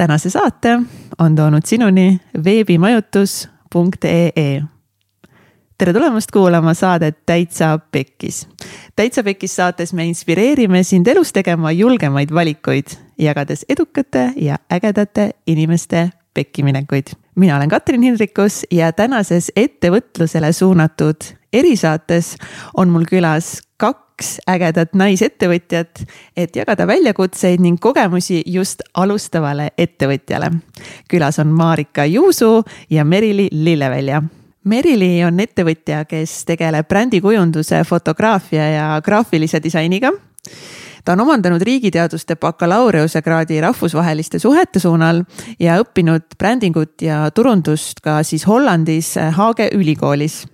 [0.00, 0.80] tänase saate
[1.18, 4.62] on toonud sinuni veebimajutus.ee.
[5.78, 8.48] tere tulemast kuulama saadet Täitsa Pekkis.
[8.96, 12.86] täitsa Pekkis saates me inspireerime sind elus tegema julgemaid valikuid,
[13.18, 17.06] jagades edukate ja ägedate inimeste pekkiminekuid.
[17.36, 21.16] Mina olen Katrin Hindrikus ja tänases ettevõtlusele suunatud
[21.52, 22.36] erisaates
[22.76, 26.02] on mul külas kaks ägedat naisettevõtjat,
[26.36, 30.50] et jagada väljakutseid ning kogemusi just alustavale ettevõtjale.
[31.08, 34.22] külas on Marika Juusu ja Merili Lillevälja
[34.64, 40.12] Merili on ettevõtja, kes tegeleb brändikujunduse, fotograafia ja graafilise disainiga
[41.04, 45.24] ta on omandanud riigiteaduste bakalaureusekraadi rahvusvaheliste suhete suunal
[45.60, 50.44] ja õppinud brändingut ja turundust ka siis Hollandis Haage ülikoolis.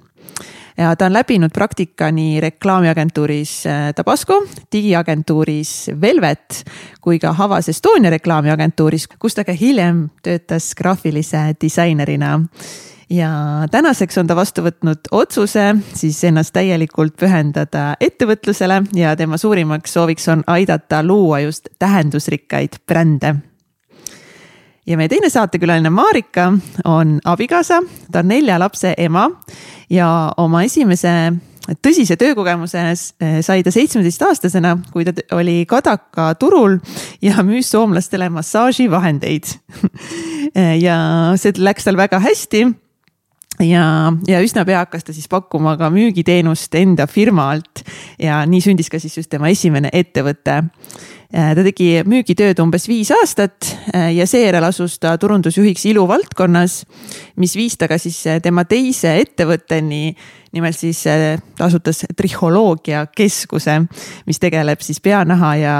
[0.76, 4.42] Ja ta on läbinud praktika nii reklaamiagentuuris äh, Tabasco,
[4.72, 6.64] digiagentuuris Velvet
[7.00, 12.34] kui ka Havas Estonia reklaamiagentuuris, kus ta ka hiljem töötas graafilise disainerina
[13.10, 13.30] ja
[13.70, 20.28] tänaseks on ta vastu võtnud otsuse siis ennast täielikult pühendada ettevõtlusele ja tema suurimaks sooviks
[20.32, 23.36] on aidata luua just tähendusrikkaid brände.
[24.86, 26.52] Ja meie teine saatekülaline Marika
[26.84, 27.80] on abikaasa,
[28.12, 29.28] ta on nelja lapse ema
[29.90, 31.32] ja oma esimese
[31.82, 36.78] tõsise töökogemuse eh, sai ta seitsmeteistaastasena, kui ta oli Kadaka turul
[37.22, 39.46] ja müüs soomlastele massaaživahendeid.
[40.56, 40.96] Ja
[41.36, 42.62] see läks tal väga hästi
[43.60, 47.84] ja, ja üsna pea hakkas ta siis pakkuma ka müügiteenust enda firma alt
[48.18, 50.62] ja nii sündis ka siis just tema esimene ettevõte
[51.34, 56.76] Äh, ta tegi müügitööd umbes viis aastat äh, ja seejärel asus ta turundusjuhiks iluvaldkonnas,
[57.42, 60.14] mis viis ta ka siis äh, tema teise ettevõtteni.
[60.54, 63.80] nimelt siis ta asutas trihholoogia keskuse,
[64.26, 65.74] mis tegeleb siis peanaha ja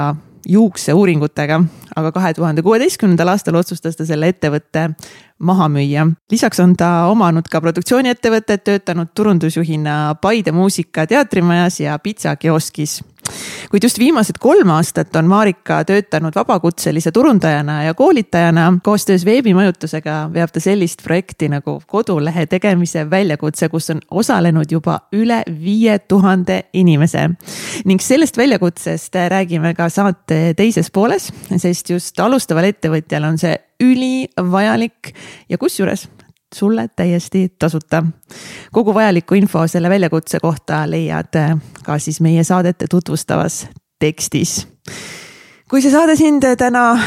[0.47, 1.61] juukseuuringutega,
[1.95, 4.89] aga kahe tuhande kuueteistkümnendal aastal otsustas ta selle ettevõtte
[5.39, 6.07] maha müüa.
[6.31, 13.01] lisaks on ta omanud ka produktsiooniettevõtet, töötanud turundusjuhina Paide Muusika teatrimajas ja pitsakioskis
[13.71, 18.79] kuid just viimased kolm aastat on Marika töötanud vabakutselise turundajana ja koolitajana.
[18.83, 25.43] koostöös veebimajutusega veab ta sellist projekti nagu kodulehe tegemise väljakutse, kus on osalenud juba üle
[25.63, 27.29] viie tuhande inimese.
[27.85, 35.13] ning sellest väljakutsest räägime ka saate teises pooles, sest just alustaval ettevõtjal on see ülivajalik
[35.49, 36.07] ja kusjuures
[36.55, 38.03] sulle täiesti tasuta.
[38.71, 43.67] kogu vajaliku info selle väljakutse kohta leiad äh, ka siis meie saadet tutvustavas
[43.99, 44.67] tekstis.
[45.69, 46.99] kui see saade sind täna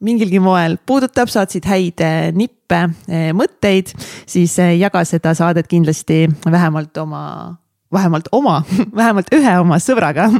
[0.00, 3.94] mingilgi moel puudutab, saad siit häid äh, nippe, äh, mõtteid,
[4.26, 7.56] siis jaga seda saadet kindlasti vähemalt oma,
[7.92, 8.62] vähemalt oma,
[9.00, 10.30] vähemalt ühe oma sõbraga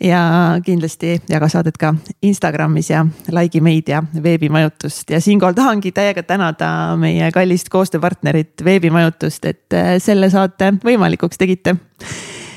[0.00, 0.20] ja
[0.64, 6.68] kindlasti jaga saadet ka Instagramis ja like'i meid ja veebimajutust ja siinkohal tahangi täiega tänada
[7.00, 11.76] meie kallist koostööpartnerit Veebimajutust, et äh, selle saate võimalikuks tegite.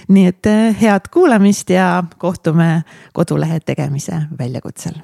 [0.07, 2.83] nii et äh, head kuulamist ja kohtume
[3.13, 5.01] kodulehe tegemise väljakutsel.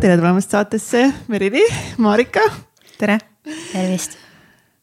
[0.00, 1.66] tere tulemast saatesse, Merili,
[1.98, 2.40] Marika.
[2.98, 3.18] tere.
[3.72, 4.29] tervist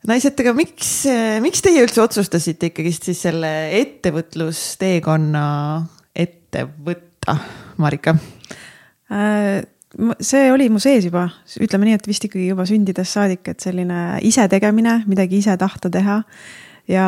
[0.07, 0.91] naised, aga miks,
[1.43, 5.47] miks teie üldse otsustasite ikkagist siis selle ettevõtlusteekonna
[6.13, 7.39] ette võtta,
[7.81, 8.17] Marika
[9.11, 9.65] äh,?
[10.21, 11.23] see oli mu sees juba,
[11.63, 16.19] ütleme nii, et vist ikkagi juba sündides saadik, et selline isetegemine, midagi ise tahta teha.
[16.91, 17.07] ja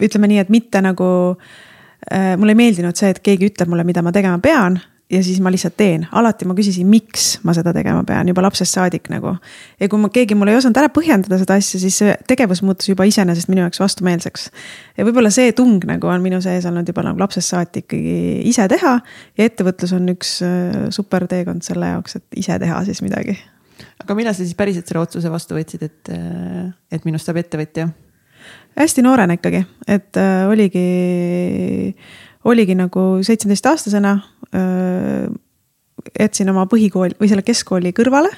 [0.00, 4.02] ütleme nii, et mitte nagu äh,, mulle ei meeldinud see, et keegi ütleb mulle, mida
[4.02, 4.78] ma tegema pean
[5.10, 8.76] ja siis ma lihtsalt teen, alati ma küsisin, miks ma seda tegema pean juba lapsest
[8.76, 9.34] saadik nagu.
[9.80, 12.90] ja kui ma, keegi mul ei osanud ära põhjendada seda asja, siis see tegevus muutus
[12.90, 14.48] juba iseenesest minu jaoks vastumeelseks.
[14.98, 18.18] ja võib-olla see tung nagu on minu sees olnud juba nagu lapsest saati ikkagi
[18.50, 18.98] ise teha.
[19.38, 23.38] ja ettevõtlus on üks äh, super teekond selle jaoks, et ise teha siis midagi.
[24.04, 27.90] aga millal sa siis päriselt selle otsuse vastu võtsid, et, äh, et minust saab ettevõtja?
[28.78, 30.86] hästi noorena ikkagi, et äh, oligi
[32.44, 34.18] oligi nagu seitsmeteistaastasena
[36.20, 38.30] jätsin oma põhikooli või selle keskkooli kõrvale.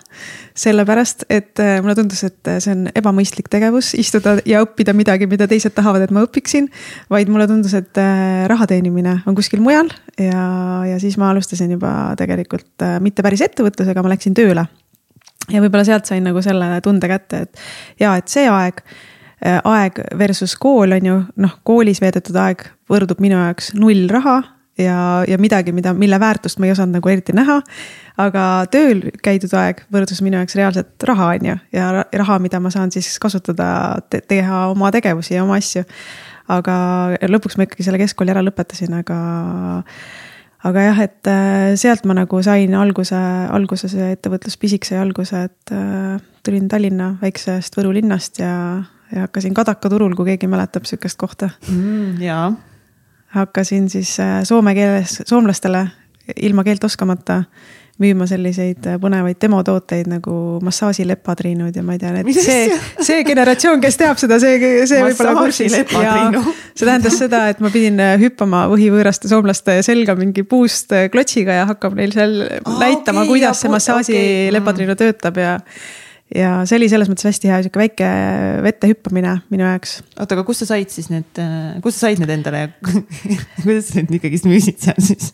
[0.58, 5.75] sellepärast, et mulle tundus, et see on ebamõistlik tegevus, istuda ja õppida midagi, mida teised
[5.75, 6.69] tahavad, et ma õpiksin.
[7.10, 8.02] vaid mulle tundus, et
[8.46, 10.46] raha teenimine on kuskil mujal ja,
[10.88, 14.66] ja siis ma alustasin juba tegelikult mitte päris ettevõtlusega, ma läksin tööle.
[15.48, 17.64] ja võib-olla sealt sain nagu selle tunde kätte, et
[18.00, 18.82] ja, et see aeg
[19.43, 24.41] aeg versus kool on ju, noh, koolis veedetud aeg võrdub minu jaoks null raha
[24.79, 27.61] ja, ja midagi, mida, mille väärtust ma ei osanud nagu eriti näha.
[28.23, 28.43] aga
[28.73, 32.93] tööl käidud aeg võrdus minu jaoks reaalselt raha, on ju, ja raha, mida ma saan
[32.94, 35.85] siis kasutada te, teha oma tegevusi ja oma asju.
[36.53, 36.75] aga
[37.31, 39.19] lõpuks ma ikkagi selle keskkooli ära lõpetasin, aga
[40.62, 43.19] aga jah, et äh, sealt ma nagu sain alguse,
[43.50, 48.53] alguse see ettevõtluspisik sai alguse, et äh, tulin Tallinna väiksest Võru linnast ja,
[49.14, 52.23] ja hakkasin Kadaka turul, kui keegi mäletab sihukest kohta mm,.
[52.23, 52.53] jaa.
[53.37, 55.87] hakkasin siis äh, soome keeles, soomlastele
[56.37, 57.43] ilma keelt oskamata
[58.00, 63.99] müüma selliseid põnevaid demotooteid nagu massaažilepatriinud ja ma ei tea, need see, see generatsioon, kes
[64.00, 65.76] teab seda, see, see võib-olla kursis.
[65.76, 72.00] see tähendas seda, et ma pidin hüppama võhivõõraste soomlaste selga mingi puust klotsiga ja hakkama
[72.00, 75.12] neil seal ah, näitama okay,, kuidas see massaažilepatriinu okay.
[75.12, 75.58] töötab ja
[76.37, 78.11] ja see oli selles mõttes hästi hea sihuke väike
[78.64, 79.99] vette hüppamine minu jaoks.
[80.17, 81.40] oota, aga kust sa said siis need,
[81.84, 82.64] kust sa said need endale
[83.62, 85.32] kuidas sa need ikkagist müüsid seal siis?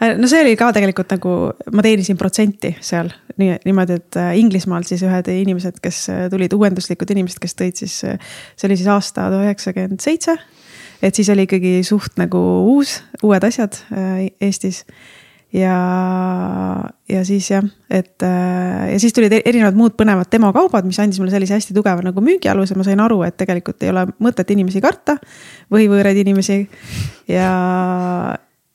[0.00, 1.38] no see oli ka tegelikult nagu,
[1.74, 6.54] ma teenisin protsenti seal nii, niimoodi, et äh, Inglismaalt siis ühed inimesed, kes äh, tulid,
[6.56, 8.18] uuenduslikud inimesed, kes tõid siis, äh,
[8.58, 10.36] see oli siis aasta üheksakümmend seitse.
[11.02, 12.38] et siis oli ikkagi suht nagu
[12.72, 13.76] uus, uued asjad
[14.42, 14.82] Eestis
[15.54, 15.76] ja,
[17.08, 21.20] ja siis jah, et äh, ja siis tulid e-, erinevad muud põnevad demokaubad, mis andis
[21.22, 24.82] mulle sellise hästi tugeva nagu müügialuse, ma sain aru, et tegelikult ei ole mõtet inimesi
[24.84, 25.16] karta
[25.72, 26.60] või võõraid inimesi.
[27.32, 27.50] ja,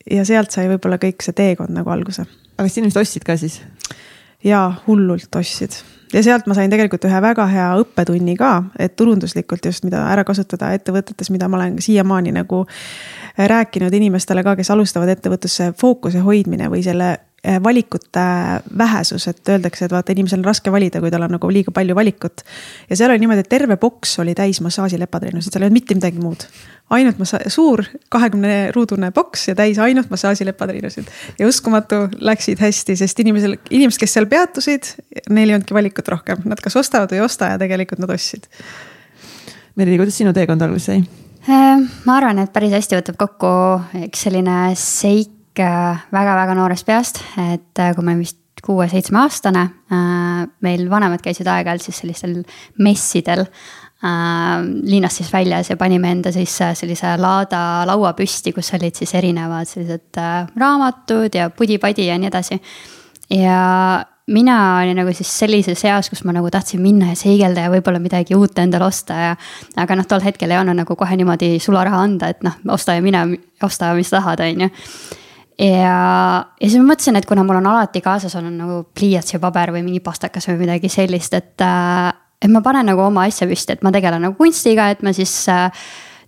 [0.10, 2.26] ja sealt sai võib-olla kõik see teekond nagu alguse.
[2.58, 3.62] aga kas inimesed ostsid ka siis?
[4.44, 5.78] jaa, hullult ostsid
[6.14, 10.24] ja sealt ma sain tegelikult ühe väga hea õppetunni ka, et turunduslikult just, mida ära
[10.28, 12.64] kasutada ettevõtetes, mida ma olen siiamaani nagu
[13.38, 17.16] rääkinud inimestele ka, kes alustavad ettevõtlusse, fookuse hoidmine või selle
[17.64, 18.20] valikute
[18.78, 21.96] vähesus, et öeldakse, et vaata, inimesel on raske valida, kui tal on nagu liiga palju
[21.96, 22.44] valikut.
[22.90, 26.24] ja seal oli niimoodi, et terve boks oli täis massaažilepatreenuseid, seal ei olnud mitte midagi
[26.24, 26.46] muud.
[26.94, 31.12] ainult massa-, suur kahekümne ruudune boks ja täis ainult massaažilepatreenuseid.
[31.40, 34.94] ja uskumatu, läksid hästi, sest inimesel, inimesed, kes seal peatusid,
[35.30, 38.48] neil ei olnudki valikut rohkem, nad kas ostavad või ei osta ja tegelikult nad ostsid.
[39.76, 41.04] Merili, kuidas sinu teekond alguse sai?
[41.44, 43.48] Äh, ma arvan, et päris hästi võtab kokku
[44.06, 51.24] üks selline seik väga-väga noorest peast, et äh, kui ma vist kuue-seitsmeaastane, äh, meil vanemad
[51.24, 52.38] käisid aeg-ajalt siis sellistel
[52.80, 58.96] messidel äh, linnast siis väljas ja panime enda sisse sellise laada laua püsti, kus olid
[58.96, 60.22] siis erinevad sellised
[60.56, 62.62] raamatud ja pudi-padi ja nii edasi.
[63.36, 63.60] ja
[64.28, 68.00] mina olin nagu siis sellises eas, kus ma nagu tahtsin minna ja seigelda ja võib-olla
[68.00, 69.34] midagi uut endale osta ja.
[69.76, 73.04] aga noh, tol hetkel ei olnud nagu kohe niimoodi sularaha anda, et noh, osta ja
[73.04, 73.26] mine,
[73.64, 74.72] osta, mis tahad, on ju
[75.60, 79.42] ja, ja siis ma mõtlesin, et kuna mul on alati kaasas olnud nagu pliiats ja
[79.44, 82.10] paber või mingi pastakas või midagi sellist, et, äh,
[82.42, 85.36] et ma panen nagu oma asja püsti, et ma tegelen nagu kunstiga, et ma siis
[85.52, 85.70] äh,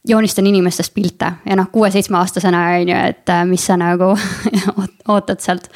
[0.07, 1.31] joonistan inimestest pilte.
[1.45, 4.13] Ja noh, kuue-seitsmeaastasena on ju, et äh, mis sa nagu
[5.13, 5.69] ootad sealt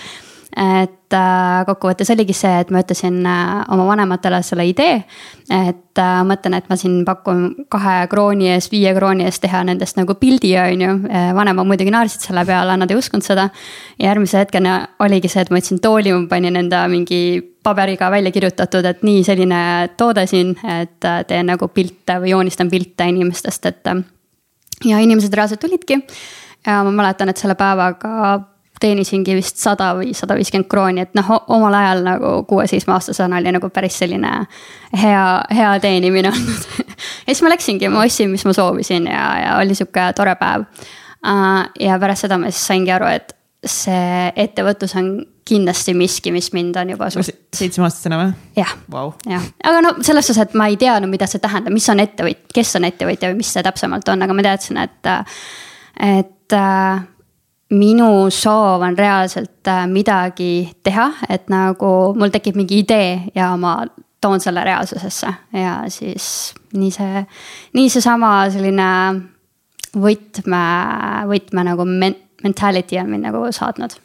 [0.58, 5.04] et äh, kokkuvõttes oligi see, et ma ütlesin äh, oma vanematele selle idee.
[5.50, 9.98] et äh, mõtlen, et ma siin pakun kahe krooni eest, viie krooni eest teha nendest
[10.00, 10.98] nagu pildi, on ju.
[11.38, 13.50] vanemad muidugi naersid selle peale, nad ei uskunud seda.
[14.00, 17.22] ja järgmise hetkena oligi see, et ma võtsin tooli, ma panin enda mingi
[17.64, 19.64] paberiga välja kirjutatud, et nii selline
[19.98, 23.96] toode siin, et teen nagu pilte või joonistan pilte inimestest, et.
[24.86, 26.02] ja inimesed reaalselt tulidki
[26.66, 28.40] ja ma mäletan, et selle päevaga
[28.80, 33.70] teenisingi vist sada või sada viiskümmend krooni, et noh, omal ajal nagu kuue-seitsmeaastasena oli nagu
[33.76, 34.32] päris selline
[35.02, 39.58] hea, hea teenimine olnud ja siis ma läksingi, ma ostsin, mis ma soovisin ja, ja
[39.60, 40.64] oli sihuke tore päev.
[41.28, 43.36] Äh, ja pärast seda ma siis saingi aru, et
[43.68, 45.12] see ettevõtlus on
[45.50, 47.32] kindlasti miski, mis mind on juba suht.
[47.56, 48.34] seitsmeaastasena või?
[48.60, 51.88] jah wow., jah, aga no selles suhtes, et ma ei teadnud, mida see tähendab, mis
[51.92, 55.12] on ettevõtja, kes on ettevõtja või mis see täpsemalt on, aga ma teadsin, et,
[56.06, 57.02] et äh,
[57.70, 63.80] minu soov on reaalselt äh, midagi teha, et nagu mul tekib mingi idee ja ma
[64.22, 65.34] toon selle reaalsusesse.
[65.54, 67.24] Ja siis nii see,
[67.78, 68.90] nii seesama selline
[69.96, 70.64] võtme,
[71.30, 71.86] võtme nagu
[72.44, 73.96] mentality on mind nagu saatnud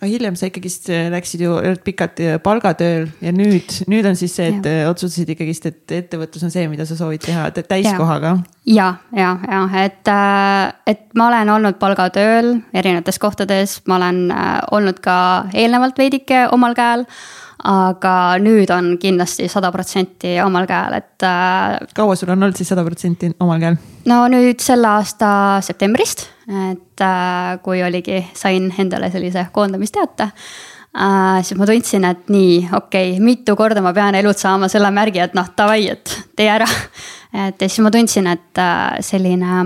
[0.00, 4.32] aga hiljem sa ikkagist äh, läksid ju pikalt äh, palgatööl ja nüüd, nüüd on siis
[4.38, 4.86] see, et ja.
[4.86, 8.38] Äh, otsustasid ikkagist, et ettevõtlus on see, mida sa soovid teha täiskohaga.
[8.64, 10.12] ja, ja, ja, ja et,
[10.88, 14.24] et ma olen olnud palgatööl erinevates kohtades, ma olen
[14.72, 15.18] olnud ka
[15.52, 17.04] eelnevalt veidike omal käel
[17.60, 21.28] aga nüüd on kindlasti sada protsenti omal käel, et.
[21.92, 23.76] kaua sul on olnud siis sada protsenti omal käel?
[24.08, 31.42] no nüüd selle aasta septembrist, et äh, kui oligi, sain endale sellise koondamisteate äh,.
[31.42, 35.22] siis ma tundsin, et nii, okei okay,, mitu korda ma pean elult saama selle märgi,
[35.22, 36.66] et noh, davai, et tee ära.
[37.46, 39.62] et ja siis ma tundsin, et äh, selline,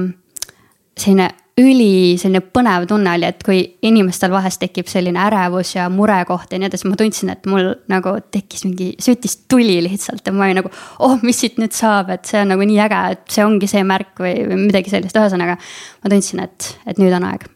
[0.98, 1.30] selline
[1.60, 6.58] üli selline põnev tunne oli, et kui inimestel vahest tekib selline ärevus ja murekoht ja
[6.58, 10.58] nii edasi, ma tundsin, et mul nagu tekkis mingi, süttis tuli lihtsalt ja ma olin
[10.62, 10.72] nagu.
[11.06, 13.84] oh, mis siit nüüd saab, et see on nagu nii äge, et see ongi see
[13.86, 15.56] märk või, või midagi sellist, ühesõnaga.
[16.02, 17.46] ma tundsin, et, et nüüd on aeg.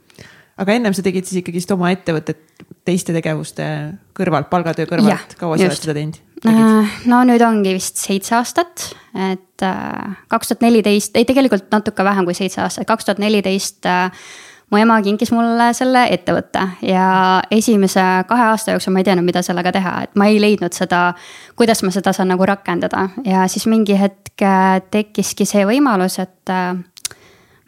[0.63, 2.47] aga ennem sa tegid siis ikkagist oma ettevõtet
[2.87, 3.67] teiste tegevuste
[4.17, 6.23] kõrvalt, palgatöö kõrvalt, kaua sa oled seda teinud?
[6.47, 12.05] Äh, no nüüd ongi vist seitse aastat, et äh, kaks tuhat neliteist, ei tegelikult natuke
[12.07, 14.13] vähem kui seitse aastat, kaks tuhat neliteist äh,
[14.71, 17.09] mu ema kinkis mulle selle ettevõtte ja
[17.55, 21.09] esimese kahe aasta jooksul ma ei teadnud, mida sellega teha, et ma ei leidnud seda,
[21.59, 23.09] kuidas ma seda saan nagu rakendada.
[23.27, 24.45] Ja siis mingi hetk
[24.93, 26.55] tekkiski see võimalus, et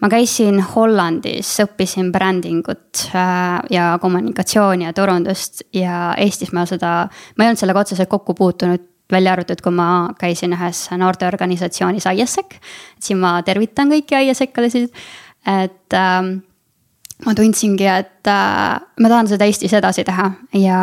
[0.00, 7.44] ma käisin Hollandis, õppisin brändingut äh, ja kommunikatsiooni ja turundust ja Eestis ma seda, ma
[7.44, 9.88] ei olnud sellega otseselt kokku puutunud välja arvatud, kui ma
[10.18, 12.60] käisin ühes noorteorganisatsioonis ISEC.
[13.00, 14.92] siin ma tervitan kõiki ISEC-adesid,
[15.50, 16.20] et äh,
[17.26, 20.80] ma tundsingi, et äh, ma tahan seda Eestis edasi teha ja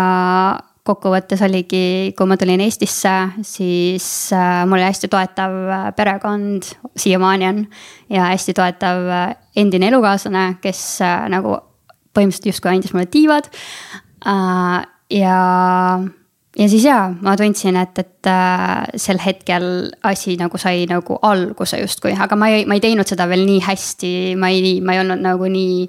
[0.88, 3.14] kokkuvõttes oligi, kui ma tulin Eestisse,
[3.46, 7.64] siis äh, mul oli hästi toetav äh, perekond, siiamaani on.
[8.14, 9.26] ja hästi toetav äh,
[9.60, 10.84] endine elukaaslane, kes
[11.34, 11.58] nagu
[12.16, 13.50] põhimõtteliselt justkui andis mulle tiivad.
[15.14, 15.38] ja,
[16.58, 18.30] ja siis jaa, ma tundsin, et, et
[19.00, 19.68] sel hetkel
[20.08, 23.62] asi nagu sai nagu alguse justkui, aga ma ei, ma ei teinud seda veel nii
[23.68, 25.88] hästi, ma ei, ma ei olnud nagu nii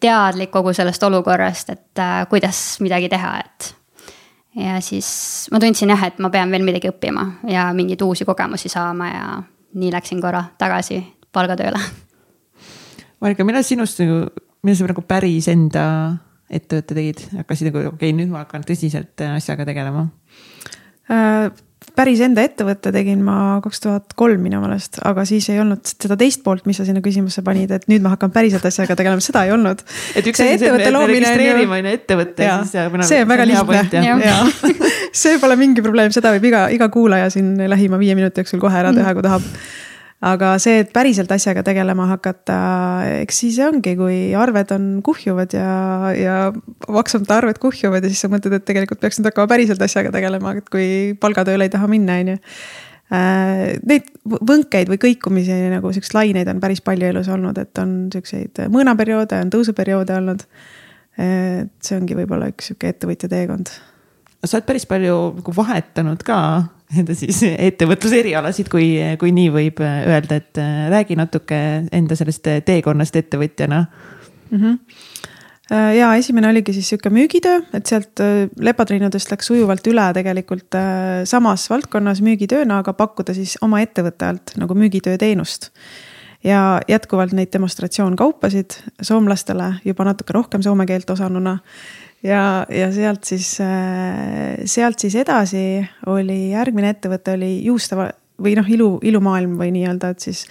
[0.00, 3.70] teadlik kogu sellest olukorrast, et äh, kuidas midagi teha, et.
[4.60, 8.68] ja siis ma tundsin jah, et ma pean veel midagi õppima ja mingeid uusi kogemusi
[8.68, 9.24] saama ja
[9.80, 11.00] nii läksin korra tagasi
[11.32, 11.80] palgatööle.
[13.20, 14.26] Marika, millal sinust nagu,
[14.64, 15.84] millal sa nagu päris enda
[16.50, 20.08] ettevõtte tegid, hakkasid nagu, okei okay,, nüüd ma hakkan tõsiselt asjaga tegelema
[21.08, 21.50] äh,?
[22.00, 26.16] Päris enda ettevõtte tegin ma kaks tuhat kolm minu meelest, aga siis ei olnud seda
[26.20, 29.44] teist poolt, mis sa sinna küsimusse panid, et nüüd ma hakkan päriselt asjaga tegelema, seda
[29.46, 29.84] ei olnud.
[30.16, 33.10] et üks asi on see, et registreerimine ettevõtte ja siis.
[33.10, 34.40] see on väga lihtne, jaa.
[35.22, 38.80] see pole mingi probleem, seda võib iga, iga kuulaja siin lähima viie minuti jooksul kohe
[38.80, 39.46] ära teha, kui tahab
[40.20, 42.56] aga see, et päriselt asjaga tegelema hakata,
[43.22, 45.70] eks siis ongi, kui arved on kuhjuvad ja,
[46.12, 46.36] ja
[46.92, 50.52] maksamata arved kuhjuvad ja siis sa mõtled, et tegelikult peaks nüüd hakkama päriselt asjaga tegelema,
[50.60, 50.86] et kui
[51.20, 52.40] palgatööle ei taha minna, on ju.
[53.10, 57.94] Äh, neid võnkeid või kõikumisi nagu siukseid laineid on päris palju elus olnud, et on
[58.12, 60.44] siukseid mõõnaperioode, on tõusuperioode olnud.
[61.20, 63.72] et see ongi võib-olla üks sihuke ettevõtja teekond.
[64.44, 66.36] sa oled päris palju nagu vahetanud ka
[66.98, 71.60] enda siis ettevõtluse erialasid, kui, kui nii võib öelda, et äh, räägi natuke
[71.92, 73.84] enda sellest teekonnast ettevõtjana
[74.50, 74.58] mm.
[74.58, 74.78] -hmm
[75.70, 80.74] ja esimene oligi siis sihuke müügitöö, et sealt äh, lepatreenudest läks sujuvalt üle tegelikult
[81.30, 85.70] samas valdkonnas müügitööna, aga pakkuda siis oma ettevõtte alt nagu müügitöö teenust.
[86.44, 91.58] ja jätkuvalt neid demonstratsioonkaupasid soomlastele juba natuke rohkem soome keelt osanuna
[92.22, 97.98] ja, ja sealt siis, äh, sealt siis edasi oli järgmine ettevõte oli juuste
[98.40, 100.46] või noh, ilu, ilumaailm või nii-öelda, et siis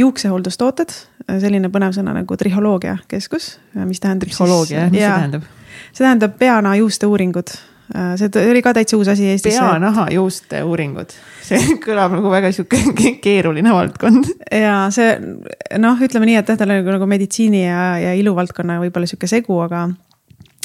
[0.00, 0.92] juuksehooldustooted,
[1.40, 4.30] selline põnev sõna nagu triholoogia keskus, mis tähendab.
[4.30, 5.50] trihholoogia, mis see tähendab?
[5.90, 7.52] see tähendab peana juuste uuringud
[7.94, 9.58] äh, see oli ka täitsa uus asi Eestis.
[9.58, 11.14] peanaha juuste uuringud,
[11.46, 14.30] see kõlab nagu väga sihuke keeruline valdkond.
[14.50, 15.16] ja see
[15.78, 19.30] noh, ütleme nii, et jah, tal on nagu, nagu meditsiini ja, ja iluvaldkonna võib-olla sihuke
[19.30, 19.88] segu, aga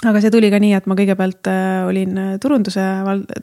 [0.09, 2.83] aga see tuli ka nii, et ma kõigepealt äh, olin äh, turunduse,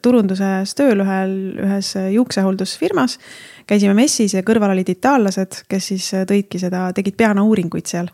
[0.04, 1.34] turunduses tööl ühel,
[1.66, 3.18] ühes äh, juuksehooldusfirmas.
[3.66, 8.10] käisime messis ja kõrval olid itaallased, kes siis tõidki seda, tegid peanauuringuid seal.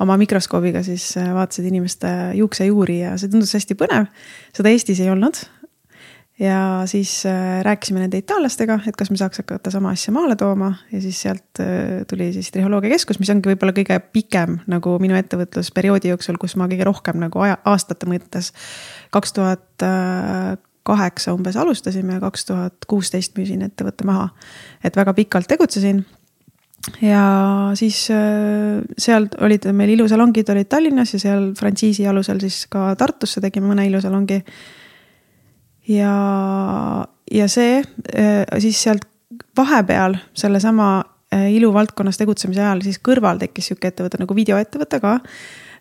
[0.00, 4.10] oma mikroskoobiga siis vaatasid inimeste juuksejuuri ja see tundus hästi põnev.
[4.52, 5.40] seda Eestis ei olnud,
[6.40, 10.72] ja siis äh, rääkisime nende itaallastega, et kas me saaks hakata sama asja maale tooma
[10.92, 15.16] ja siis sealt äh, tuli siis Trihholoogia Keskus, mis ongi võib-olla kõige pikem nagu minu
[15.16, 18.52] ettevõtlusperioodi jooksul, kus ma kõige rohkem nagu aja, aastate mõttes.
[19.14, 19.86] kaks tuhat
[20.86, 24.28] kaheksa umbes alustasime ja kaks tuhat kuusteist müüsin ettevõtte maha.
[24.84, 26.04] et väga pikalt tegutsesin
[27.02, 27.22] ja
[27.74, 33.42] siis äh, seal olid meil ilusalongid olid Tallinnas ja seal frantsiisi alusel siis ka Tartusse
[33.42, 34.42] tegime mõne ilusalongi
[35.88, 36.14] ja,
[37.32, 39.06] ja see äh, siis sealt
[39.56, 40.88] vahepeal sellesama
[41.34, 45.18] äh, iluvaldkonnas tegutsemise ajal siis kõrval tekkis sihuke ettevõte nagu videoettevõte ka.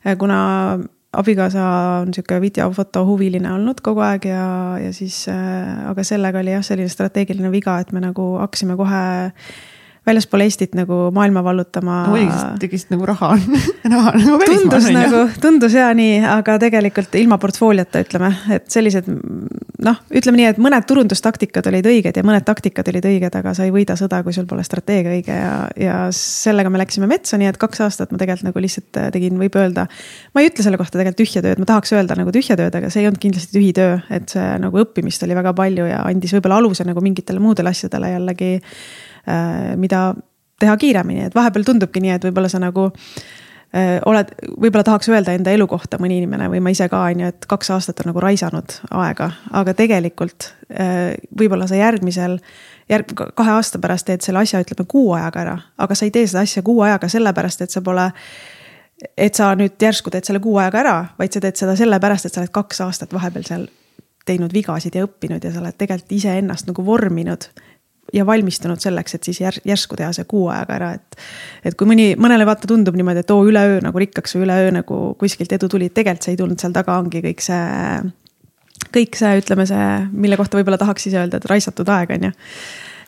[0.06, 0.40] Äh, kuna
[1.16, 1.68] abikaasa
[2.04, 4.48] on sihuke videofoto huviline olnud kogu aeg ja,
[4.84, 9.06] ja siis, aga sellega oli jah, selline strateegiline viga, et me nagu hakkasime kohe
[10.06, 12.40] väljaspool Eestit nagu maailma vallutama no,.
[12.62, 18.32] tegid nagu raha raha nagu tundus nagu, tundus ja nii, aga tegelikult ilma portfooliota ütleme,
[18.54, 23.40] et sellised noh, ütleme nii, et mõned turundustaktikad olid õiged ja mõned taktikad olid õiged,
[23.40, 27.10] aga sa ei võida sõda, kui sul pole strateegia õige ja, ja sellega me läksime
[27.10, 29.88] metsa, nii et kaks aastat ma tegelikult nagu lihtsalt tegin, võib öelda.
[30.36, 32.94] ma ei ütle selle kohta tegelikult tühja tööd, ma tahaks öelda nagu tühja tööd, aga
[32.94, 36.36] see ei olnud kindlasti tühi töö, et see nagu õppimist oli väga palju ja andis
[36.38, 39.15] võib-olla aluse nagu mingitele muudele asjadele jällegi Äh,
[39.76, 40.14] mida
[40.60, 45.36] teha kiiremini, et vahepeal tundubki nii, et võib-olla sa nagu äh, oled, võib-olla tahaks öelda
[45.36, 48.12] enda elu kohta mõni inimene või ma ise ka on ju, et kaks aastat on
[48.12, 52.40] nagu raisanud aega, aga tegelikult äh, võib-olla sa järgmisel,
[52.92, 56.28] järg-, kahe aasta pärast teed selle asja, ütleme kuu ajaga ära, aga sa ei tee
[56.28, 58.10] seda asja kuu ajaga sellepärast, et sa pole
[59.20, 62.36] et sa nüüd järsku teed selle kuu ajaga ära, vaid sa teed seda sellepärast, et
[62.36, 63.66] sa oled kaks aastat vahepeal seal
[64.26, 67.50] teinud vigasid ja õppinud ja sa oled tegelikult iseennast nagu vorminud
[68.14, 71.18] ja valmistunud selleks, et siis järs, järsku teha see kuu ajaga ära, et.
[71.66, 75.00] et kui mõni, mõnele vaata tundub niimoodi, et oo üleöö nagu rikkaks või üleöö nagu
[75.20, 78.12] kuskilt edu tuli, tegelikult see ei tulnud, seal taga ongi kõik see.
[78.96, 82.38] kõik see, ütleme see, mille kohta võib-olla tahaks ise öelda, et raisatud aeg on ju.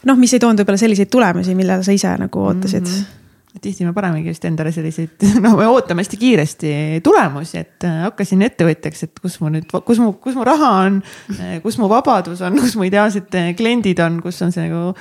[0.10, 2.98] noh, mis ei toonud võib-olla selliseid tulemusi, millele sa ise nagu ootasid mm.
[2.98, 3.24] -hmm
[3.61, 6.73] tihti me panemegi just endale selliseid, no me ootame hästi kiiresti
[7.05, 10.99] tulemusi, et äh, hakkasin ettevõtjaks, et kus mu nüüd, kus mu, kus mu raha on,
[11.37, 14.91] äh, kus mu vabadus on, kus mu ideaalsed äh, kliendid on, kus on see nagu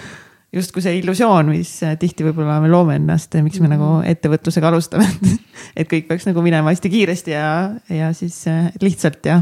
[0.57, 4.09] justkui see illusioon, mis tihti võib-olla me loome ennast, miks me nagu mhm.
[4.15, 5.09] ettevõtlusega alustame
[5.79, 7.47] et kõik peaks nagu minema hästi kiiresti ja,
[7.93, 8.45] ja siis
[8.83, 9.41] lihtsalt ja.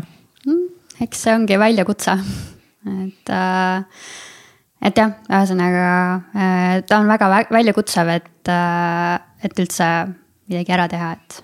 [0.49, 0.69] Mm,
[1.07, 2.19] eks see ongi väljakutse,
[2.99, 4.07] et äh
[4.85, 5.85] et jah, ühesõnaga
[6.85, 9.89] ta on väga väljakutsev, et, äh, et üldse
[10.51, 11.39] midagi ära teha, et.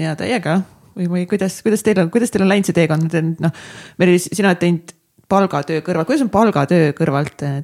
[0.00, 0.60] ja täiega
[0.96, 3.62] või, või kuidas, kuidas teil on, kuidas teil on läinud see teekond, noh,
[4.00, 4.94] Meelis, sina oled teinud
[5.30, 7.60] palgatöö kõrvalt, kuidas on palgatöö kõrvalt äh,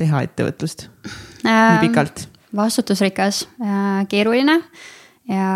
[0.00, 0.88] teha ettevõtlust
[1.44, 2.26] nii pikalt?
[2.56, 3.46] vastutusrikas,
[4.12, 4.58] keeruline
[5.30, 5.52] ja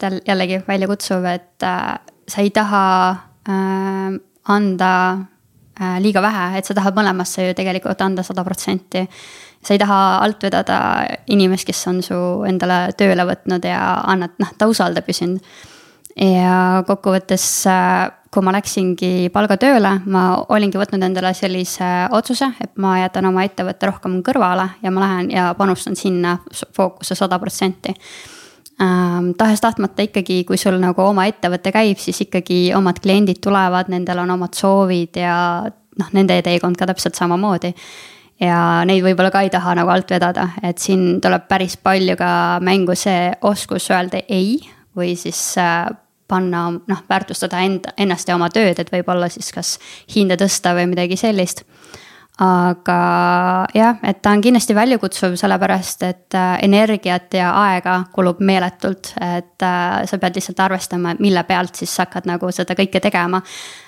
[0.00, 2.82] tal jällegi väljakutsuv, et sa ei taha
[4.52, 4.90] anda
[5.74, 9.00] Äh, liiga vähe, et sa tahad mõlemasse ju tegelikult anda sada protsenti.
[9.64, 10.78] Sa ei taha alt vedada
[11.32, 12.18] inimest, kes on su
[12.48, 13.80] endale tööle võtnud ja
[14.12, 15.54] annad, noh, ta usaldab ju sind.
[16.14, 20.22] ja kokkuvõttes, äh, kui ma läksingi palgatööle, ma
[20.54, 25.30] olingi võtnud endale sellise otsuse, et ma jätan oma ettevõtte rohkem kõrvale ja ma lähen
[25.34, 26.38] ja panustan sinna
[26.76, 27.94] fookuse sada protsenti
[28.82, 29.30] ähm,.
[29.38, 34.34] tahes-tahtmata ikkagi, kui sul nagu oma ettevõte käib, siis ikkagi omad kliendid tulevad, nendel on
[34.36, 35.36] omad soovid ja
[35.98, 37.74] noh, nende teekond ka täpselt samamoodi.
[38.40, 42.30] Ja neid võib-olla ka ei taha nagu alt vedada, et siin tuleb päris palju ka
[42.64, 44.58] mängu see oskus öelda ei
[44.96, 45.86] või siis äh,
[46.28, 49.76] panna, noh, väärtustada enda, ennast ja oma tööd, et võib-olla siis kas
[50.14, 51.64] hinda tõsta või midagi sellist
[52.42, 59.12] aga jah, et ta on kindlasti väljakutsuv, sellepärast et äh, energiat ja aega kulub meeletult,
[59.22, 63.42] et äh, sa pead lihtsalt arvestama, mille pealt siis sa hakkad nagu seda kõike tegema.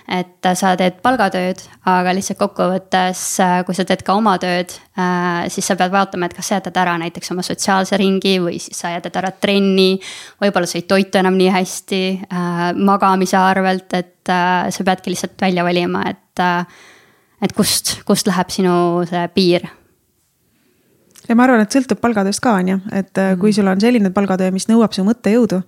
[0.07, 3.27] et äh, sa teed palgatööd, aga lihtsalt kokkuvõttes,
[3.67, 4.71] kui sa teed ka oma tööd,
[5.51, 8.79] siis sa pead vaatama, et kas sa jätad ära näiteks oma sotsiaalse ringi või siis
[8.79, 9.99] sa jätad ära trenni.
[10.41, 12.03] võib-olla sa ei toitu enam nii hästi
[12.79, 16.47] magamise arvelt, et sa peadki lihtsalt välja valima, et
[17.43, 18.77] et kust, kust läheb sinu
[19.09, 19.69] see piir?
[21.27, 23.39] ja ma arvan, et sõltub palgatööst ka, on ju, et mm.
[23.43, 25.61] kui sul on selline palgatöö, mis nõuab su mõttejõudu,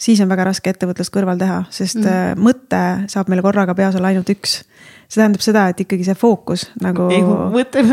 [0.00, 2.40] siis on väga raske ettevõtlust kõrval teha, sest mm.
[2.42, 4.62] mõte saab meil korraga peas olla ainult üks.
[5.04, 7.08] see tähendab seda, et ikkagi see fookus nagu.
[7.12, 7.84] ei, mõte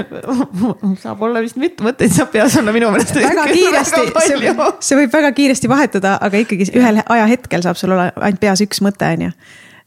[1.03, 3.19] saab olla vist mitu mõtteid saab peas olla minu meelest.
[3.19, 8.09] väga kiiresti, see, see võib väga kiiresti vahetuda, aga ikkagi ühel ajahetkel saab sul olla
[8.15, 9.35] ainult peas üks mõte, on ju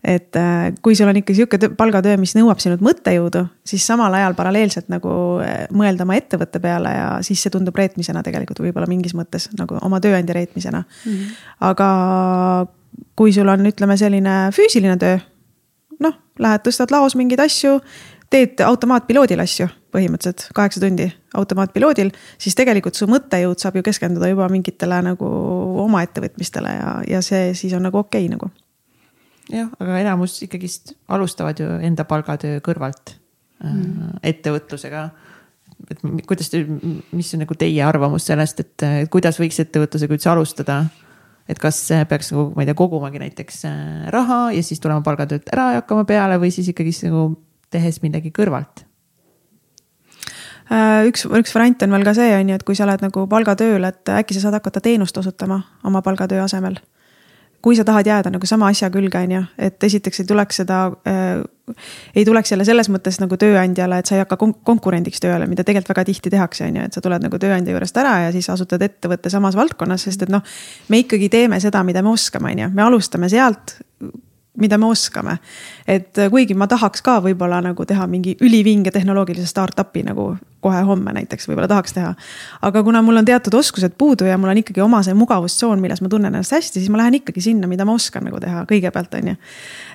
[0.05, 4.37] et äh, kui sul on ikka sihuke palgatöö, mis nõuab sinult mõttejõudu, siis samal ajal
[4.37, 5.11] paralleelselt nagu
[5.45, 9.79] äh, mõelda oma ettevõtte peale ja siis see tundub reetmisena tegelikult võib-olla mingis mõttes nagu
[9.81, 11.13] oma tööandja reetmisena mm.
[11.13, 11.39] -hmm.
[11.71, 11.89] aga
[13.17, 15.17] kui sul on, ütleme selline füüsiline töö,
[16.05, 17.79] noh, lähed, tõstad laos mingeid asju,
[18.31, 21.07] teed automaatpiloodil asju põhimõtteliselt kaheksa tundi
[21.39, 25.29] automaatpiloodil, siis tegelikult su mõttejõud saab ju keskenduda juba mingitele nagu
[25.85, 28.51] oma ettevõtmistele ja, ja see siis on nagu okei okay, nagu
[29.53, 34.19] jah, aga enamus ikkagist alustavad ju enda palgatöö kõrvalt äh, mm.
[34.23, 35.09] ettevõtlusega.
[35.91, 36.65] et kuidas te,
[37.13, 40.85] mis on nagu teie arvamus sellest, et kuidas võiks ettevõtlusega üldse alustada?
[41.49, 41.79] et kas
[42.09, 43.77] peaks nagu, ma ei tea, kogumagi näiteks äh,
[44.15, 47.29] raha ja siis tulema palgatöölt ära ja hakkama peale või siis ikkagist nagu
[47.75, 48.87] tehes midagi kõrvalt?
[50.73, 53.27] Äh, üks, üks variant on veel ka see, on ju, et kui sa oled nagu
[53.29, 56.81] palgatööl, et äkki sa saad hakata teenust osutama oma palgatöö asemel
[57.65, 60.81] kui sa tahad jääda nagu sama asja külge, on ju, et esiteks ei tuleks seda
[61.09, 61.43] äh,.
[62.17, 65.65] ei tuleks jälle selles mõttes nagu tööandjale, et sa ei hakka kon konkurendiks tööle, mida
[65.65, 68.51] tegelikult väga tihti tehakse, on ju, et sa tuled nagu tööandja juurest ära ja siis
[68.53, 70.45] asutad ettevõtte samas valdkonnas, sest et noh.
[70.93, 73.79] me ikkagi teeme seda, mida me oskame, on ju, me alustame sealt
[74.61, 75.39] mida me oskame.
[75.87, 80.83] et äh, kuigi ma tahaks ka võib-olla nagu teha mingi ülivinge tehnoloogilise startup'i nagu kohe
[80.87, 82.15] homme näiteks võib-olla tahaks teha.
[82.63, 86.03] aga kuna mul on teatud oskused puudu ja mul on ikkagi oma see mugavustsoon, milles
[86.05, 89.19] ma tunnen ennast hästi, siis ma lähen ikkagi sinna, mida ma oskan nagu teha kõigepealt,
[89.19, 89.37] on ju.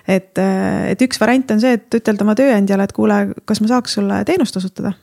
[0.08, 3.72] et, äh, et üks variant on see, et ütelda oma tööandjale, et kuule, kas ma
[3.72, 4.94] saaks sulle teenust osutada.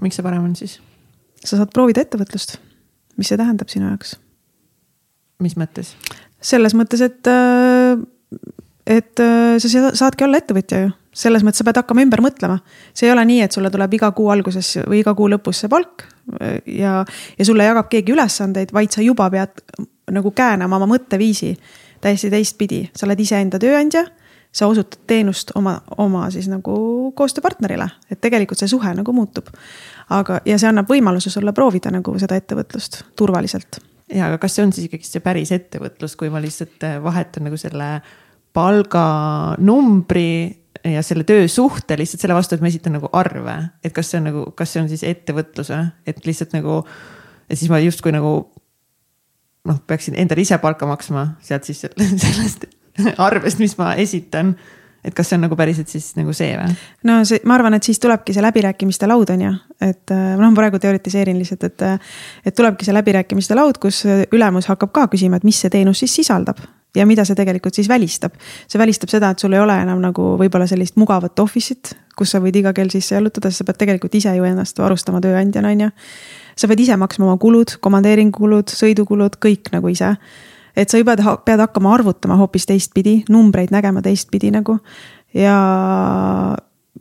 [0.00, 0.80] miks see parem on siis?
[1.44, 2.56] sa saad proovida ettevõtlust,
[3.18, 4.16] mis see tähendab sinu jaoks
[5.42, 5.94] mis mõttes?
[6.42, 8.00] selles mõttes, et, äh,
[8.86, 12.58] et äh, sa saadki olla ettevõtja ju selles mõttes sa pead hakkama ümber mõtlema.
[12.94, 15.68] see ei ole nii, et sulle tuleb iga kuu alguses või iga kuu lõpus see
[15.72, 16.06] palk
[16.66, 17.02] ja,
[17.38, 19.60] ja sulle jagab keegi ülesandeid, vaid sa juba pead
[20.12, 21.52] nagu käänama oma mõtteviisi
[22.02, 24.06] täiesti teistpidi, sa oled iseenda tööandja.
[24.52, 29.48] sa osutad teenust oma, oma siis nagu koostööpartnerile, et tegelikult see suhe nagu muutub.
[30.10, 33.80] aga, ja see annab võimaluse sulle proovida nagu seda ettevõtlust turvaliselt.
[34.08, 37.56] ja, aga kas see on siis ikkagi see päris ettevõtlus, kui ma lihtsalt vahetan nagu
[37.56, 38.00] selle
[38.52, 40.32] palganumbri
[40.84, 44.28] ja selle töösuhte lihtsalt selle vastu, et ma esitan nagu arve, et kas see on
[44.30, 46.82] nagu, kas see on siis ettevõtlus või, et lihtsalt nagu.
[47.48, 48.34] et siis ma justkui nagu
[49.68, 51.84] noh, peaksin endale ise palka maksma sealt siis
[52.24, 52.66] sellest
[53.18, 54.56] arvest, mis ma esitan
[55.02, 56.74] et kas see on nagu päriselt siis nagu see või?
[57.08, 60.52] no see, ma arvan, et siis tulebki see läbirääkimiste laud on ju, et äh, noh,
[60.58, 61.82] praegu teoritiseerin lihtsalt, et.
[61.86, 62.14] Äh,
[62.46, 66.14] et tulebki see läbirääkimiste laud, kus ülemus hakkab ka küsima, et mis see teenus siis
[66.22, 66.62] sisaldab
[66.96, 68.34] ja mida see tegelikult siis välistab.
[68.68, 72.40] see välistab seda, et sul ei ole enam nagu võib-olla sellist mugavat office'it, kus sa
[72.40, 75.92] võid iga kell sisse jalutada, sa pead tegelikult ise ju ennast varustama tööandjana, on ju.
[76.56, 80.16] sa pead ise maksma oma kulud, komandeeringukulud, sõidukulud, kõik nagu ise.
[80.76, 84.78] et sa juba pead hakkama arvutama hoopis teistpidi, numbreid nägema teistpidi nagu
[85.34, 85.56] ja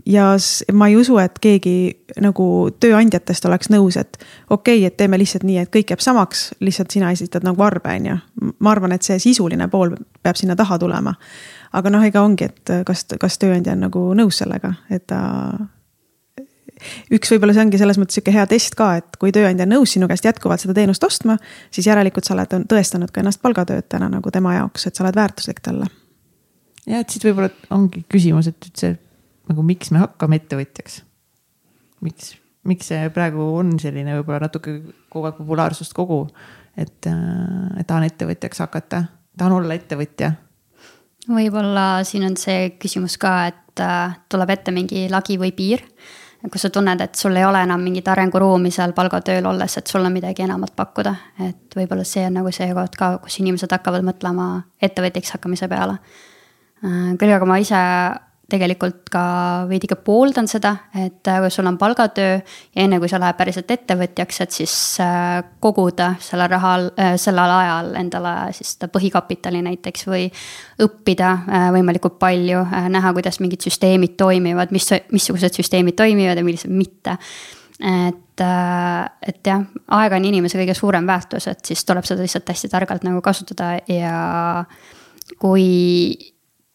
[0.05, 0.35] ja
[0.73, 1.75] ma ei usu, et keegi
[2.23, 2.45] nagu
[2.81, 4.17] tööandjatest oleks nõus, et
[4.49, 7.95] okei okay,, et teeme lihtsalt nii, et kõik jääb samaks, lihtsalt sina esitad nagu arve,
[7.99, 8.15] on ju.
[8.59, 11.13] ma arvan, et see sisuline pool peab sinna taha tulema.
[11.73, 15.21] aga noh, ega ongi, et kas, kas tööandja on nagu nõus sellega, et ta.
[17.11, 19.93] üks võib-olla see ongi selles mõttes sihuke hea test ka, et kui tööandja on nõus
[19.93, 21.37] sinu käest jätkuvalt seda teenust ostma,
[21.71, 25.59] siis järelikult sa oled tõestanud ka ennast palgatöötajana nagu tema jaoks, et sa oled väärtuslik
[25.59, 25.91] talle.
[26.87, 28.95] ja et siit võib-olla ongi küsimus, et üldse
[29.51, 31.01] nagu miks me hakkame ettevõtjaks?
[32.01, 32.35] miks,
[32.65, 34.79] miks see praegu on selline võib-olla natuke
[35.11, 36.23] kogu aeg populaarsust kogu,
[36.73, 39.05] et, äh, et tahan ettevõtjaks hakata,
[39.37, 40.33] tahan olla ettevõtja
[41.29, 45.83] võib-olla siin on see küsimus ka, et äh, tuleb ette mingi lagi või piir.
[46.51, 50.05] kus sa tunned, et sul ei ole enam mingit arenguruumi seal palgatööl olles, et sul
[50.05, 51.15] on midagi enamat pakkuda.
[51.47, 55.99] et võib-olla see on nagu see koht ka, kus inimesed hakkavad mõtlema ettevõtjaks hakkamise peale.
[56.83, 57.81] Äh, küll aga ma ise
[58.51, 59.23] tegelikult ka
[59.69, 63.71] veidike pooldan seda, et äh, kui sul on palgatöö ja enne kui sa lähed päriselt
[63.71, 70.07] ettevõtjaks, et siis äh, koguda sellel rahal, äh, sellel ajal endale siis seda põhikapitali näiteks
[70.09, 70.27] või
[70.81, 71.31] õppida
[71.75, 77.17] võimalikult palju, näha, kuidas mingid süsteemid toimivad, mis, missugused süsteemid toimivad ja millised mitte.
[77.81, 79.63] Et, et jah,
[79.97, 83.73] aeg on inimese kõige suurem väärtus, et siis tuleb seda lihtsalt hästi targalt nagu kasutada
[83.89, 84.65] ja
[85.41, 86.30] kui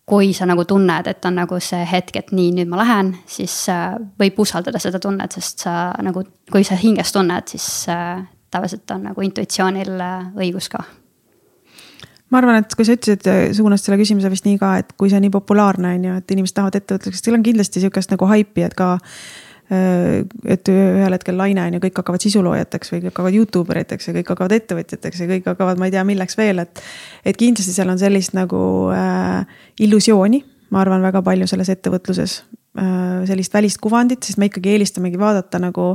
[0.06, 3.54] kui sa nagu tunned, et on nagu see hetk, et nii, nüüd ma lähen, siis
[3.72, 8.20] äh, võib usaldada seda tunnet, sest sa nagu, kui sa hinges tunned, siis äh,
[8.54, 10.84] tavaliselt on nagu intuitsioonil äh, õigus ka.
[12.30, 13.26] ma arvan, et kui sa ütlesid,
[13.58, 16.54] suunasid selle küsimuse vist nii ka, et kui see nii populaarne on ju, et inimesed
[16.54, 18.96] tahavad ettevõtluseks, teil on kindlasti sihukest nagu haipi, et ka
[19.66, 24.14] et ühel hetkel Laine on ju, kõik hakkavad sisuloojateks või kõik hakkavad Youtube eriteks ja
[24.14, 26.82] kõik hakkavad ettevõtjateks ja kõik hakkavad, ma ei tea, milleks veel, et.
[27.26, 28.60] et kindlasti seal on sellist nagu
[28.94, 29.42] äh,
[29.82, 32.38] illusiooni, ma arvan, väga palju selles ettevõtluses
[32.78, 33.26] äh,.
[33.26, 35.94] sellist välist kuvandit, sest me ikkagi eelistamegi vaadata nagu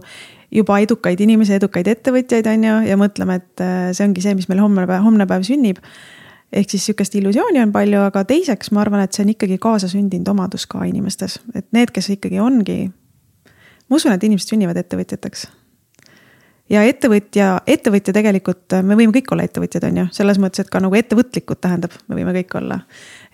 [0.52, 4.52] juba edukaid inimesi, edukaid ettevõtjaid, on ju, ja mõtleme, et äh, see ongi see, mis
[4.52, 5.80] meil päev, homne päev sünnib
[6.52, 10.28] ehk siis sihukest illusiooni on palju, aga teiseks ma arvan, et see on ikkagi kaasasündinud
[10.34, 12.90] omadus ka inimestes, et need, kes ikkagi ongi
[13.91, 15.49] ma usun, et inimesed sünnivad ettevõtjateks.
[16.71, 20.80] ja ettevõtja, ettevõtja tegelikult, me võime kõik olla ettevõtjad, on ju, selles mõttes, et ka
[20.80, 22.80] nagu ettevõtlikud tähendab, me võime kõik olla.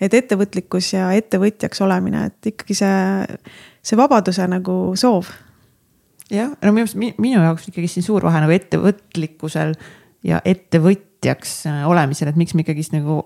[0.00, 3.38] et ettevõtlikkus ja ettevõtjaks olemine, et ikkagi see,
[3.82, 5.30] see vabaduse nagu soov.
[6.30, 9.78] jah, no minu arust minu jaoks ikkagi siin suur vahe nagu ettevõtlikkusel
[10.26, 13.22] ja ettevõtjaks äh, olemisel, et miks me ikkagist nagu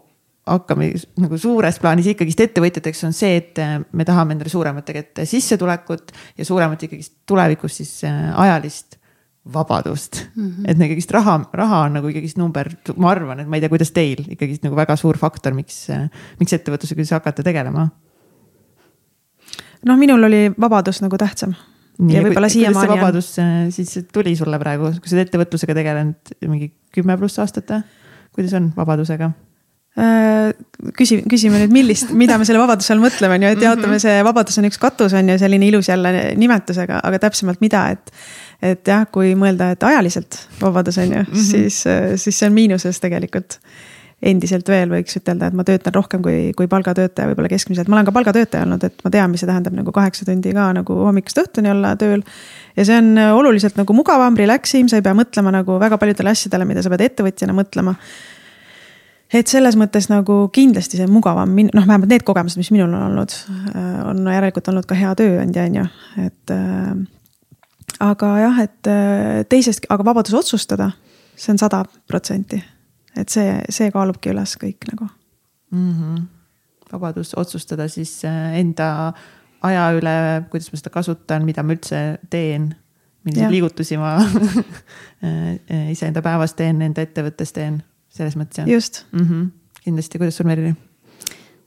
[0.47, 0.89] hakkame
[1.23, 6.11] nagu suures plaanis ikkagist ettevõtjateks on see, et äh, me tahame endale suuremat tegelikult sissetulekut
[6.39, 8.99] ja suuremat ikkagist tulevikus siis äh, ajalist
[9.55, 10.49] vabadust mm.
[10.49, 10.71] -hmm.
[10.71, 13.91] et ikkagist raha, raha on nagu ikkagist number, ma arvan, et ma ei tea, kuidas
[13.95, 16.09] teil ikkagist nagu väga suur faktor, miks, äh,
[16.41, 17.89] miks ettevõtlusega siis hakata tegelema?
[19.87, 21.55] noh, minul oli vabadus nagu tähtsam.
[21.99, 22.89] Nii, ja võib-olla siiamaani.
[22.89, 23.35] vabadus
[23.71, 27.83] siis tuli sulle praegu, kui sa oled ettevõtlusega tegelenud mingi kümme pluss aastat või?
[28.33, 29.31] kuidas on vabadusega?
[29.93, 30.55] Äh,
[30.97, 33.67] küsi, küsime nüüd, millist, mida me selle vabaduse all mõtleme, on ju, et mhm.
[33.67, 37.85] jaotame, see vabadus on üks katus, on ju, selline ilus jälle nimetusega, aga täpsemalt mida,
[37.93, 38.15] et.
[38.65, 41.45] et jah, kui mõelda, et ajaliselt vabadus on ju mm, -hmm.
[41.51, 41.83] siis,
[42.25, 43.59] siis see on miinuses tegelikult.
[44.23, 48.07] endiselt veel võiks ütelda, et ma töötan rohkem kui, kui palgatöötaja võib-olla keskmiselt, ma olen
[48.07, 51.41] ka palgatöötaja olnud, et ma tean, mis see tähendab nagu kaheksa tundi ka nagu hommikust
[51.43, 52.23] õhtuni olla tööl.
[52.77, 56.31] ja see on oluliselt nagu mugavam, relax im, sa ei pea mõtlema nagu väga paljudele
[56.31, 57.97] asjadele, mida sa pead ettevõtjana mõtlema
[59.33, 63.35] et selles mõttes nagu kindlasti see mugavam, noh, vähemalt need kogemused, mis minul on olnud,
[63.73, 65.87] äh, on järelikult olnud ka hea tööandja, on ju,
[66.27, 66.93] et äh,
[68.09, 70.91] aga jah, et äh, teisest, aga vabadus otsustada,
[71.37, 72.63] see on sada protsenti.
[73.17, 75.91] et see, see kaalubki üles kõik nagu mm.
[75.93, 76.23] -hmm.
[76.93, 79.13] vabadus otsustada siis äh, enda
[79.63, 82.75] aja üle, kuidas ma seda kasutan, mida ma üldse teen.
[83.25, 84.17] milliseid liigutusi ma
[85.95, 87.83] iseenda päevas teen, enda ettevõttes teen,
[88.13, 88.69] selles mõttes jah.
[88.69, 89.27] just mm.
[89.27, 89.51] -hmm.
[89.85, 90.75] kindlasti, kuidas sul, Merili?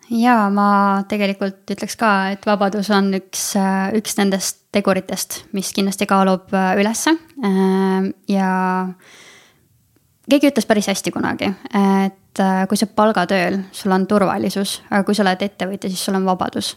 [0.09, 3.53] ja ma tegelikult ütleks ka, et vabadus on üks,
[3.97, 7.15] üks nendest teguritest, mis kindlasti kaalub äh, ülesse.
[7.45, 8.51] Äh, ja
[10.29, 15.17] keegi ütles päris hästi kunagi, et äh, kui sa palgatööl, sul on turvalisus, aga kui
[15.17, 16.75] sa oled ettevõtja, siis sul on vabadus.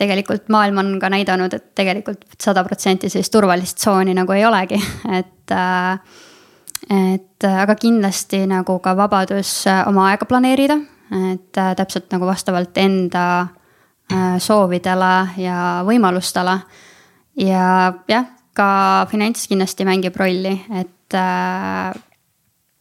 [0.00, 4.80] tegelikult maailm on ka näidanud, et tegelikult sada protsenti sellist turvalist tsooni nagu ei olegi,
[5.18, 5.52] et
[6.90, 10.76] et aga kindlasti nagu ka vabadus oma aega planeerida
[11.14, 13.24] et äh, täpselt nagu vastavalt enda
[14.12, 16.58] äh, soovidele ja võimalustele.
[17.40, 21.94] ja jah, ka finants kindlasti mängib rolli, et äh,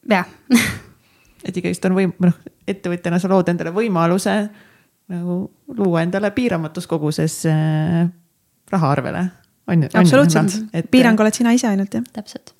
[0.09, 0.27] jah
[1.47, 2.37] et ikkagist on võim-, noh,
[2.67, 4.37] ettevõtjana sa lood endale võimaluse
[5.13, 5.37] nagu
[5.75, 8.07] luua endale piiramatus koguses äh,
[8.71, 9.27] raha arvele.
[9.67, 9.91] on ju?
[9.93, 10.57] absoluutselt,
[10.91, 12.07] piirang oled sina ise ainult jah.
[12.13, 12.55] täpselt.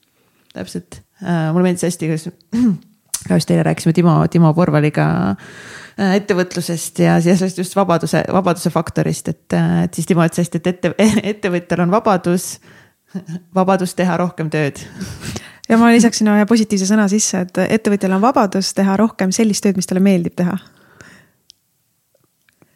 [0.53, 2.29] täpselt äh,, mulle meeldis hästi, kuidas
[3.27, 9.29] ka just eile rääkisime Timo, Timo Porvaliga äh, ettevõtlusest ja, sellest just vabaduse, vabaduse faktorist,
[9.29, 10.93] et, äh, et siis Timo ütles hästi, et ette,
[11.33, 12.57] ettevõtjal on vabadus,
[13.59, 14.81] vabadus teha rohkem tööd
[15.69, 19.79] ja ma lisaksin ühe positiivse sõna sisse, et ettevõtjal on vabadus teha rohkem sellist tööd,
[19.79, 20.57] mis talle meeldib teha.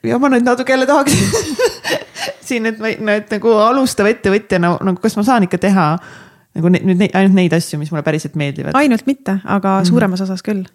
[0.08, 1.18] ja ma nüüd natuke jälle tahaks
[2.48, 5.90] siin, et ma, no et nagu alustava ettevõtjana nagu kas ma saan ikka teha
[6.58, 8.76] nagu nüüd neid, ainult neid asju, mis mulle päriselt meeldivad.
[8.78, 9.90] ainult mitte, aga mm -hmm.
[9.90, 10.66] suuremas osas küll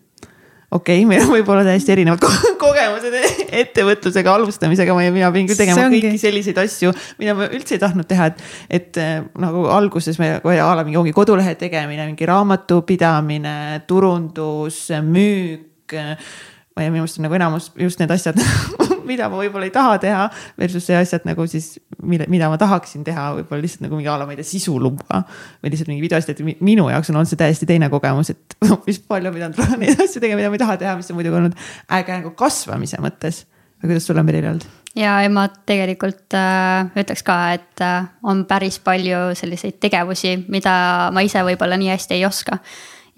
[0.73, 2.31] okei okay,, meil on võib-olla täiesti erinevad ko
[2.65, 3.17] kogemused
[3.63, 8.31] ettevõtlusega alustamisega, mina pidin küll tegema kõiki selliseid asju, mida ma üldse ei tahtnud teha,
[8.33, 8.47] et.
[8.71, 15.93] et äh, nagu alguses me, a la mingi ongi kodulehe tegemine, mingi raamatupidamine, turundus, müük.
[15.93, 18.39] ma ei tea, minu meelest on nagu enamus just need asjad
[19.07, 20.27] mida ma võib-olla ei taha teha.
[20.61, 24.19] Versus see asjad nagu siis, mille, mida ma tahaksin teha, võib-olla lihtsalt nagu mingi a
[24.21, 25.23] la, ma ei tea, sisu luua.
[25.63, 29.01] või lihtsalt mingi videosid, et minu jaoks on olnud see täiesti teine kogemus, et hoopis
[29.09, 31.59] palju pidanud neid asju tegema, mida ma ei taha teha, mis on muidugi olnud
[31.99, 33.45] äge nagu kasvamise mõttes.
[33.81, 34.69] aga kuidas sul on, Merilin olnud?
[34.99, 40.75] ja, ja ma tegelikult äh, ütleks ka, et äh, on päris palju selliseid tegevusi, mida
[41.15, 42.61] ma ise võib-olla nii hästi ei oska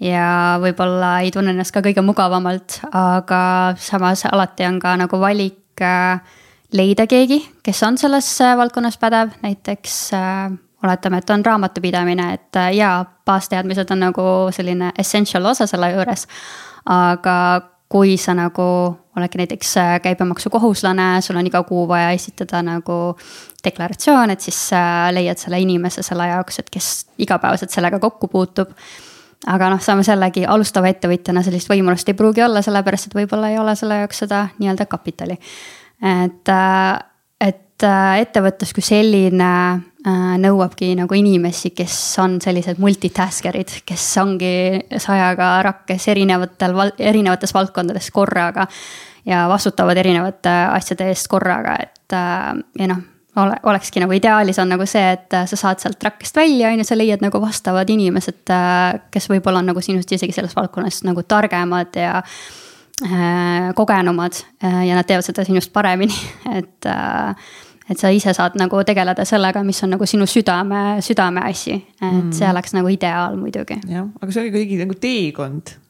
[0.03, 3.43] ja võib-olla ei tunne ennast ka kõige mugavamalt, aga
[3.79, 6.19] samas alati on ka nagu valik Äh,
[6.73, 10.51] leida keegi, kes on selles äh, valdkonnas pädev, näiteks äh,
[10.83, 16.27] oletame, et on raamatupidamine, et jaa, baasteadmised on nagu selline essential osa selle juures.
[16.85, 18.63] aga kui sa nagu
[19.17, 19.73] oledki näiteks
[20.03, 23.17] käibemaksukohuslane, sul on iga kuu vaja esitada nagu
[23.63, 24.59] deklaratsioon, et siis
[25.11, 28.73] leiad selle inimese selle jaoks, et kes igapäevaselt sellega kokku puutub
[29.45, 33.59] aga noh, samas jällegi alustava ettevõtjana sellist võimalust ei pruugi olla, sellepärast et võib-olla ei
[33.61, 35.37] ole selle jaoks seda nii-öelda kapitali.
[36.01, 36.99] Et, äh,
[37.41, 44.53] et äh, ettevõtlus kui selline äh, nõuabki nagu inimesi, kes on sellised multitasker'id, kes ongi
[44.97, 48.67] sajaga rakkes erinevatel, erinevates valdkondades korraga.
[49.25, 52.99] ja vastutavad erinevate asjade eest korraga, et ja noh
[53.35, 56.81] ole, olekski nagu ideaalis on nagu see, et äh, sa saad sealt rakkest välja, on
[56.81, 61.03] ju, sa leiad nagu vastavad inimesed, äh, kes võib-olla on nagu sinust isegi selles valdkonnas
[61.07, 62.45] nagu targemad ja äh,
[63.75, 66.15] kogenumad äh, ja nad teevad seda sinust paremini,
[66.59, 67.47] et äh,
[67.89, 72.31] et sa ise saad nagu tegeleda sellega, mis on nagu sinu südame, südameasi, et mm.
[72.33, 73.77] see oleks nagu ideaal muidugi.
[73.91, 75.84] jah, aga see oli kuidagi nagu teekond Äh,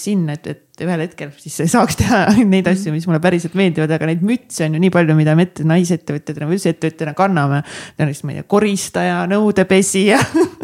[0.00, 2.22] sinna, et, et ühel hetkel siis saaks teha
[2.54, 5.46] neid asju, mis mulle päriselt meeldivad, aga neid mütse on ju nii palju, mida me
[5.48, 7.62] ette naisettevõtjatena või üldse ettevõtjatena kanname.
[8.00, 10.18] näiteks ma ei tea, koristaja, nõudepesija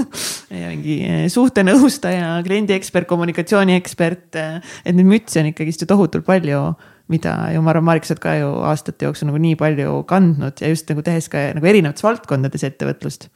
[0.62, 4.28] ja mingi äh, suhtenõustaja, kliendiekspert, kommunikatsiooniekspert.
[4.36, 6.68] et neid mütse on ikkagist ju tohutult palju
[7.12, 10.62] mida ju ma arvan, Marek, sa oled ka ju aastate jooksul nagu nii palju kandnud
[10.62, 13.28] ja just nagu tehes ka nagu erinevates valdkondades ettevõtlust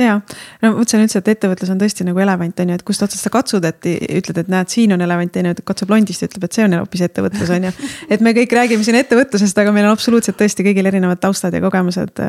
[0.00, 0.18] ja,
[0.62, 3.32] no mõtlesin üldse, et ettevõtlus on tõesti nagu elevant on ju, et kust otsast sa
[3.32, 6.78] katsud, et ütled, et näed, siin on elevant, teine katsub londist, ütleb, et see on
[6.78, 7.74] hoopis ettevõtlus on ju.
[8.08, 11.60] et me kõik räägime siin ettevõtlusest, aga meil on absoluutselt tõesti kõigil erinevad taustad ja
[11.64, 12.24] kogemused.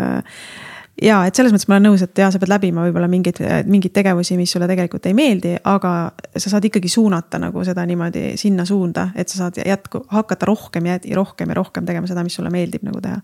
[1.02, 3.96] ja et selles mõttes ma olen nõus, et ja sa pead läbima võib-olla mingeid, mingeid
[3.96, 5.96] tegevusi, mis sulle tegelikult ei meeldi, aga
[6.36, 10.92] sa saad ikkagi suunata nagu seda niimoodi sinna suunda, et sa saad jätku, hakata rohkem
[10.92, 13.22] ja rohkem ja rohkem tegema seda, mis sulle meeldib nagu teha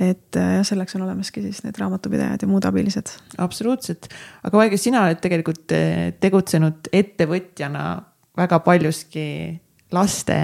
[0.00, 3.12] et äh, jah, selleks on olemaski siis need raamatupidajad ja muud abilised.
[3.42, 4.08] absoluutselt,
[4.42, 7.86] aga Vaige, sina oled tegelikult äh, tegutsenud ettevõtjana
[8.38, 9.26] väga paljuski
[9.92, 10.38] laste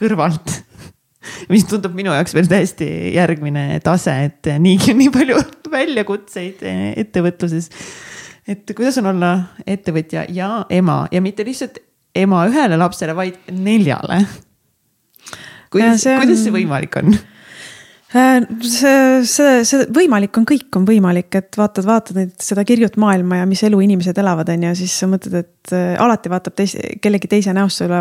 [0.00, 0.54] kõrvalt
[1.52, 5.42] mis tundub minu jaoks veel täiesti järgmine tase, et niigi on nii palju
[5.76, 6.64] väljakutseid
[6.96, 7.68] ettevõtluses.
[8.48, 9.32] et kuidas on olla
[9.66, 11.82] ettevõtja ja ema ja mitte lihtsalt
[12.16, 14.22] ema ühele lapsele, vaid neljale.
[15.70, 16.22] kuidas, on...
[16.22, 17.12] kuidas see võimalik on?
[18.14, 22.94] Äh, see, see, see võimalik on, kõik on võimalik, et vaatad, vaatad neid, seda kirjut
[23.02, 26.54] maailma ja mis elu inimesed elavad, on ju, siis sa mõtled, et äh, alati vaatab
[26.54, 27.98] teis, kellegi teise näost sulle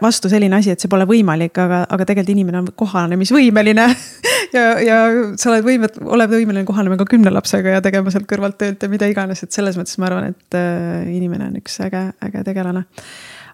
[0.00, 3.86] vastu selline asi, et see pole võimalik, aga, aga tegelikult inimene on kohanemisvõimeline
[4.56, 4.98] ja, ja
[5.36, 8.92] sa oled võimet-, oled võimeline kohanema ka kümne lapsega ja tegema sealt kõrvalt tööd ja
[8.96, 12.86] mida iganes, et selles mõttes ma arvan, et äh, inimene on üks äge, äge tegelane.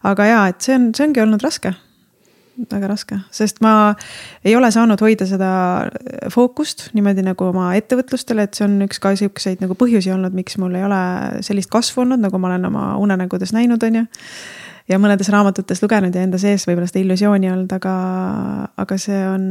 [0.06, 1.74] aga jaa, et see on, see ongi olnud raske
[2.70, 3.92] väga raske, sest ma
[4.44, 5.50] ei ole saanud hoida seda
[6.32, 10.58] fookust niimoodi nagu oma ettevõtlustele, et see on üks ka sihukeseid nagu põhjusi olnud, miks
[10.60, 11.00] mul ei ole
[11.46, 14.04] sellist kasvu olnud, nagu ma olen oma unenägudes näinud, on ju.
[14.90, 17.94] ja mõnedes raamatutes lugenud ja enda sees võib-olla seda illusiooni olnud, aga,
[18.84, 19.46] aga see on,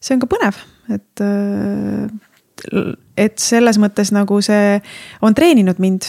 [0.00, 0.60] see on ka põnev,
[0.94, 1.26] et
[3.20, 4.78] et selles mõttes nagu see
[5.26, 6.06] on treeninud mind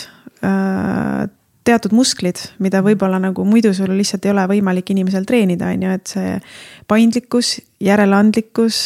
[1.65, 5.97] teatud musklid, mida võib-olla nagu muidu sul lihtsalt ei ole võimalik inimesel treenida, on ju,
[5.97, 6.37] et see
[6.91, 8.79] paindlikkus, järeleandlikkus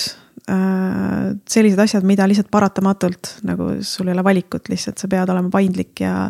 [0.50, 1.32] äh,.
[1.50, 6.04] sellised asjad, mida lihtsalt paratamatult nagu sul ei ole valikut, lihtsalt sa pead olema paindlik
[6.06, 6.30] ja,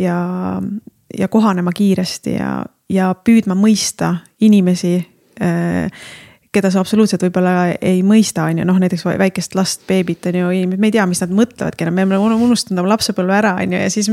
[0.00, 0.18] ja,
[1.18, 2.52] ja kohanema kiiresti ja,
[2.92, 4.96] ja püüdma mõista inimesi
[5.42, 6.06] äh,
[6.56, 7.52] keda sa absoluutselt võib-olla
[7.84, 11.20] ei mõista, on ju, noh näiteks väikest last, beebit on ju, me ei tea, mis
[11.22, 14.10] nad mõtlevadki enam, me oleme unustanud oma lapsepõlve ära, on ju, ja siis.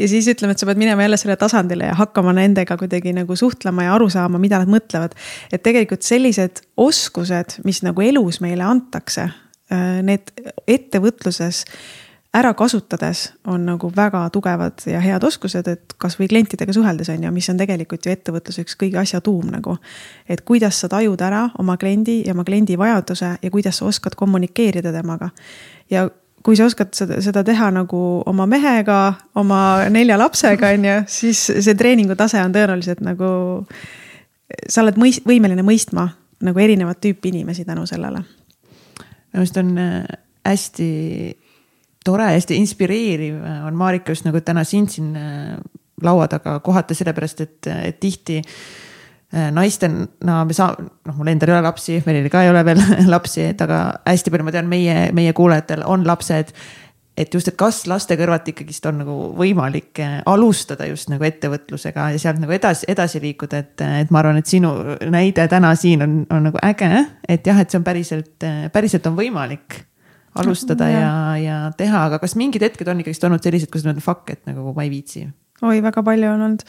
[0.00, 3.36] ja siis ütleme, et sa pead minema jälle sellele tasandile ja hakkama nendega kuidagi nagu
[3.38, 5.16] suhtlema ja aru saama, mida nad mõtlevad.
[5.52, 9.28] et tegelikult sellised oskused, mis nagu elus meile antakse,
[9.72, 10.32] äh, need
[10.66, 11.64] ettevõtluses
[12.34, 17.30] ära kasutades on nagu väga tugevad ja head oskused, et kasvõi klientidega suheldes on ju,
[17.34, 19.76] mis on tegelikult ju ettevõtluse üks kõige asja tuum nagu.
[20.28, 24.14] et kuidas sa tajud ära oma kliendi ja oma kliendi vajaduse ja kuidas sa oskad
[24.14, 25.30] kommunikeerida temaga.
[25.90, 26.08] ja
[26.42, 31.46] kui sa oskad seda, seda teha nagu oma mehega, oma nelja lapsega, on ju, siis
[31.60, 33.66] see treeningu tase on tõenäoliselt nagu.
[34.68, 36.08] sa oled mõis-, võimeline mõistma
[36.44, 38.18] nagu erinevat tüüpi inimesi tänu sellele.
[38.18, 40.04] minu arust on äh,
[40.44, 40.90] hästi
[42.04, 45.56] tore, hästi inspireeriv on Marika just nagu täna sind siin äh,
[46.02, 51.52] laua taga kohata, sellepärast et, et tihti äh, naistena no, me saa-, noh, mul endal
[51.52, 52.82] ei ole lapsi, Merilil ka ei ole veel
[53.14, 56.52] lapsi, et aga hästi palju, ma tean, meie, meie kuulajatel on lapsed.
[57.16, 62.10] et just, et kas laste kõrvalt ikkagist on nagu võimalik äh, alustada just nagu ettevõtlusega
[62.16, 64.74] ja sealt nagu edasi, edasi liikuda, et, et ma arvan, et sinu
[65.14, 67.06] näide täna siin on, on nagu äge.
[67.28, 69.84] et jah, et see on päriselt, päriselt on võimalik
[70.34, 74.30] alustada ja, ja, teha, aga kas mingid hetked on ikkagist olnud sellised, kus mõtled fuck,
[74.34, 75.26] et nagu ma ei viitsi?
[75.64, 76.62] Oi, väga palju on olnud.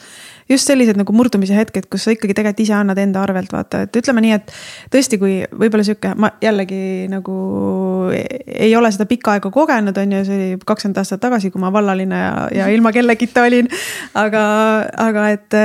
[0.48, 3.96] just sellised nagu murdumise hetked, kus sa ikkagi tegelikult ise annad enda arvelt, vaata, et
[3.98, 4.52] ütleme nii, et
[4.94, 7.34] tõesti, kui võib-olla sihuke, ma jällegi nagu
[8.14, 11.72] ei ole seda pikka aega kogenud, on ju, see oli kakskümmend aastat tagasi, kui ma
[11.74, 13.68] vallaline ja, ja ilma kellegita olin.
[14.14, 14.44] aga,
[15.08, 15.58] aga et,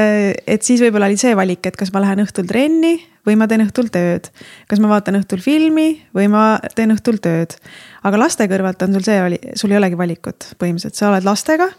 [0.48, 3.63] et siis võib-olla oli see valik, et kas ma lähen õhtul trenni või ma teen
[3.65, 4.32] õhtul tööd.
[4.70, 7.56] kas ma vaatan õhtul filmi või ma teen õhtul tööd.
[8.04, 11.70] aga laste kõrvalt on sul see, sul ei olegi valikut põhimõtteliselt, sa oled lastega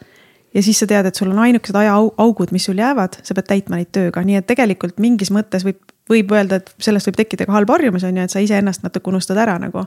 [0.55, 3.81] ja siis sa tead, et sul on ainukesed ajaaugud, mis sul jäävad, sa pead täitma
[3.81, 7.57] neid tööga, nii et tegelikult mingis mõttes võib, võib öelda, et sellest võib tekkida ka
[7.57, 9.87] halb harjumus on ju, et sa iseennast natuke unustad ära nagu.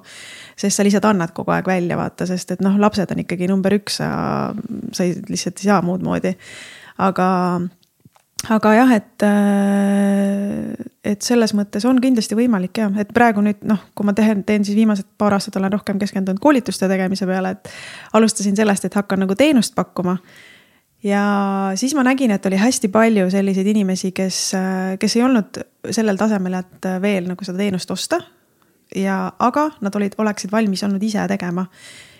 [0.58, 3.78] sest sa lihtsalt annad kogu aeg välja, vaata, sest et noh, lapsed on ikkagi number
[3.78, 4.10] üks, sa,
[4.92, 6.36] sa ei, lihtsalt ei saa muud moodi.
[6.98, 7.28] aga
[8.50, 13.82] aga jah, et, äh, et selles mõttes on kindlasti võimalik ja, et praegu nüüd noh,
[13.96, 17.72] kui ma teen, teen siis viimased paar aastat olen rohkem keskendunud koolituste tegemise peale, et.
[18.14, 20.18] alustasin sellest, et hakkan nagu teenust pakkuma.
[21.06, 21.24] Ja
[21.78, 24.40] siis ma nägin, et oli hästi palju selliseid inimesi, kes,
[25.00, 25.62] kes ei olnud
[25.94, 28.22] sellel tasemel, et veel nagu seda teenust osta.
[28.96, 31.66] ja, aga nad olid, oleksid valmis olnud ise tegema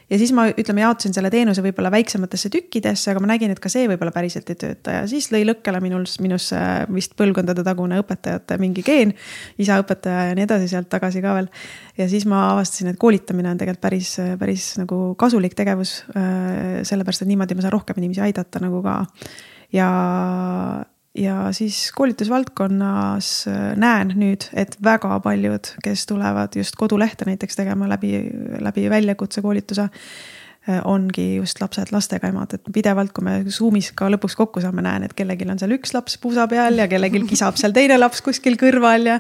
[0.10, 3.72] ja siis ma ütleme, jaotasin selle teenuse võib-olla väiksematesse tükkidesse, aga ma nägin, et ka
[3.72, 6.52] see võib-olla päriselt ei tööta ja siis lõi lõkkele minul, minus
[6.94, 9.16] vist põlvkondade tagune õpetajate mingi geen.
[9.58, 11.50] isa õpetaja ja nii edasi sealt tagasi ka veel.
[11.98, 15.98] ja siis ma avastasin, et koolitamine on tegelikult päris, päris nagu kasulik tegevus.
[16.16, 19.00] Äh, sellepärast, et niimoodi ma saan rohkem inimesi aidata nagu ka.
[19.74, 19.90] ja
[21.16, 27.90] ja siis koolitusvaldkonnas äh, näen nüüd, et väga paljud, kes tulevad just kodulehte näiteks tegema
[27.90, 28.18] läbi,
[28.60, 29.90] läbi väljakutsekoolituse.
[30.66, 34.82] Äh, ongi just lapsed lastega emad, et pidevalt, kui me Zoom'is ka lõpuks kokku saame,
[34.82, 38.24] näen, et kellelgi on seal üks laps puusa peal ja kellelgi kisab seal teine laps
[38.26, 39.20] kuskil kõrval ja.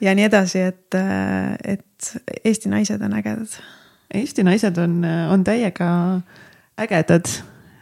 [0.00, 3.58] ja nii edasi, et, äh, et Eesti naised on ägedad.
[4.14, 5.90] Eesti naised on, on täiega
[6.80, 7.28] ägedad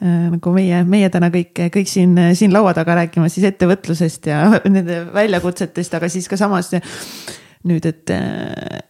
[0.04, 4.42] nagu meie, meie täna kõik, kõik siin, siin laua taga rääkima siis ettevõtlusest ja
[4.74, 6.72] nende väljakutsetest, aga siis ka samas
[7.68, 8.82] nüüd, et äh,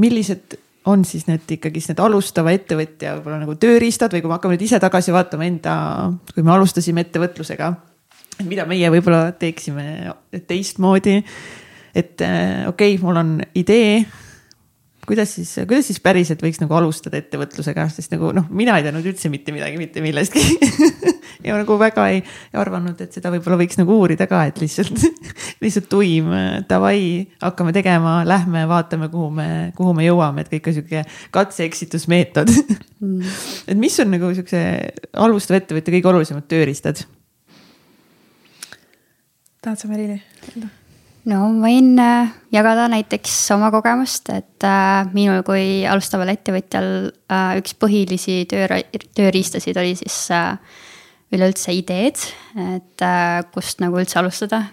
[0.00, 0.58] millised
[0.90, 4.64] on siis need ikkagist need alustava ettevõtja võib-olla nagu tööriistad või kui me hakkame nüüd
[4.64, 5.74] ise tagasi vaatama enda,
[6.32, 7.74] kui me alustasime ettevõtlusega.
[8.48, 10.14] mida meie võib-olla teeksime
[10.48, 11.22] teistmoodi.
[11.94, 14.06] et äh, okei okay,, mul on idee
[15.10, 19.06] kuidas siis, kuidas siis päriselt võiks nagu alustada ettevõtlusega, sest nagu noh, mina ei teadnud
[19.10, 20.42] üldse mitte midagi mitte millestki
[21.46, 22.22] ja nagu väga ei
[22.60, 25.02] arvanud, et seda võib-olla võiks nagu uurida ka, et lihtsalt,
[25.64, 26.30] lihtsalt tuim,
[26.70, 27.02] davai,
[27.42, 29.48] hakkame tegema, lähme vaatame, kuhu me,
[29.78, 31.04] kuhu me jõuame, et kõik on sihuke
[31.34, 33.38] katse-eksitusmeetod mm.
[33.70, 34.64] et mis on nagu siukse
[35.26, 37.02] alustava ettevõtja kõige olulisemad tööriistad?
[39.60, 40.22] tahad sa, Merili?
[41.28, 47.76] No võin äh, jagada näiteks oma kogemust, et äh, minul kui alustaval ettevõtjal äh, üks
[47.80, 48.80] põhilisi töö,
[49.16, 50.22] tööriistasid oli siis
[51.30, 52.18] üleüldse ideed,
[52.58, 53.02] et
[53.54, 54.64] kust nagu üldse alustada,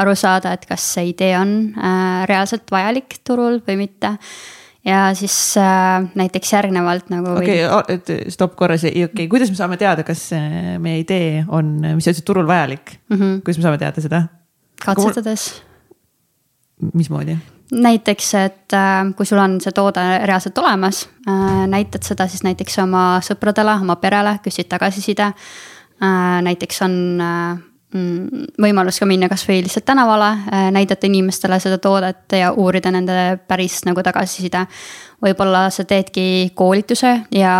[0.00, 1.52] aru saada, et kas see idee on
[2.26, 4.16] reaalselt vajalik turul või mitte
[4.82, 7.36] ja siis äh, näiteks järgnevalt nagu.
[7.38, 10.32] okei okay,, et stopp korra, see, okei okay,, kuidas me saame teada, kas
[10.82, 13.16] meie idee on, mis sa ütlesid, turul vajalik mm?
[13.16, 13.40] -hmm.
[13.46, 14.24] kuidas me saame teada seda?
[14.82, 15.50] katsetades
[16.92, 17.38] mismoodi?
[17.72, 22.80] näiteks, et äh, kui sul on see toode reaalselt olemas, äh, näitad seda siis näiteks
[22.82, 25.30] oma sõpradele, oma perele, küsid tagasiside.
[26.00, 30.32] Äh, näiteks on mm, võimalus ka minna kasvõi lihtsalt tänavale,
[30.74, 34.66] näidata inimestele seda toodet ja uurida nende päris nagu tagasiside.
[35.20, 37.54] võib-olla sa teedki koolituse ja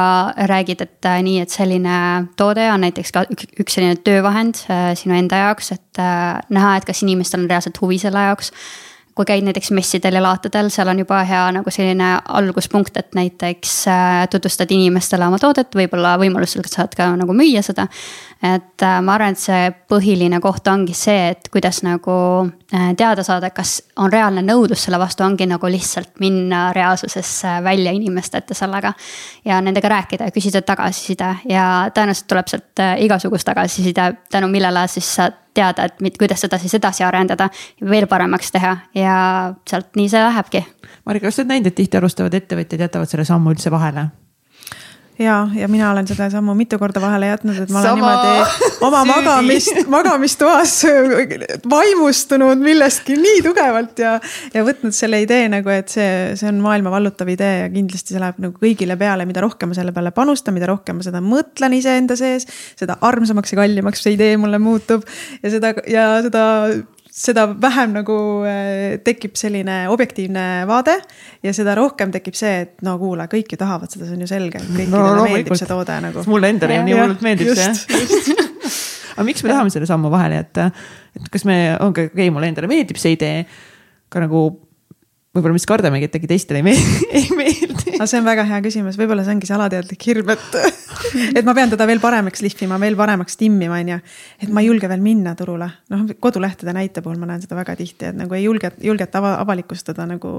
[0.48, 1.96] räägid, et nii, et selline
[2.36, 4.62] toode on näiteks ka üks, üks selline töövahend
[4.96, 6.00] sinu enda jaoks, et
[6.48, 8.54] näha, et kas inimestel on reaalselt huvi selle jaoks
[9.20, 12.08] kui käid näiteks messidel ja laatadel, seal on juba hea nagu selline
[12.40, 17.84] alguspunkt, et näiteks äh, tutvustad inimestele oma toodet, võib-olla võimalusel saad ka nagu müüa seda.
[18.40, 22.14] et äh, ma arvan, et see põhiline koht ongi see, et kuidas nagu
[22.72, 27.92] äh, teada saada, kas on reaalne nõudlus selle vastu, ongi nagu lihtsalt minna reaalsusesse välja
[27.92, 28.94] inimeste ette sellega.
[29.44, 35.14] ja nendega rääkida ja küsida tagasiside ja tõenäoliselt tuleb sealt igasugust tagasiside, tänu millele siis
[35.20, 35.28] sa
[35.60, 37.50] teada, et kuidas seda siis edasi arendada,
[37.92, 39.18] veel paremaks teha ja
[39.68, 40.64] sealt nii see lähebki.
[41.06, 44.08] Marika, kas sa oled näinud, et tihti alustavad ettevõtjad jätavad selle sammu üldse vahele?
[45.20, 48.80] Ja, ja mina olen seda sammu mitu korda vahele jätnud, et ma olen Sama niimoodi
[48.88, 50.74] oma magamist, magamistoas
[51.74, 54.16] vaimustunud millestki nii tugevalt ja.
[54.54, 58.22] ja võtnud selle idee nagu, et see, see on maailma vallutav idee ja kindlasti see
[58.22, 61.76] läheb nagu kõigile peale, mida rohkem ma selle peale panustan, mida rohkem ma seda mõtlen
[61.76, 62.48] iseenda sees.
[62.78, 65.04] seda armsamaks ja kallimaks see idee mulle muutub
[65.42, 66.46] ja seda ja seda
[67.10, 70.96] seda vähem nagu äh, tekib selline objektiivne vaade
[71.42, 74.30] ja seda rohkem tekib see, et no kuule, kõik ju tahavad seda, see on ju
[74.30, 76.24] selge, kõikidele no, meeldib see toode nagu.
[76.30, 78.38] mulle endale ju nii hullult meeldib see.
[79.16, 80.70] aga miks me tahame selle sammu vahele jätta,
[81.18, 83.44] et kas me, ongi okei okay,, mulle endale meeldib see idee,
[84.10, 84.44] ka nagu
[85.34, 87.94] võib-olla me siis kardamegi, et äkki teistele ei meeldi, ei meeldi.
[87.96, 90.56] aga see on väga hea küsimus, võib-olla see ongi see alateadlik hirm, et,
[91.38, 94.00] et ma pean teda veel paremaks lihvima, veel paremaks timmima, on ju.
[94.42, 97.78] et ma ei julge veel minna turule, noh kodulehtede näite puhul ma näen seda väga
[97.78, 100.34] tihti, et nagu ei julge, julgeta ava, avalikustada nagu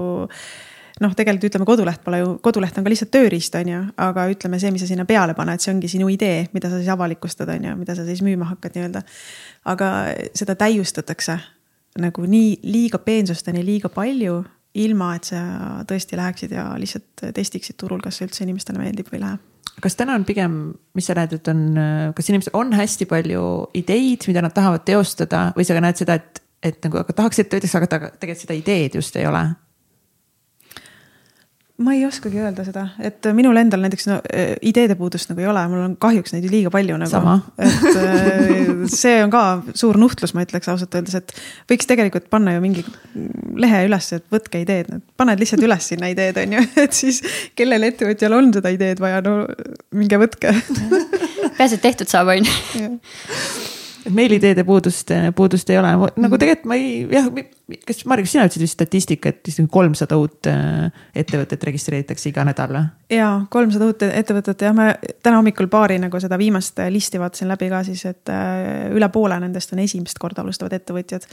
[1.00, 4.60] noh, tegelikult ütleme, koduleht pole ju, koduleht on ka lihtsalt tööriist, on ju, aga ütleme
[4.60, 7.70] see, mis sa sinna peale paned, see ongi sinu idee, mida sa siis avalikustad, on
[7.70, 9.02] ju, mida sa siis müüma hakkad nii-öelda.
[9.72, 9.88] aga
[10.36, 11.38] seda täiustatakse
[12.02, 14.42] nagu nii liiga peensusteni liiga palju
[14.74, 15.40] ilma et sa
[15.88, 19.40] tõesti läheksid ja lihtsalt testiksid turul, kas see üldse inimestele meeldib või ei lähe
[19.82, 20.56] kas täna on pigem,
[20.96, 21.62] mis sa näed, et on,
[22.16, 23.44] kas inimestel on hästi palju
[23.78, 27.76] ideid, mida nad tahavad teostada või sa näed seda, et, et nagu, aga tahaks ettevõtjaks,
[27.78, 27.88] aga
[28.20, 29.46] tegelikult seda ideed just ei ole?
[31.82, 35.48] Ma ei oskagi öelda seda, et minul endal näiteks no eh, ideede puudust nagu ei
[35.50, 37.34] ole, mul on kahjuks neid liiga palju nagu.
[37.58, 39.42] et eh, see on ka
[39.78, 41.34] suur nuhtlus, ma ütleks ausalt öeldes, et
[41.72, 42.86] võiks tegelikult panna ju mingi
[43.62, 47.22] lehe üles, et võtke ideed, paned lihtsalt üles sinna ideed, on ju, et siis
[47.58, 49.42] kellel ettevõtjal on seda ideed vaja, no
[49.96, 50.54] minge võtke.
[51.58, 56.38] Peaasi, et tehtud saab, on ju et meil ideede puudust, puudust ei ole, nagu mhm.
[56.40, 57.28] tegelikult ma ei, jah,
[57.86, 60.88] kas kas sina ütlesid vist statistika, et vist kolmsada uut äh,
[61.22, 62.84] ettevõtet registreeritakse iga nädal või?
[63.14, 64.90] ja, kolmsada uut ettevõtet jah, ma
[65.22, 69.38] täna hommikul paari nagu seda viimast listi vaatasin läbi ka siis, et äh, üle poole
[69.42, 71.28] nendest on esimest korda alustavad ettevõtjad.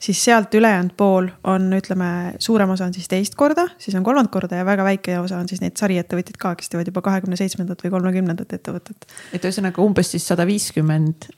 [0.00, 4.32] siis sealt ülejäänud pool on, ütleme, suurem osa on siis teist korda, siis on kolmandat
[4.32, 7.84] korda ja väga väike osa on siis neid sariettevõtjaid ka, kes teevad juba kahekümne seitsmendat
[7.84, 9.08] või kolmekümnendat ettevõtet.
[9.32, 11.30] et ühesõnaga umbes siis sada viiskümmend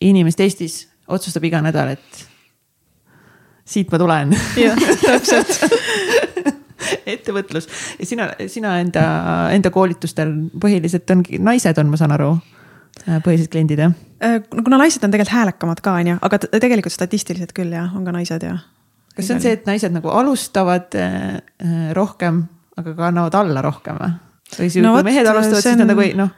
[0.00, 2.24] inimest Eestis otsustab iga nädal, et
[3.68, 4.34] siit ma tulen.
[4.58, 5.58] jah, täpselt
[7.08, 7.68] ettevõtlus
[7.98, 9.04] ja sina, sina enda,
[9.54, 10.30] enda koolitustel
[10.60, 13.94] põhiliselt ongi naised on, ma saan aru äh, põhilised kliendid jah?
[14.22, 18.06] no kuna naised on tegelikult häälekamad ka, on ju, aga tegelikult statistiliselt küll jah, on
[18.06, 18.56] ka naised ja.
[19.14, 21.40] kas see on see, et naised nagu alustavad äh,
[21.98, 22.44] rohkem,
[22.78, 24.12] aga kannavad alla rohkem või?
[24.58, 26.32] või no, kui mehed alustavad, siis nad nagu ei noh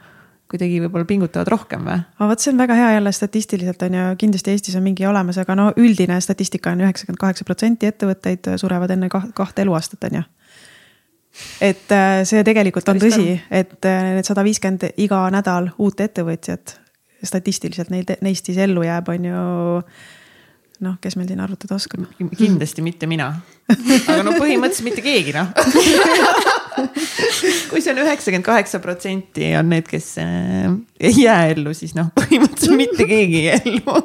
[0.51, 2.01] kuidagi võib-olla pingutavad rohkem või?
[2.17, 5.39] aga vot see on väga hea jälle statistiliselt on ju, kindlasti Eestis on mingi olemas,
[5.41, 10.23] aga no üldine statistika on üheksakümmend kaheksa protsenti ettevõtteid surevad enne kahte eluaastat, on ju.
[11.71, 16.77] et äh, see tegelikult on tõsi, et äh, need sada viiskümmend iga nädal uut ettevõtjat
[17.23, 19.45] statistiliselt neid, neist siis ellu jääb, on ju
[20.81, 22.05] noh, kes meil siin arvutada oskab?
[22.37, 23.31] kindlasti mitte mina.
[23.71, 25.47] aga no põhimõtteliselt mitte keegi noh
[27.71, 30.69] kui see on üheksakümmend kaheksa protsenti on need, kes äh,
[30.99, 33.99] ei jää ellu, siis noh, põhimõtteliselt mitte keegi ei jää ellu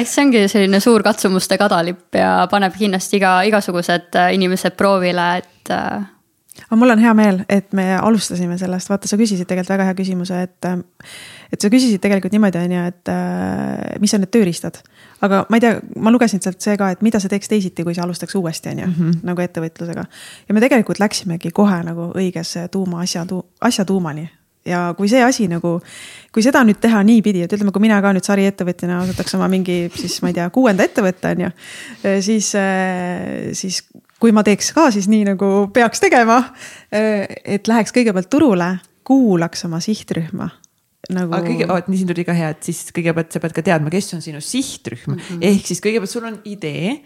[0.00, 5.28] eks see ongi selline suur katsumuste kadalipp ja paneb kindlasti iga, igasugused äh, inimesed proovile,
[5.42, 6.06] et äh,
[6.66, 10.00] aga mul on hea meel, et me alustasime sellest, vaata, sa küsisid tegelikult väga hea
[10.02, 10.72] küsimuse, et.
[11.50, 13.12] Et sa küsisid tegelikult niimoodi, on ju, et
[14.02, 14.80] mis on need tööriistad.
[15.20, 17.94] aga ma ei tea, ma lugesin sealt see ka, et mida sa teeks teisiti, kui
[17.94, 19.22] sa alustaks uuesti, on ju, mhm.
[19.26, 20.04] nagu ettevõtlusega.
[20.48, 23.26] ja me tegelikult läksimegi kohe nagu õigesse tuuma asja,
[23.60, 24.28] asja tuumani
[24.66, 25.78] ja kui see asi nagu,
[26.34, 29.82] kui seda nüüd teha niipidi, et ütleme, kui mina ka nüüd sariettevõtjana asutaks oma mingi
[29.96, 31.50] siis ma ei tea, kuuenda ettevõtte on ju.
[32.26, 32.52] siis,
[33.60, 33.82] siis
[34.20, 36.42] kui ma teeks ka siis nii, nagu peaks tegema.
[36.90, 38.74] et läheks kõigepealt turule,
[39.04, 40.50] kuulaks oma sihtrühma
[41.14, 41.32] nagu.
[41.36, 43.92] aga kõige, vot nii siin tuli ka hea, et siis kõigepealt sa pead ka teadma,
[43.92, 45.48] kes on sinu sihtrühm mm -hmm.
[45.50, 46.98] ehk siis kõigepealt sul on idee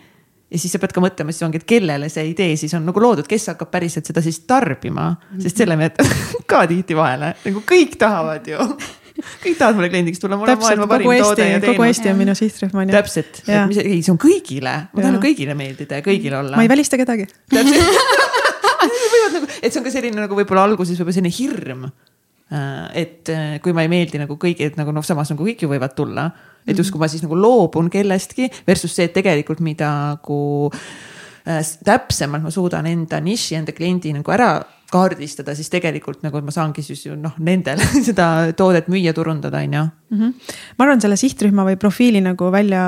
[0.50, 3.00] ja siis sa pead ka mõtlema, siis ongi, et kellele see idee siis on nagu
[3.00, 5.46] loodud, kes hakkab päriselt seda siis tarbima mm, -hmm.
[5.46, 5.90] sest selle me
[6.50, 8.59] ka tihti vahele, nagu kõik tahavad ju
[9.44, 11.76] kõik tahavad mulle kliendiks tulla, mul on maailma parim Eesti, toode ja teenus.
[11.76, 12.94] kogu Eesti on minu sihtrühm on ju.
[12.96, 16.59] täpselt, et mis, ei, see on kõigile, ma tahan kõigile meeldida ja kõigile olla.
[16.59, 17.28] ma ei välista kedagi.
[19.14, 21.86] võivad nagu, et see on ka selline nagu võib-olla alguses võib-olla selline hirm.
[22.55, 25.64] Äh, et äh, kui ma ei meeldi nagu kõigi, et nagu noh, samas nagu kõik
[25.64, 26.28] ju võivad tulla
[26.64, 30.38] et justkui ma siis nagu loobun kellestki versus see, et tegelikult mida nagu
[30.70, 34.57] äh, täpsemalt ma suudan enda niši, enda kliendi nagu ära
[34.95, 39.76] kaardistada, siis tegelikult nagu ma saangi siis ju noh, nendele seda toodet müüa, turundada, on
[39.78, 39.84] ju.
[40.14, 40.51] Mhm.
[40.78, 42.82] ma arvan, selle sihtrühma või profiili nagu välja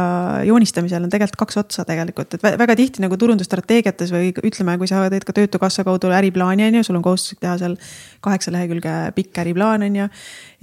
[0.46, 5.02] joonistamisel on tegelikult kaks otsa tegelikult, et väga tihti nagu turundusstrateegiates või ütleme, kui sa
[5.10, 7.74] teed ka Töötukassa kaudu äriplaani, on ju, sul on kohustuslik teha seal
[8.22, 10.08] kaheksa lehekülge pikk äriplaan, on ju.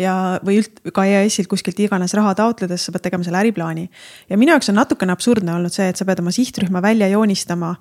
[0.05, 0.15] ja,
[0.45, 3.89] või üld-, ka EAS-ilt kuskilt iganes raha taotledes sa pead tegema selle äriplaani.
[4.29, 7.75] ja minu jaoks on natukene absurdne olnud see, et sa pead oma sihtrühma välja joonistama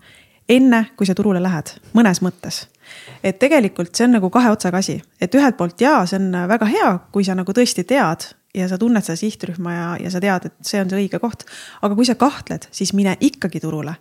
[0.50, 2.64] enne, kui sa turule lähed, mõnes mõttes
[3.22, 6.70] et tegelikult see on nagu kahe otsaga asi, et ühelt poolt jaa, see on väga
[6.70, 10.48] hea, kui sa nagu tõesti tead ja sa tunned seda sihtrühma ja, ja sa tead,
[10.50, 11.46] et see on see õige koht.
[11.82, 13.94] aga kui sa kahtled, siis mine ikkagi turule.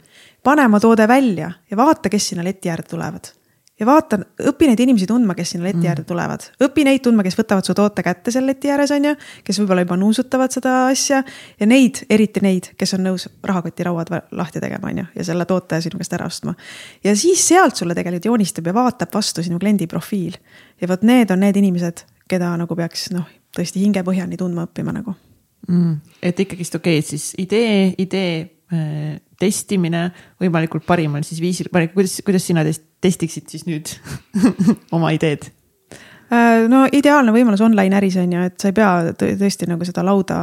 [0.43, 3.31] pane oma toode välja ja vaata, kes sinna leti äärde tulevad
[3.81, 4.19] ja vaata,
[4.51, 5.89] õpi neid inimesi tundma, kes sinna leti mm.
[5.89, 6.45] äärde tulevad.
[6.61, 9.15] õpi neid tundma, kes võtavad su toote kätte seal leti ääres, on ju.
[9.47, 14.61] kes võib-olla juba nuusutavad seda asja ja neid, eriti neid, kes on nõus rahakotirauad lahti
[14.63, 16.53] tegema, on ju, ja selle toote sinu käest ära ostma.
[17.03, 20.37] ja siis sealt sulle tegelikult joonistab ja vaatab vastu sinu kliendi profiil.
[20.81, 23.27] ja vot need on need inimesed, keda nagu peaks noh,
[23.57, 25.15] tõesti hingepõhjani tundma õppima nagu
[25.67, 25.97] mm..
[26.21, 28.37] et ikkagist okei okay,, siis idee, idee
[28.73, 30.05] äh, testimine
[30.41, 33.91] võimalikult parimal siis viisil, kuidas, kuidas sina test, testiksid siis nüüd
[34.95, 35.49] oma ideed?
[36.31, 40.03] Äh, no ideaalne võimalus online äris on ju, et sa ei pea tõesti nagu seda
[40.07, 40.37] lauda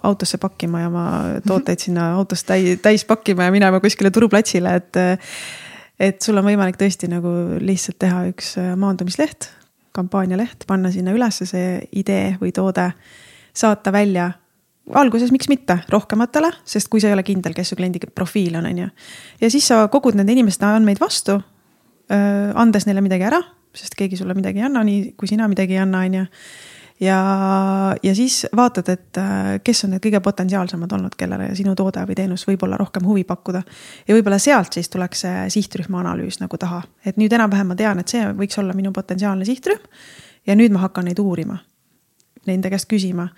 [0.00, 1.08] autosse pakkima ja oma
[1.44, 5.02] tooteid sinna autost täis, täis pakkima ja minema kuskile turuplatsile, et.
[6.00, 9.50] et sul on võimalik tõesti nagu lihtsalt teha üks maandumisleht,
[9.94, 12.88] kampaanialeht, panna sinna ülesse see idee või toode,
[13.54, 14.32] saata välja
[14.96, 18.66] alguses miks mitte rohkematele, sest kui sa ei ole kindel, kes su kliendi profiil on,
[18.68, 18.88] on ju.
[19.40, 21.38] ja siis sa kogud nende inimeste andmeid vastu,
[22.08, 23.40] andes neile midagi ära,
[23.74, 26.24] sest keegi sulle midagi ei anna, nii kui sina midagi ei anna, on ju.
[27.06, 27.18] ja,
[28.02, 29.20] ja siis vaatad, et
[29.64, 33.24] kes on need kõige potentsiaalsemad olnud, kellele sinu toode või teenus võib olla rohkem huvi
[33.24, 33.62] pakkuda.
[34.08, 37.98] ja võib-olla sealt siis tuleks see sihtrühma analüüs nagu taha, et nüüd enam-vähem ma tean,
[37.98, 39.92] et see võiks olla minu potentsiaalne sihtrühm.
[40.46, 41.58] ja nüüd ma hakkan neid uurima,
[42.46, 43.28] nende käest küsima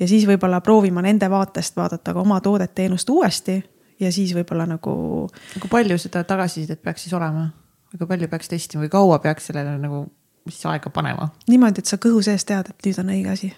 [0.00, 3.58] ja siis võib-olla proovima nende vaatest vaadata ka oma toodet, teenust uuesti
[4.00, 5.28] ja siis võib-olla nagu.
[5.60, 7.48] kui palju seda tagasisidet peaks siis olema
[7.96, 10.04] kui palju peaks testima või kaua peaks sellele nagu
[10.48, 11.30] siis aega panema?
[11.50, 13.50] niimoodi, et sa kõhu sees tead, et nüüd on õige asi.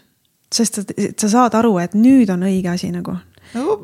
[0.52, 0.86] sest sa,
[1.24, 3.16] sa saad aru, et nüüd on õige asi nagu
[3.56, 3.76] no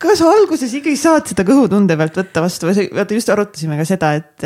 [0.00, 4.44] kas alguses ikkagi saad seda kõhutunde pealt võtta vastu, vaata just arutasime ka seda, et,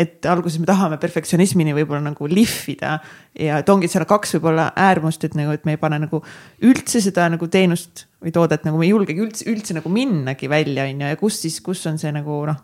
[0.00, 2.98] et alguses me tahame perfektsionismini võib-olla nagu lihvida.
[3.38, 6.20] ja et ongi seal kaks võib-olla äärmust, et nagu, et me ei pane nagu
[6.64, 10.88] üldse seda nagu teenust või toodet nagu me ei julgegi üldse, üldse nagu minnagi välja,
[10.88, 12.62] on ju, ja kus siis, kus on see nagu noh.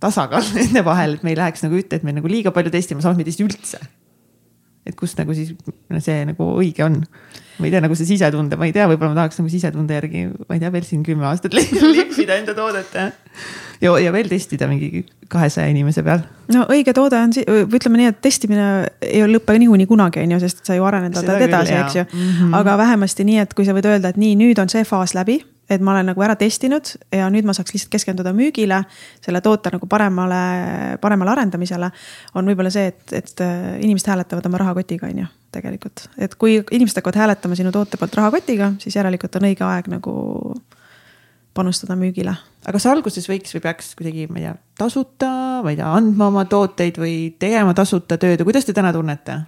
[0.00, 3.04] Tasakaal nende vahel, et me ei läheks nagu ütte, et me nagu liiga palju testima,
[3.04, 3.82] samas me ei testi üldse
[4.88, 5.52] et kus nagu siis
[6.04, 7.00] see nagu õige on.
[7.60, 10.22] ma ei tea, nagu see sisetunde, ma ei tea, võib-olla ma tahaks nagu sisetunde järgi,
[10.48, 13.10] ma ei tea, veel siin kümme aastat lihvida enda toodet ja,
[13.84, 16.24] ja, ja veel testida mingi kahesaja inimese peal.
[16.54, 17.36] no õige toode on,
[17.68, 18.70] ütleme nii, et testimine
[19.04, 22.08] ei lõpe niikuinii kunagi, on ju, sest sa ju arened edasi, eks ju.
[22.08, 22.56] -hmm.
[22.56, 25.42] aga vähemasti nii, et kui sa võid öelda, et nii, nüüd on see faas läbi
[25.70, 28.82] et ma olen nagu ära testinud ja nüüd ma saaks lihtsalt keskenduda müügile,
[29.24, 30.40] selle toote nagu paremale,
[31.02, 31.90] paremale arendamisele.
[32.34, 36.08] on võib-olla see, et, et äh, inimesed hääletavad oma rahakotiga, on ju, tegelikult.
[36.18, 40.14] et kui inimesed hakkavad hääletama sinu toote poolt rahakotiga, siis järelikult on õige aeg nagu
[41.54, 42.34] panustada müügile.
[42.64, 45.30] aga kas alguses võiks või peaks kuidagi, ma ei tea, tasuta,
[45.64, 49.40] ma ei tea, andma oma tooteid või tegema tasuta tööd või kuidas te täna tunnete?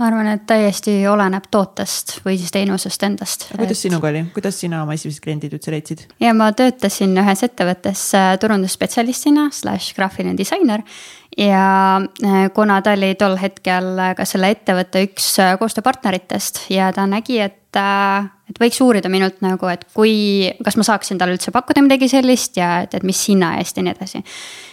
[0.00, 3.46] Ma arvan, et täiesti oleneb tootest või siis teenusest endast.
[3.52, 3.82] kuidas et...
[3.84, 6.06] sinuga oli, kuidas sina oma esimesed kliendid üldse leidsid?
[6.22, 10.84] ja ma töötasin ühes ettevõttes äh, turundusspetsialistina slaš graafiline disainer.
[11.36, 11.64] ja
[12.00, 17.42] äh, kuna ta oli tol hetkel ka selle ettevõtte üks äh, koostööpartneritest ja ta nägi,
[17.44, 17.58] et
[18.50, 22.58] et võiks uurida minult nagu, et kui, kas ma saaksin talle üldse pakkuda midagi sellist
[22.58, 24.22] ja et, et mis hinna eest ja nii edasi.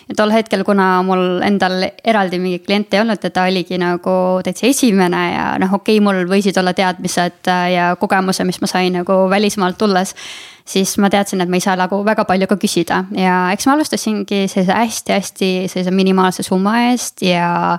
[0.07, 4.17] Ja tol hetkel, kuna mul endal eraldi mingeid kliente ei olnud ja ta oligi nagu
[4.45, 8.95] täitsa esimene ja noh, okei okay,, mul võisid olla teadmised ja kogemuse, mis ma sain
[9.01, 10.15] nagu välismaalt tulles
[10.67, 13.03] siis ma teadsin, et ma ei saa nagu väga palju ka küsida.
[13.15, 17.77] Ja eks ma alustasingi sellise hästi-hästi sellise minimaalse summa eest ja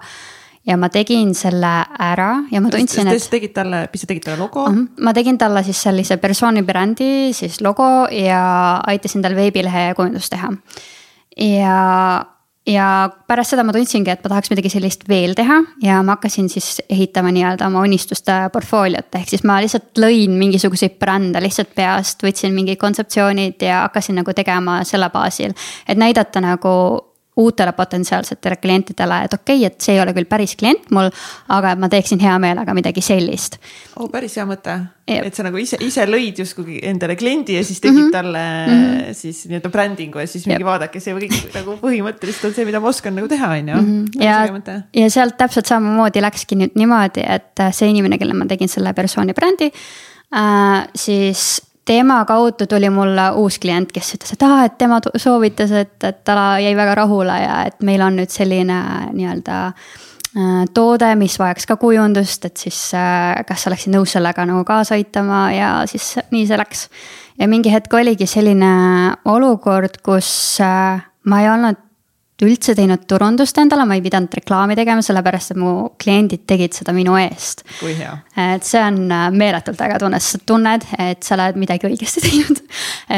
[0.69, 1.73] ja ma tegin selle
[2.05, 3.31] ära ja ma tundsin, et.
[3.33, 4.66] tegid talle, mis sa tegid talle logo?
[4.69, 4.87] -huh.
[5.05, 8.43] ma tegin talle siis sellise persooni brändi, siis logo ja
[8.87, 10.53] aitasin tal veebilehe kujundust teha
[11.39, 12.27] ja,
[12.66, 12.87] ja
[13.29, 16.83] pärast seda ma tundsingi, et ma tahaks midagi sellist veel teha ja ma hakkasin siis
[16.89, 22.57] ehitama nii-öelda oma unistuste portfooliot, ehk siis ma lihtsalt lõin mingisuguseid brände lihtsalt peast, võtsin
[22.57, 25.55] mingid kontseptsioonid ja hakkasin nagu tegema selle baasil.
[25.89, 26.75] et näidata nagu
[27.39, 31.11] uutele potentsiaalsetele klientidele, et okei okay,, et see ei ole küll päris klient mul,
[31.55, 33.59] aga ma teeksin hea meelega midagi sellist.
[33.97, 34.74] oo, päris hea mõte,
[35.09, 38.16] et sa nagu ise, ise lõid justkui endale kliendi ja siis tegid mm -hmm.
[38.16, 39.14] talle mm -hmm.
[39.20, 40.70] siis nii-öelda brändingu ja siis mingi Jep.
[40.70, 43.76] vaadake, see kõik nagu põhimõtteliselt on see, mida ma oskan nagu teha, on ju.
[43.76, 44.05] Mhm.
[44.22, 44.49] ja,
[44.95, 49.34] ja sealt täpselt samamoodi läkski nüüd niimoodi, et see inimene, kellele ma tegin selle persooni
[49.34, 49.70] brändi
[50.34, 55.72] äh,, siis tema kaudu tuli mulle uus klient, kes ütles, et aa, et tema soovitas,
[55.72, 58.76] et, et ta jäi väga rahule ja et meil on nüüd selline
[59.14, 64.66] nii-öelda äh, toode, mis vajaks ka kujundust, et siis äh, kas oleksid nõus sellega nagu
[64.68, 66.89] kaasa aitama ja siis nii see läks.
[67.41, 68.72] ja mingi hetk oligi selline
[69.24, 70.30] olukord, kus
[70.64, 71.88] äh, ma ei olnud
[72.47, 76.95] üldse teinud turundust endale, ma ei pidanud reklaami tegema, sellepärast et mu kliendid tegid seda
[76.95, 77.64] minu eest.
[77.80, 78.12] kui hea.
[78.39, 82.22] et see on äh, meeletult äge tunne, sest sa tunned, et sa oled midagi õigesti
[82.26, 82.62] teinud.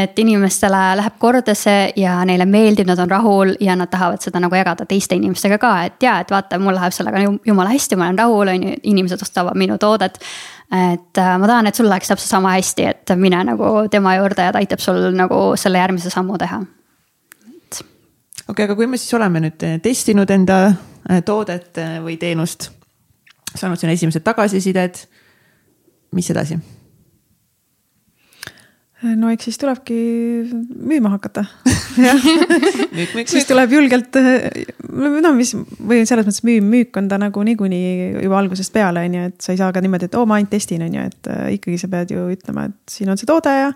[0.01, 4.41] et inimestele läheb korda see ja neile meeldib, nad on rahul ja nad tahavad seda
[4.41, 8.09] nagu jagada teiste inimestega ka, et ja, et vaata, mul läheb sellega jumala hästi, ma
[8.09, 10.17] olen rahul, on ju, inimesed ostavad minu toodet
[10.71, 14.49] et äh, ma tahan, et sul läheks täpselt sama hästi, et mine nagu tema juurde
[14.49, 16.63] ja ta aitab sul nagu selle järgmise sammu teha
[18.51, 22.19] okei okay,, aga kui me siis oleme nüüd eh, testinud enda eh, toodet eh, või
[22.21, 22.71] teenust,
[23.55, 25.03] saanud sinna esimesed tagasisided,
[26.19, 26.59] mis edasi?
[29.03, 29.97] No eks siis tulebki
[30.77, 31.47] müüma hakata
[33.31, 34.17] siis tuleb julgelt,
[34.91, 39.17] no mis või selles mõttes müü, müük on ta nagu niikuinii juba algusest peale on
[39.17, 41.31] ju, et sa ei saa ka niimoodi, et oo, ma ainult testin, on ju, et
[41.33, 43.73] äh, ikkagi sa pead ju ütlema, et siin on see toode ja.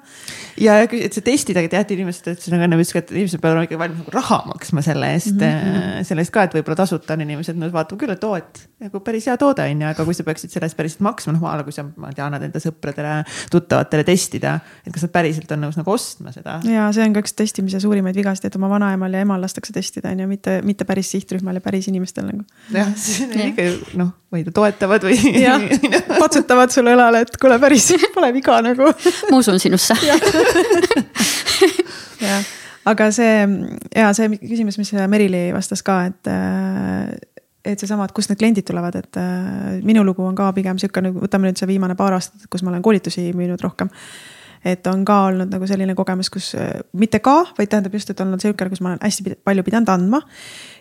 [0.60, 3.80] ja, et sa testid, aga tead inimesed, et nagu enne ütlesid, et inimesed peavad ikka
[3.80, 6.08] valmis nagu raha maksma selle eest mm, -hmm.
[6.08, 9.00] selle eest ka, et võib-olla tasuta on inimesed, nad vaatavad küll, et oo, et nagu
[9.04, 11.52] päris hea toode on ju, aga kui sa peaksid selle eest päriselt maksma, noh, ma
[11.54, 13.14] arvan, kui sa, ma ei tea, annad enda sõpradele,
[13.52, 16.58] tuttavatele testida, et kas nad päriselt on nõus nagu ostma seda.
[16.68, 20.12] ja see on ka üks testimise suurimaid vigasid, et oma vanaemal ja emal lastakse testida,
[20.12, 22.44] on ju, mitte, mitte päris sihtrühmal ja päris inimestel nagu.
[22.74, 23.68] jah, see on ikka
[24.00, 25.16] noh, ma ei tea, toetavad või.
[25.46, 25.64] jah,
[26.18, 28.90] patsutavad sulle õlale, et kuule, päris pole viga nagu.
[29.30, 29.96] ma usun sinusse.
[30.04, 30.20] jah,
[32.92, 33.36] aga see
[33.96, 36.34] ja see küsimus, mis Merili vastas ka, et
[37.64, 41.02] et seesama, et kust need kliendid tulevad, et äh, minu lugu on ka pigem sihuke
[41.04, 43.92] nagu, võtame nüüd see viimane paar aastat, kus ma olen koolitusi müünud rohkem.
[44.64, 46.54] et on ka olnud nagu selline kogemus, kus
[46.96, 50.22] mitte ka, vaid tähendab just, et olnud sihuke, kus ma olen hästi palju pidanud andma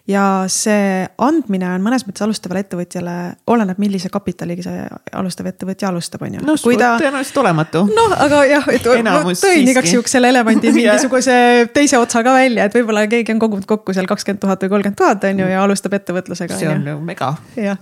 [0.07, 3.13] ja see andmine on mõnes mõttes alustavale ettevõtjale,
[3.53, 4.81] oleneb, millise kapitaliga see
[5.15, 6.41] alustav ettevõtja alustab, on ju.
[6.43, 6.89] no ta...
[6.99, 7.85] tõenäoliselt olematu.
[7.87, 11.37] noh, aga jah, et ma tõin igaks juhuks selle elevandi mingisuguse
[11.75, 14.99] teise otsa ka välja, et võib-olla keegi on kogunud kokku seal kakskümmend tuhat või kolmkümmend
[14.99, 16.59] tuhat, on ju, ja alustab ettevõtlusega.
[16.59, 17.31] see on ju mega.
[17.55, 17.79] jah,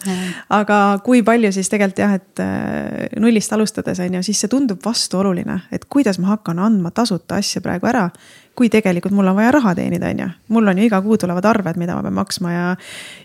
[0.62, 4.86] aga kui palju siis tegelikult jah, et äh, nullist alustades on ju, siis see tundub
[4.86, 8.12] vastuoluline, et kuidas ma hakkan andma tasuta asja praegu ära
[8.58, 10.28] kui tegelikult mul on vaja raha teenida, on ju.
[10.56, 12.66] mul on ju iga kuu tulevad arved, mida ma pean maksma ja,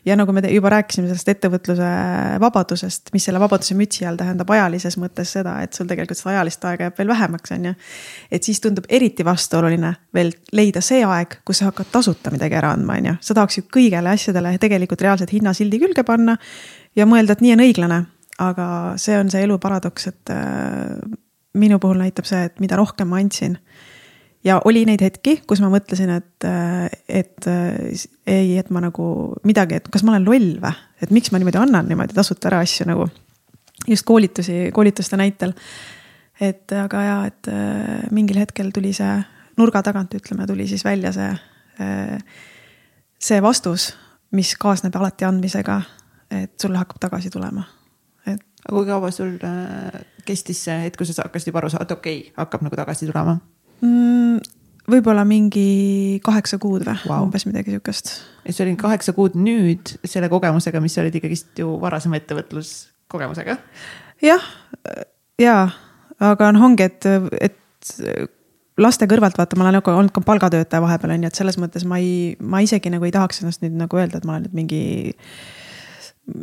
[0.07, 1.91] ja nagu me juba rääkisime sellest ettevõtluse
[2.43, 6.64] vabadusest, mis selle vabaduse mütsi all tähendab ajalises mõttes seda, et sul tegelikult seda ajalist
[6.70, 7.74] aega jääb veel vähemaks, on ju.
[8.31, 12.72] et siis tundub eriti vastuoluline veel leida see aeg, kus sa hakkad tasuta midagi ära
[12.77, 13.16] andma, on ju.
[13.20, 16.39] sa tahaks ju kõigele asjadele tegelikult reaalselt hinnasildi külge panna
[16.97, 18.05] ja mõelda, et nii on õiglane
[18.43, 18.66] aga
[19.01, 20.97] see on see elu paradoks, et äh,
[21.57, 23.57] minu puhul näitab see, et mida rohkem ma andsin.
[24.47, 29.09] Ja oli neid hetki, kus ma mõtlesin, et, äh, et äh, ei, et ma nagu
[29.47, 32.62] midagi, et kas ma olen loll või, et miks ma niimoodi annan niimoodi tasuta ära
[32.64, 33.09] asju nagu.
[33.86, 35.55] just koolitusi, koolituste näitel.
[36.40, 37.49] et aga ja, et
[38.11, 39.22] mingil hetkel tuli see
[39.57, 41.30] nurga tagant, ütleme, tuli siis välja see,
[43.18, 43.94] see vastus,
[44.32, 45.80] mis kaasneb alati andmisega,
[46.30, 47.64] et sulle hakkab tagasi tulema
[48.66, 51.94] aga kui kaua sul äh, kestis see hetk, kui sa hakkasid juba aru saama, et
[51.94, 53.36] okei okay,, hakkab nagu tagasi tulema
[53.81, 54.53] mm,?
[54.87, 58.12] võib-olla mingi kaheksa kuud või wow., umbes midagi sihukest.
[58.47, 63.59] ja see oli kaheksa kuud nüüd selle kogemusega, mis olid ikkagist ju varasema ettevõtluskogemusega.
[64.24, 64.51] jah,
[65.43, 65.59] ja,
[66.22, 67.09] aga noh, ongi, et,
[67.41, 68.03] et
[68.81, 71.87] laste kõrvalt vaata, ma olen nagu olnud ka palgatöötaja vahepeal on ju, et selles mõttes
[71.89, 74.59] ma ei, ma isegi nagu ei tahaks ennast nüüd nagu öelda, et ma olen nüüd
[74.62, 74.83] mingi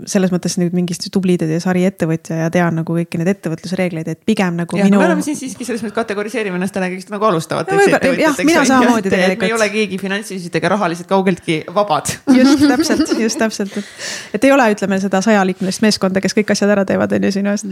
[0.08, 4.56] selles mõttes nüüd mingist tubli sari ettevõtja ja tean nagu kõiki neid ettevõtlusreegleid, et pigem
[4.62, 5.02] nagu ja, minu.
[5.02, 8.48] me oleme siin siiski selles mõttes kategoriseerime ennast täna kõigist nagu alustavateks ettevõtjateks.
[8.48, 9.44] mina samamoodi tegelikult.
[9.44, 12.14] me ei ole keegi finantsiliselt ega rahaliselt kaugeltki vabad.
[12.38, 13.92] just täpselt, just täpselt, et,
[14.40, 17.52] et ei ole, ütleme seda sajaliikmelist meeskonda, kes kõik asjad ära teevad, on ju sinu
[17.52, 17.68] eest.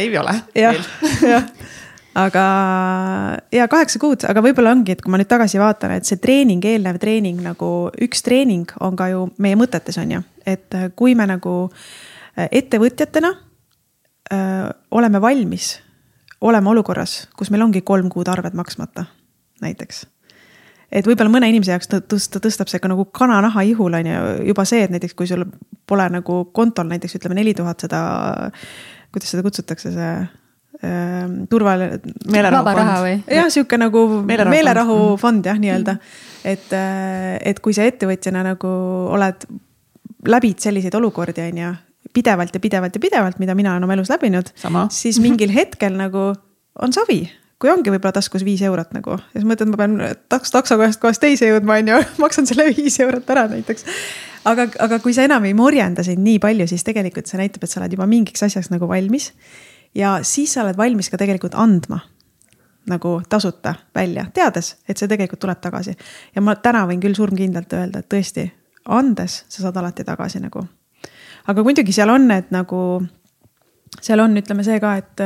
[0.00, 0.38] ei ole.
[0.56, 0.80] jah,
[1.20, 1.44] jah
[2.18, 2.44] aga
[3.54, 6.64] ja kaheksa kuud, aga võib-olla ongi, et kui ma nüüd tagasi vaatan, et see treening,
[6.64, 11.28] eelnev treening nagu üks treening on ka ju meie mõtetes on ju, et kui me
[11.30, 15.76] nagu äh, ettevõtjatena öö, äh, oleme valmis
[16.40, 19.04] olema olukorras, kus meil ongi kolm kuud arved maksmata,
[19.60, 20.06] näiteks.
[20.90, 24.64] Et võib-olla mõne inimese jaoks tõsta, tõstab see ka nagu kananaha ihul on ju, juba
[24.66, 25.44] see, et näiteks kui sul
[25.86, 28.00] pole nagu kontol näiteks ütleme neli tuhat seda,
[29.12, 30.14] kuidas seda kutsutakse, see
[31.50, 32.00] turvaline.
[32.32, 33.24] meelerahufond.
[33.28, 35.96] jah, sihuke nagu meelerahufond meelerahu fond jah, nii-öelda.
[36.44, 38.70] et, äh, et kui sa ettevõtjana nagu
[39.12, 39.44] oled,
[40.28, 41.74] läbid selliseid olukordi, on ju,
[42.14, 44.54] pidevalt ja pidevalt ja pidevalt, mida mina olen oma elus läbinud,
[44.90, 46.32] siis mingil hetkel nagu
[46.80, 47.22] on savi
[47.60, 49.98] kui ongi võib-olla taskus viis eurot nagu ja siis mõtled, ma pean
[50.32, 53.84] taks, taksoga ühest kohast teise jõudma, on ju, maksan selle viis eurot ära näiteks.
[54.48, 57.72] aga, aga kui sa enam ei morjenda sind nii palju, siis tegelikult see näitab, et
[57.72, 59.28] sa oled juba mingiks asjaks nagu valmis
[59.94, 62.00] ja siis sa oled valmis ka tegelikult andma
[62.90, 65.94] nagu tasuta välja, teades, et see tegelikult tuleb tagasi.
[66.34, 68.46] ja ma täna võin küll surmkindlalt öelda, et tõesti,
[68.88, 70.64] andes sa saad alati tagasi nagu.
[71.46, 72.80] aga muidugi seal on need nagu,
[74.00, 75.22] seal on, ütleme see ka, et,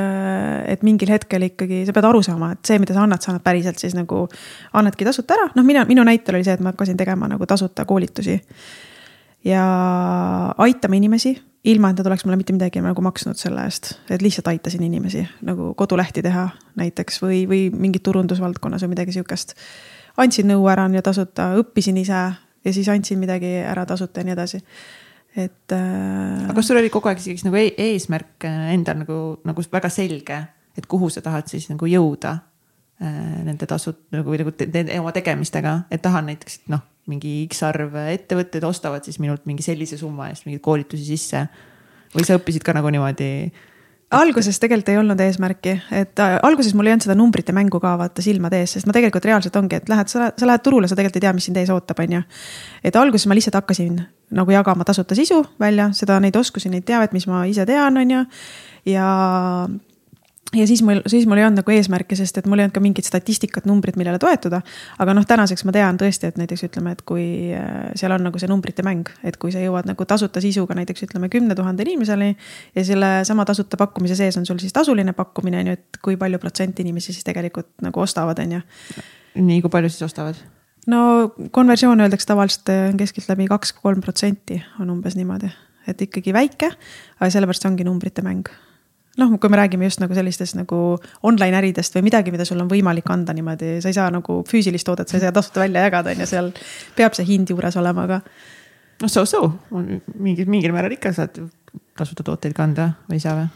[0.74, 3.46] et mingil hetkel ikkagi sa pead aru saama, et see, mida sa annad, sa annad
[3.46, 4.26] päriselt siis nagu,
[4.72, 5.48] annadki tasuta ära.
[5.54, 8.40] noh, mina, minu näitel oli see, et ma hakkasin tegema nagu tasuta koolitusi.
[9.44, 9.64] ja
[10.58, 14.50] aitama inimesi ilma, et nad oleks mulle mitte midagi nagu maksnud selle eest, et lihtsalt
[14.52, 16.48] aitasin inimesi nagu kodulehti teha
[16.80, 19.54] näiteks või, või mingit turundusvaldkonnas või midagi sihukest.
[20.16, 22.20] andsin nõu ära ja tasuta, õppisin ise
[22.64, 24.60] ja siis andsin midagi ära tasuta ja nii edasi
[25.36, 26.44] et äh....
[26.44, 29.90] aga kas sul oli kogu aeg siis nagu e eesmärk äh, endal nagu, nagu väga
[29.90, 30.40] selge,
[30.78, 32.36] et kuhu sa tahad siis nagu jõuda
[33.02, 37.62] äh, nende tasud nagu, nagu te, te, oma tegemistega, et tahan näiteks noh mingi X
[37.66, 41.46] arv ettevõtteid ostavad siis minult mingi sellise summa eest mingeid koolitusi sisse.
[42.14, 43.52] või sa õppisid ka nagu niimoodi?
[44.14, 47.96] alguses tegelikult ei olnud eesmärki, et äh, alguses mul ei olnud seda numbrite mängu ka
[47.98, 50.98] vaata silmade ees, sest ma tegelikult reaalselt ongi, et lähed, sa, sa lähed turule, sa
[50.98, 52.22] tegelikult ei tea, mis sind ees ootab, on ju.
[52.84, 53.98] et alguses ma lihtsalt hakkasin
[54.34, 58.14] nagu jagama tasuta sisu välja, seda, neid oskusi, neid teavet, mis ma ise tean, on
[58.16, 58.22] ju.
[58.92, 59.08] ja
[59.68, 59.74] ja
[60.68, 63.06] siis mul, siis mul ei olnud nagu eesmärke, sest et mul ei olnud ka mingit
[63.08, 64.60] statistikat, numbrit, millele toetuda.
[65.02, 67.26] aga noh, tänaseks ma tean tõesti, et näiteks ütleme, et kui
[67.56, 71.06] äh, seal on nagu see numbrite mäng, et kui sa jõuad nagu tasuta sisuga näiteks
[71.08, 72.36] ütleme kümne tuhande inimeseni.
[72.74, 76.16] ja selle sama tasuta pakkumise sees on sul siis tasuline pakkumine on ju, et kui
[76.20, 78.60] palju protsenti inimesi siis tegelikult nagu ostavad, on ju.
[79.34, 80.38] nii, kui palju siis ostavad?
[80.86, 85.50] no konversioon öeldakse tavaliselt äh, keskeltläbi kaks-kolm protsenti on umbes niimoodi,
[85.88, 86.70] et ikkagi väike,
[87.18, 88.48] aga sellepärast see ongi numbrite mäng
[89.20, 90.78] noh, kui me räägime just nagu sellistest nagu
[91.22, 94.86] online äridest või midagi, mida sul on võimalik anda niimoodi, sa ei saa nagu füüsilist
[94.88, 96.50] toodet, sa ei saa tasuta välja jagada, on ju, seal
[96.96, 98.20] peab see hind juures olema, aga.
[99.02, 101.38] noh, so-so, mingil, mingil määral ikka saad
[101.98, 103.52] tasuta tooteid kanda või ei saa või?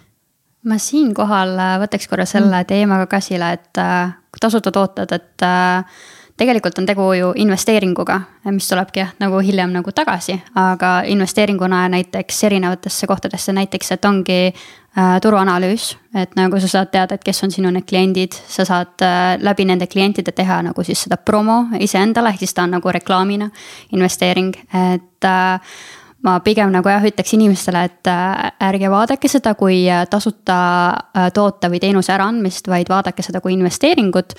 [0.68, 2.68] ma siinkohal võtaks korra selle mm.
[2.68, 6.00] teemaga käsile, et äh, tasuta tooted, et äh,
[6.38, 8.20] tegelikult on tegu ju investeeringuga,
[8.54, 14.38] mis tulebki jah, nagu hiljem nagu tagasi, aga investeeringuna näiteks erinevatesse kohtadesse, näiteks, et ongi
[14.48, 15.96] äh, turuanalüüs.
[16.14, 19.64] et nagu sa saad teada, et kes on sinu need kliendid, sa saad äh, läbi
[19.68, 23.50] nende klientide teha nagu siis seda promo iseendale, ehk siis ta on nagu reklaamina
[23.92, 24.54] investeering,
[24.94, 25.78] et äh,
[26.26, 30.58] ma pigem nagu jah, ütleks inimestele, et äh, ärge vaadake seda kui äh, tasuta
[30.90, 34.34] äh, toote või teenuse äraandmist, vaid vaadake seda kui investeeringut.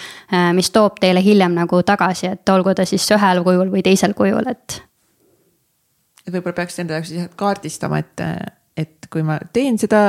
[0.56, 4.48] mis toob teile hiljem nagu tagasi, et olgu ta siis ühel kujul või teisel kujul,
[4.52, 4.80] et.
[6.26, 8.24] et võib-olla peaks enda jaoks siis kaardistama, et,
[8.78, 10.02] et kui ma teen seda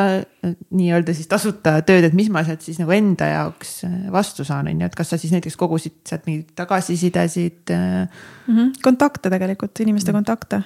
[0.42, 3.78] nii-öelda siis tasuta tööd, et mis ma sealt siis nagu enda jaoks
[4.12, 8.10] vastu saan, on ju, et kas sa siis näiteks kogusid sealt mingeid tagasisidesid mm?
[8.50, 8.76] -hmm.
[8.82, 10.20] kontakte tegelikult, inimeste -hmm.
[10.20, 10.62] kontakte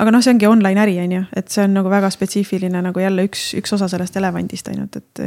[0.00, 3.02] aga noh, see ongi online äri, on ju, et see on nagu väga spetsiifiline nagu
[3.02, 5.24] jälle üks, üks osa sellest elevandist ainult, et.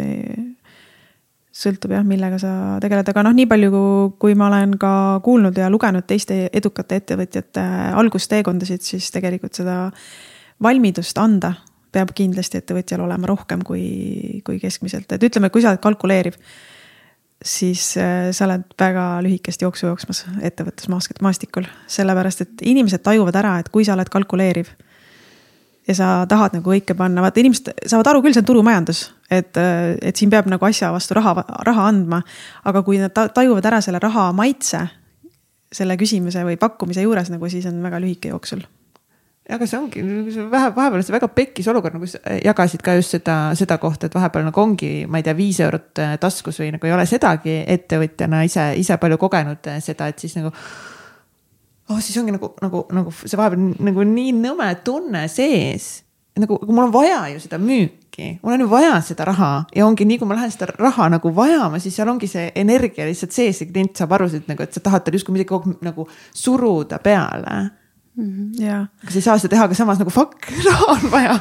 [1.56, 2.50] sõltub jah, millega sa
[2.84, 3.84] tegeled, aga noh, nii palju,
[4.20, 4.90] kui ma olen ka
[5.24, 7.64] kuulnud ja lugenud teiste edukate ettevõtjate
[7.96, 9.78] algusteekondasid, siis tegelikult seda
[10.64, 11.54] valmidust anda
[11.96, 16.36] peab kindlasti ettevõtjal olema rohkem kui, kui keskmiselt, et ütleme, kui sa oled kalkuleeriv
[17.44, 23.70] siis äh, sa oled väga lühikest jooksu jooksmas ettevõtlusmaastikul, sellepärast et inimesed tajuvad ära, et
[23.74, 24.70] kui sa oled kalkuleeriv.
[25.88, 29.58] ja sa tahad nagu õike panna, vaata inimesed saavad aru küll, see on turumajandus, et,
[29.58, 32.24] äh, et siin peab nagu asja vastu raha, raha andma.
[32.64, 34.88] aga kui nad tajuvad ära selle raha maitse
[35.76, 38.64] selle küsimise või pakkumise juures nagu, siis on väga lühike jooksul
[39.46, 40.02] aga see ongi,
[40.50, 44.18] vähe, vahepeal see väga pekkis olukord, nagu sa jagasid ka just seda, seda kohta, et
[44.18, 47.60] vahepeal nagu ongi, ma ei tea, viis eurot äh, taskus või nagu ei ole sedagi
[47.76, 50.50] ettevõtjana ise, ise palju kogenud äh, seda, et siis nagu.
[51.90, 55.92] oh, siis ongi nagu, nagu, nagu see vahepeal nagu nii nõme tunne sees.
[56.42, 60.10] nagu mul on vaja ju seda müüki, mul on ju vaja seda raha ja ongi
[60.10, 63.62] nii, kui ma lähen seda raha nagu vajama, siis seal ongi see energia lihtsalt sees
[63.62, 66.10] ja klient saab aru, et nagu, et sa tahad talle justkui midagi kogu aeg nagu
[66.34, 67.85] suruda peale
[68.16, 68.26] mm.
[68.26, 68.66] -hmm.
[68.66, 68.86] ja.
[69.06, 71.40] kas ei saa seda teha, aga samas nagu fuck, raha on vaja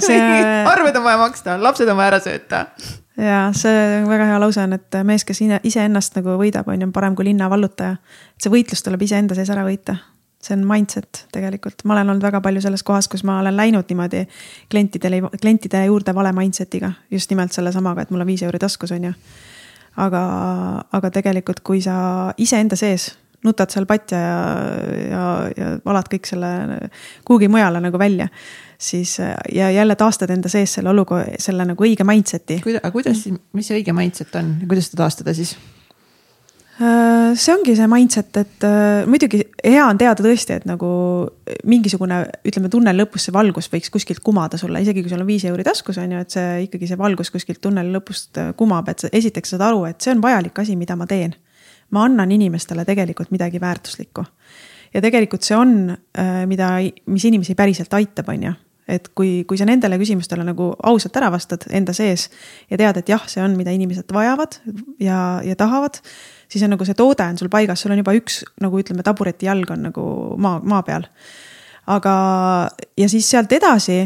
[0.00, 0.20] see...
[0.66, 2.66] arved on vaja maksta, lapsed on vaja ära sööta.
[3.16, 7.16] ja see väga hea lause on, et mees, kes iseennast nagu võidab, on ju parem
[7.16, 7.96] kui linna vallutaja.
[8.36, 9.96] et see võitlus tuleb iseenda sees ära võita
[10.46, 13.88] see on mindset tegelikult, ma olen olnud väga palju selles kohas, kus ma olen läinud
[13.90, 14.26] niimoodi
[14.70, 19.08] klientidele, klientide juurde vale mindset'iga, just nimelt sellesamaga, et mul on viis euri taskus, on
[19.08, 19.12] ju.
[19.96, 20.22] aga,
[20.92, 21.96] aga tegelikult, kui sa
[22.36, 23.10] iseenda sees
[23.44, 24.30] nutad seal patja ja,
[25.10, 25.24] ja,
[25.56, 26.50] ja valad kõik selle
[27.26, 28.28] kuhugi mujale nagu välja.
[28.78, 29.18] siis
[29.52, 32.60] ja jälle taastad enda sees selle olukorra, selle nagu õige mindset'i.
[32.76, 35.56] aga kuidas siis, mis see õige mindset on kuidas seda taastada siis?
[36.76, 40.88] Äh, see ongi see mindset, et äh, muidugi hea on teada tõesti, et nagu
[41.64, 45.46] mingisugune, ütleme tunneli lõpus see valgus võiks kuskilt kumada sulle, isegi kui sul on viis
[45.48, 49.06] euri taskus on ju, et see ikkagi see valgus kuskilt tunneli lõpust äh, kumab, et
[49.06, 51.32] sa esiteks saad aru, et see on vajalik asi, mida ma teen
[51.90, 54.24] ma annan inimestele tegelikult midagi väärtuslikku.
[54.94, 56.76] ja tegelikult see on, äh, mida,
[57.06, 58.54] mis inimesi päriselt aitab, on ju
[58.88, 62.28] et kui, kui sa nendele küsimustele nagu ausalt ära vastad enda sees
[62.70, 64.60] ja tead, et jah, see on, mida inimesed vajavad
[65.02, 65.98] ja, ja tahavad.
[66.48, 69.50] siis on nagu see toode on sul paigas, sul on juba üks nagu ütleme, tabureti
[69.50, 70.04] jalg on nagu
[70.38, 71.08] maa, maa peal.
[71.86, 72.14] aga,
[72.96, 74.04] ja siis sealt edasi,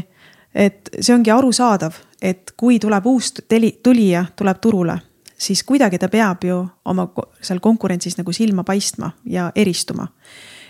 [0.54, 4.96] et see ongi arusaadav, et kui tuleb uus teli, tulija, tuleb turule
[5.40, 6.60] siis kuidagi ta peab ju
[6.90, 7.06] oma
[7.40, 10.06] seal konkurentsis nagu silma paistma ja eristuma.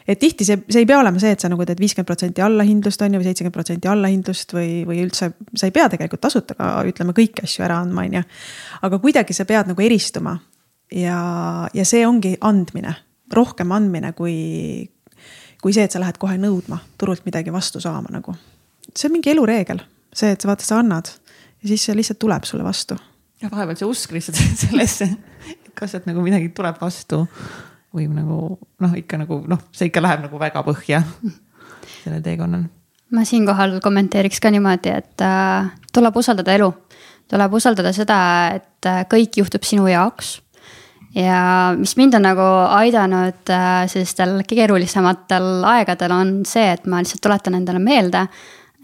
[0.08, 3.02] et tihti see, see ei pea olema see, et sa nagu teed viiskümmend protsenti allahindlust
[3.04, 5.32] on ju, või seitsekümmend protsenti allahindlust või, või üldse.
[5.54, 8.22] sa ei pea tegelikult tasuta ka ütleme kõiki asju ära andma, on ju.
[8.88, 10.38] aga kuidagi sa pead nagu eristuma.
[10.92, 11.20] ja,
[11.74, 12.94] ja see ongi andmine,
[13.32, 14.88] rohkem andmine kui,
[15.62, 18.34] kui see, et sa lähed kohe nõudma turult midagi vastu saama nagu.
[18.94, 19.82] see on mingi elureegel,
[20.14, 21.10] see, et vaata, sa annad
[21.62, 22.96] ja siis see lihtsalt tuleb sulle vastu
[23.40, 25.08] ja vahepeal see usk lihtsalt sellesse,
[25.74, 27.24] kas sealt nagu midagi tuleb vastu
[27.94, 31.02] või nagu noh, ikka nagu noh, see ikka läheb nagu väga põhja
[32.02, 32.68] sellel teekonnal.
[33.14, 36.70] ma siinkohal kommenteeriks ka niimoodi, et äh, tuleb usaldada elu.
[37.30, 38.20] tuleb usaldada seda,
[38.60, 40.38] et äh, kõik juhtub sinu jaoks
[41.14, 47.24] ja mis mind on nagu aidanud äh, sellistel keerulisematel aegadel, on see, et ma lihtsalt
[47.24, 48.26] tuletan endale meelde,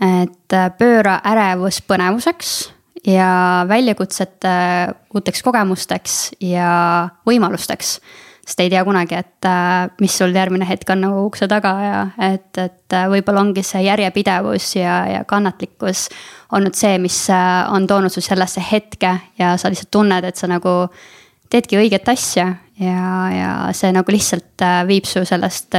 [0.03, 2.57] et äh, pööra ärevus põnevuseks
[3.07, 4.53] ja väljakutsete
[5.15, 7.99] uuteks kogemusteks ja võimalusteks.
[8.47, 12.03] sest ei tea kunagi, et äh, mis sul järgmine hetk on nagu ukse taga ja
[12.29, 16.07] et, et äh, võib-olla ongi see järjepidevus ja, ja kannatlikkus
[16.55, 20.47] olnud see, mis äh, on toonud su sellesse hetke ja sa lihtsalt tunned, et sa
[20.51, 20.77] nagu
[21.51, 22.47] teedki õiget asja
[22.79, 25.75] ja, ja see nagu lihtsalt viib su sellest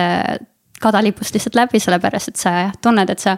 [0.81, 3.37] kadalipust lihtsalt läbi, sellepärast et sa jah, tunned, et sa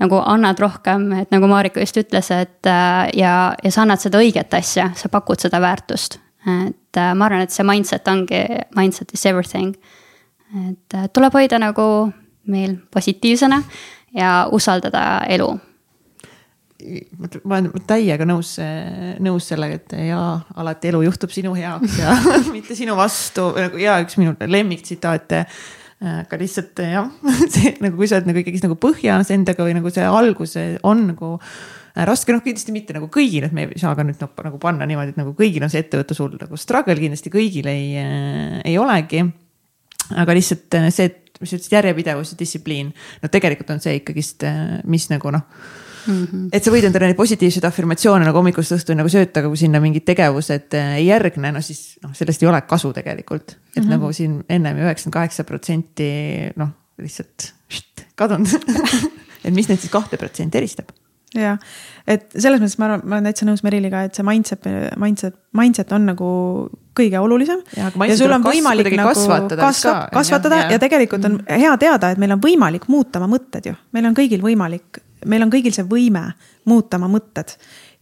[0.00, 4.20] nagu annad rohkem, et nagu Marika just ütles, et äh, ja, ja sa annad seda
[4.22, 6.20] õiget asja, sa pakud seda väärtust.
[6.46, 8.42] et äh, ma arvan, et see mindset ongi,
[8.76, 9.76] mindset is everything.
[10.68, 12.12] et äh, tuleb hoida nagu
[12.46, 13.62] meil positiivsena
[14.14, 15.56] ja usaldada elu
[17.44, 18.56] ma olen täiega nõus,
[19.24, 22.14] nõus sellega, et jaa, alati elu juhtub sinu heaks ja
[22.54, 25.44] mitte sinu vastu, nagu ja üks minu lemmiktsitaate.
[26.04, 27.08] Aga lihtsalt jah,
[27.54, 31.06] see nagu, kui sa oled nagu ikkagist nagu põhjas endaga või nagu see algus on
[31.12, 31.36] nagu
[31.96, 35.14] raske, noh kindlasti mitte nagu kõigil, et me ei saa ka nüüd nagu panna niimoodi,
[35.14, 37.94] et nagu kõigil on see ettevõtlus hull, nagu struggle kindlasti kõigil ei,
[38.60, 39.24] ei olegi.
[40.12, 42.92] aga lihtsalt see, et mis sa ütlesid, järjepidevus ja distsipliin,
[43.22, 44.44] no tegelikult on see ikkagist,
[44.84, 45.48] mis nagu noh
[46.06, 46.48] Mm -hmm.
[46.52, 49.80] et sa võid endale neid positiivseid afirmatsioone nagu hommikust õhtuni nagu sööta, aga kui sinna
[49.80, 53.50] mingid tegevused ei järgne, no siis noh, sellest ei ole kasu tegelikult.
[53.50, 53.90] et mm -hmm.
[53.90, 56.10] nagu siin ennem üheksakümmend kaheksa protsenti
[56.56, 58.48] noh, lihtsalt št, kadunud
[59.44, 60.94] et mis neid siis kahte protsenti eristab
[61.34, 61.58] jah,
[62.08, 64.66] et selles mõttes ma arvan, ma olen täitsa nõus Meriliga, et see mindset,
[65.00, 66.28] mindset, mindset on nagu
[66.96, 67.62] kõige olulisem.
[67.76, 71.64] ja, ja sul on võimalik nagu kasvatada, kasva, kasvatada ja, ja tegelikult on mm.
[71.64, 75.42] hea teada, et meil on võimalik muuta oma mõtted ju, meil on kõigil võimalik, meil
[75.42, 76.32] on kõigil see võime
[76.64, 77.56] muuta oma mõtted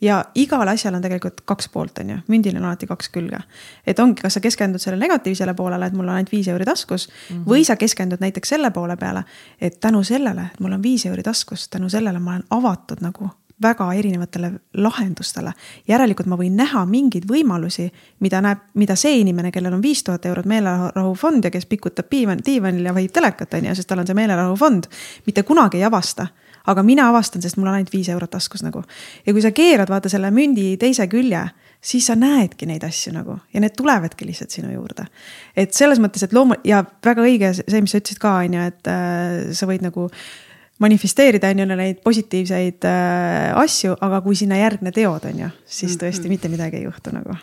[0.05, 3.41] ja igal asjal on tegelikult kaks poolt, on ju, mündil on alati kaks külge.
[3.87, 7.09] et ongi, kas sa keskendud sellele negatiivsele poolele, et mul on ainult viis euri taskus
[7.09, 7.37] mm.
[7.37, 7.47] -hmm.
[7.49, 9.25] või sa keskendud näiteks selle poole peale,
[9.61, 13.31] et tänu sellele, et mul on viis euri taskus, tänu sellele ma olen avatud nagu
[13.63, 15.53] väga erinevatele lahendustele.
[15.89, 20.27] järelikult ma võin näha mingeid võimalusi, mida näeb, mida see inimene, kellel on viis tuhat
[20.27, 24.07] eurot meelerahufond ja kes pikutab diivan, diivanil ja vahib telekat, on ju, sest tal on
[24.07, 24.85] see meelerahufond,
[25.27, 26.27] mitte kunagi ei avasta
[26.71, 28.83] aga mina avastan, sest mul on ainult viis eurot taskus nagu.
[29.27, 31.43] ja kui sa keerad vaata selle mündi teise külje,
[31.85, 35.07] siis sa näedki neid asju nagu ja need tulevadki lihtsalt sinu juurde.
[35.57, 38.67] et selles mõttes, et loomu- ja väga õige see, mis sa ütlesid ka, on ju,
[38.73, 40.09] et äh, sa võid nagu
[40.79, 45.99] manifesteerida on ju neid positiivseid äh, asju, aga kui sinna järgne teod, on ju, siis
[46.01, 47.37] tõesti mitte midagi ei juhtu nagu.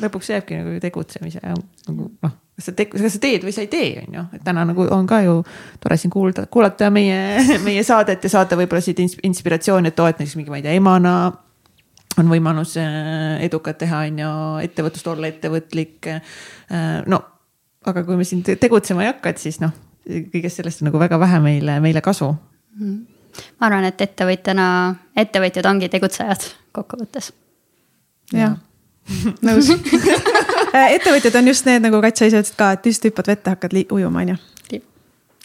[0.00, 3.70] lõpuks jääbki nagu tegutsemise nagu noh kas sa teed, kas sa teed või sa ei
[3.72, 5.38] tee, on ju, et täna nagu on ka ju
[5.80, 10.20] tore siin kuulda, kuulata meie, meie saadet ja saada võib-olla siit inspiratsiooni, et oo, et
[10.20, 11.14] näiteks mingi, ma ei tea, emana
[12.20, 14.32] on võimalus äh, edukat teha, on ju,
[14.66, 16.10] ettevõtlust olla ettevõtlik.
[16.10, 17.22] Äh, no
[17.88, 19.72] aga kui me siin tegutsema ei hakka, et siis noh,
[20.04, 22.28] kõigest sellest on nagu väga vähe meile, meile kasu
[22.76, 22.96] mm.
[23.56, 24.66] ma arvan, et ettevõtjana,
[25.24, 26.44] ettevõtjad ongi tegutsejad
[26.76, 27.32] kokkuvõttes.
[28.36, 28.58] jah
[29.42, 29.80] nõus äh,
[30.72, 34.24] ettevõtjad on just need, nagu Katja ise ütles ka, et lihtsalt hüppad vette, hakkad ujuma,
[34.24, 34.40] on ju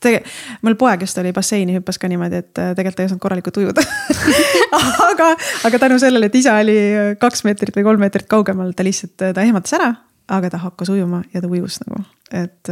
[0.05, 0.23] tege-,
[0.65, 3.85] mul poeg just oli basseini hüppas ka niimoodi, et äh, tegelikult ei osanud korralikult ujuda.
[5.09, 5.29] Aga,
[5.63, 6.75] aga tänu sellele, et isa oli
[7.21, 9.87] kaks meetrit või kolm meetrit kaugemal, ta lihtsalt, ta ehmatas ära,
[10.35, 12.01] aga ta hakkas ujuma ja ta ujus nagu.
[12.35, 12.71] Et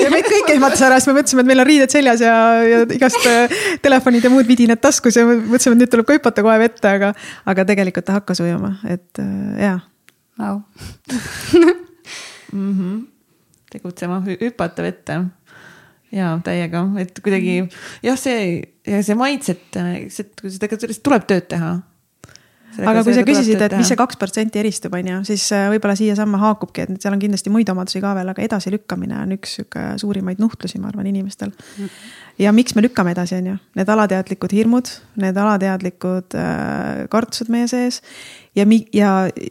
[0.00, 2.82] ja meid kõik ehmatas ära, siis me mõtlesime, et meil on riided seljas ja, ja
[2.96, 3.52] igast äh,
[3.84, 7.12] telefonid ja muud vidinad taskus ja mõtlesime, et nüüd tuleb ka hüpata kohe vette, aga,
[7.52, 9.80] aga tegelikult ta hakkas ujuma, et äh, jaa.
[10.38, 10.62] Vau.
[12.52, 13.06] Mhm.
[13.72, 15.14] tegutsema, hüpata vette
[16.12, 17.54] ja täiega, et kuidagi
[18.04, 19.78] jah, see ja see mindset,
[20.12, 20.26] see,
[20.60, 21.70] tegelikult tuleb tööd teha
[22.80, 25.96] aga kui sa küsisid, et mis see kaks protsenti eristub, on ju, siis äh, võib-olla
[25.98, 29.86] siiasamma haakubki, et seal on kindlasti muid omadusi ka veel, aga edasilükkamine on üks sihuke
[30.02, 31.52] suurimaid nuhtlusi, ma arvan, inimestel
[32.38, 34.90] ja miks me lükkame edasi, on ju, need alateadlikud hirmud,
[35.22, 38.02] need alateadlikud äh, kartused meie sees.
[38.56, 39.10] ja, ja,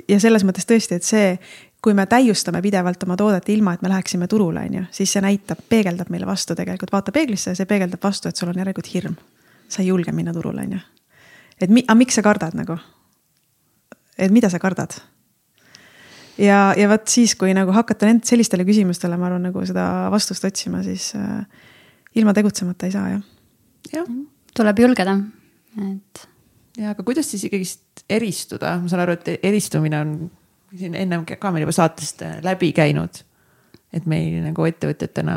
[0.10, 1.36] ja selles mõttes tõesti, et see,
[1.82, 5.24] kui me täiustame pidevalt oma toodet ilma, et me läheksime turule, on ju, siis see
[5.24, 8.94] näitab, peegeldab meile vastu tegelikult, vaata peeglisse ja see peegeldab vastu, et sul on järelikult
[8.94, 9.20] hirm.
[9.72, 10.80] sa ei julge minna turule, on ju.
[11.62, 12.78] et mi, aga miks sa kardad nagu
[14.18, 14.98] et mida sa kardad.
[16.38, 20.46] ja, ja vot siis, kui nagu hakata nend-, sellistele küsimustele, ma arvan, nagu seda vastust
[20.48, 21.46] otsima, siis äh,
[22.16, 23.24] ilma tegutsemata ei saa jah.
[23.94, 24.12] jah,
[24.58, 25.18] tuleb julgeda,
[25.88, 26.28] et.
[26.78, 30.16] ja aga kuidas siis ikkagist eristuda, ma saan aru, et eristumine on
[30.78, 33.24] siin ennem ka meil juba saatest äh, läbi käinud.
[33.92, 35.34] et meil nagu ettevõtjatena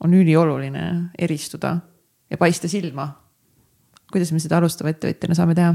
[0.00, 0.84] on ülioluline
[1.18, 1.74] eristuda
[2.30, 3.08] ja paista silma.
[4.12, 5.74] kuidas me seda alustava ettevõtjana saame teha?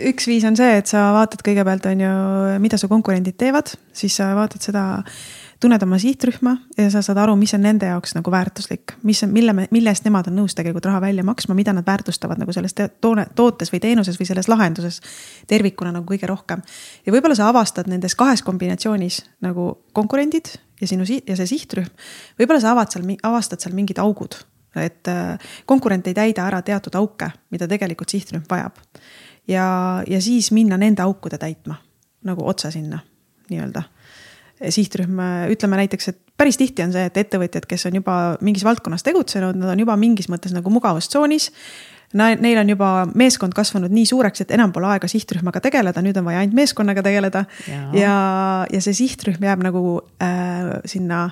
[0.00, 2.16] Üks viis on see, et sa vaatad kõigepealt, on ju,
[2.62, 4.84] mida su konkurendid teevad, siis sa vaatad seda,
[5.62, 9.30] tunned oma sihtrühma ja sa saad aru, mis on nende jaoks nagu väärtuslik, mis on,
[9.34, 12.74] mille, mille eest nemad on nõus tegelikult raha välja maksma, mida nad väärtustavad nagu selles
[12.74, 14.98] toone, tootes või teenuses või selles lahenduses
[15.50, 16.64] tervikuna nagu kõige rohkem.
[17.06, 20.50] ja võib-olla sa avastad nendes kahes kombinatsioonis nagu konkurendid
[20.80, 21.92] ja sinu ja see sihtrühm.
[22.40, 24.40] võib-olla sa avad seal, avastad seal mingid augud
[24.76, 28.78] et äh, konkurent ei täida ära teatud auke, mida tegelikult sihtrühm vajab.
[29.48, 29.66] ja,
[30.06, 31.76] ja siis minna nende aukude täitma
[32.22, 33.00] nagu otse sinna
[33.50, 33.82] nii-öelda.
[34.70, 35.18] sihtrühm,
[35.50, 39.58] ütleme näiteks, et päris tihti on see, et ettevõtjad, kes on juba mingis valdkonnas tegutsenud,
[39.58, 41.50] nad on juba mingis mõttes nagu mugavustsoonis
[42.12, 46.26] Neil on juba meeskond kasvanud nii suureks, et enam pole aega sihtrühmaga tegeleda, nüüd on
[46.28, 47.44] vaja ainult meeskonnaga tegeleda.
[47.68, 48.16] ja, ja,
[48.72, 51.24] ja see sihtrühm jääb nagu äh, sinna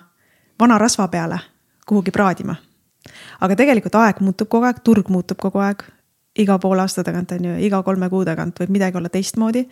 [0.61, 1.39] vana rasva peale
[1.87, 2.57] kuhugi praadima.
[3.41, 5.85] Aga tegelikult aeg muutub kogu aeg, turg muutub kogu aeg
[6.39, 9.65] iga poole aasta tagant on ju, iga kolme kuu tagant võib midagi olla teistmoodi.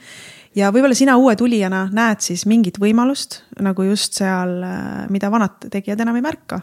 [0.59, 5.69] ja võib-olla sina uue tulijana näed siis mingit võimalust nagu just seal, äh, mida vanad
[5.71, 6.61] tegijad enam ei märka.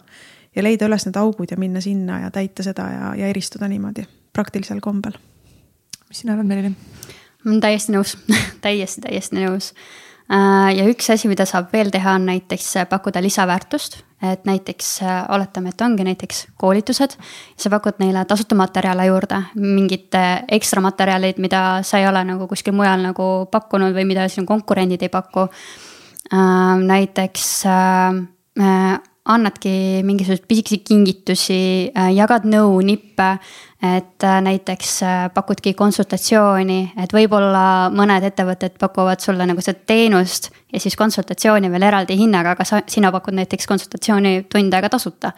[0.56, 4.06] ja leida üles need augud ja minna sinna ja täita seda ja, ja eristuda niimoodi
[4.34, 5.16] praktilisel kombel.
[6.10, 6.76] mis sina arvad, Merilin?
[7.44, 8.18] ma olen täiesti nõus
[8.66, 9.74] täiesti, täiesti nõus
[10.30, 14.04] ja üks asi, mida saab veel teha, on näiteks äh, pakkuda lisaväärtust.
[14.26, 17.14] et näiteks äh, oletame, et ongi näiteks koolitused,
[17.58, 20.16] sa pakud neile tasuta materjale juurde, mingid
[20.50, 25.04] ekstra materjalid, mida sa ei ole nagu kuskil mujal nagu pakkunud või mida sinu konkurendid
[25.06, 25.46] ei paku.
[26.32, 27.66] näiteks
[29.26, 33.38] annadki mingisuguseid pisikesi kingitusi, jagad nõu, nippe
[33.84, 40.50] et äh, näiteks äh, pakudki konsultatsiooni, et võib-olla mõned ettevõtted pakuvad sulle nagu seda teenust
[40.74, 45.34] ja siis konsultatsiooni veel eraldi hinnaga, aga sa, sina pakud näiteks konsultatsiooni tund aega tasuta.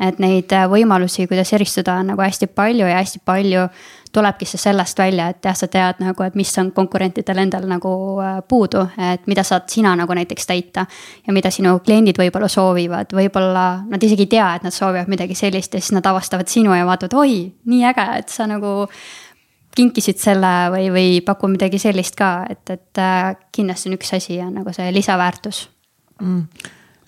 [0.00, 3.68] Et neid äh, võimalusi, kuidas eristuda, on nagu hästi palju ja hästi palju
[4.14, 7.94] tulebki see sellest välja, et jah, sa tead nagu, et mis on konkurentidel endal nagu
[8.22, 10.86] äh, puudu, et mida saad sina nagu näiteks täita.
[11.26, 15.34] ja mida sinu kliendid võib-olla soovivad, võib-olla nad isegi ei tea, et nad soovivad midagi
[15.38, 18.74] sellist ja siis nad avastavad sinu ja vaatavad, oi, nii äge, et sa nagu
[19.74, 24.38] kinkisid selle või, või paku midagi sellist ka, et, et äh, kindlasti on üks asi
[24.42, 25.68] on nagu see lisaväärtus
[26.20, 26.42] mm,.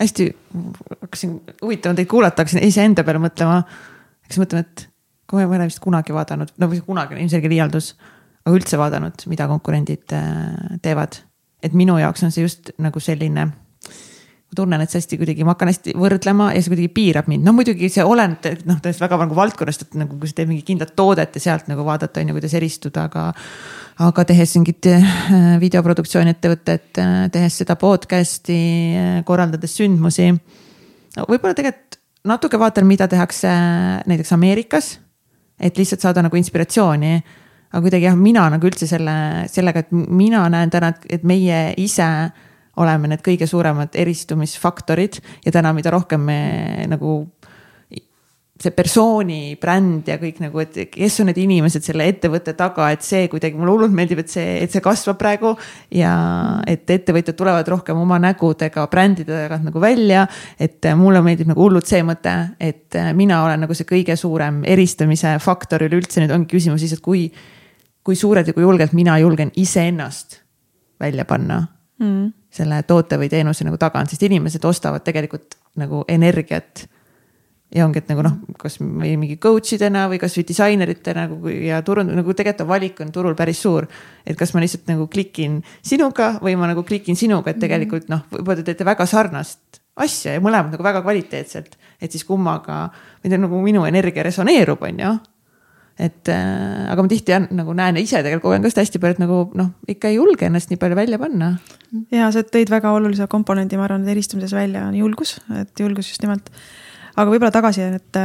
[0.00, 0.28] Hästi,
[1.00, 3.62] hakkasin, huvitav on teid kuulata, hakkasin iseenda peale mõtlema.
[4.26, 4.86] hakkasin mõtlema, et
[5.26, 7.94] kui ma ei ole vist kunagi vaadanud, no kunagi on ilmselge liialdus,
[8.44, 11.22] aga üldse vaadanud, mida konkurendid äh, teevad.
[11.62, 13.48] et minu jaoks on see just nagu selline
[14.46, 17.46] ma tunnen, et see hästi kuidagi, ma hakkan hästi võrdlema ja see kuidagi piirab mind,
[17.46, 20.68] no muidugi see oleneb noh, tõesti väga nagu valdkonnast, et nagu kui sa teed mingit
[20.68, 23.30] kindlat toodet ja sealt nagu vaadata, on ju, kuidas eristuda, aga.
[24.06, 25.08] aga tehes mingit äh,
[25.62, 28.60] videoproduktsiooni ettevõtet, äh, tehes seda podcast'i,
[29.26, 30.30] korraldades sündmusi.
[31.16, 33.50] võib-olla tegelikult natuke vaatan, mida tehakse
[34.06, 34.96] näiteks Ameerikas
[35.60, 37.12] et lihtsalt saada nagu inspiratsiooni.
[37.66, 39.14] aga kuidagi jah, mina nagu üldse selle,
[39.50, 42.06] sellega, et mina näen täna, et meie ise
[42.76, 46.40] oleme need kõige suuremad eristumisfaktorid ja täna, mida rohkem me
[46.90, 47.18] nagu
[48.56, 53.04] see persooni bränd ja kõik nagu, et kes on need inimesed selle ettevõtte taga, et
[53.04, 55.52] see kuidagi mulle hullult meeldib, et see, et see kasvab praegu.
[55.92, 56.12] ja
[56.66, 60.26] et ettevõtjad tulevad rohkem oma nägudega brändide tagant nagu välja.
[60.58, 65.36] et mulle meeldib nagu hullult see mõte, et mina olen nagu see kõige suurem eristamise
[65.38, 67.28] faktor üleüldse, nüüd ongi küsimus lihtsalt, kui.
[68.06, 70.40] kui suurelt ja kui julgelt mina julgen iseennast
[71.00, 71.66] välja panna
[71.98, 72.32] mm.
[72.56, 76.86] Selle toote või teenuse nagu taga, sest inimesed ostavad tegelikult nagu energiat
[77.74, 81.80] ja ongi, et nagu noh, kas või mingi coach idena või kasvõi disaineritena nagu ja
[81.86, 83.88] turund-, nagu tegelikult on valik on turul päris suur.
[84.26, 88.24] et kas ma lihtsalt nagu klikin sinuga või ma nagu klikin sinuga, et tegelikult noh,
[88.30, 91.76] võib-olla te teete väga sarnast asja ja mõlemad nagu väga kvaliteetselt.
[92.00, 92.90] et siis kummaga,
[93.24, 95.16] või nagu minu energia resoneerub, on ju
[95.96, 99.16] et äh, aga ma tihti jah, nagu näen ise tegelikult kogen ka seda hästi palju,
[99.16, 101.54] et nagu noh, ikka ei julge ennast nii palju välja panna.
[102.12, 106.24] ja sa tõid väga olulise komponendi, ma arvan, eristumises välja on julgus, et julgus just
[106.26, 106.52] nimelt
[107.16, 108.18] aga võib-olla tagasi, et,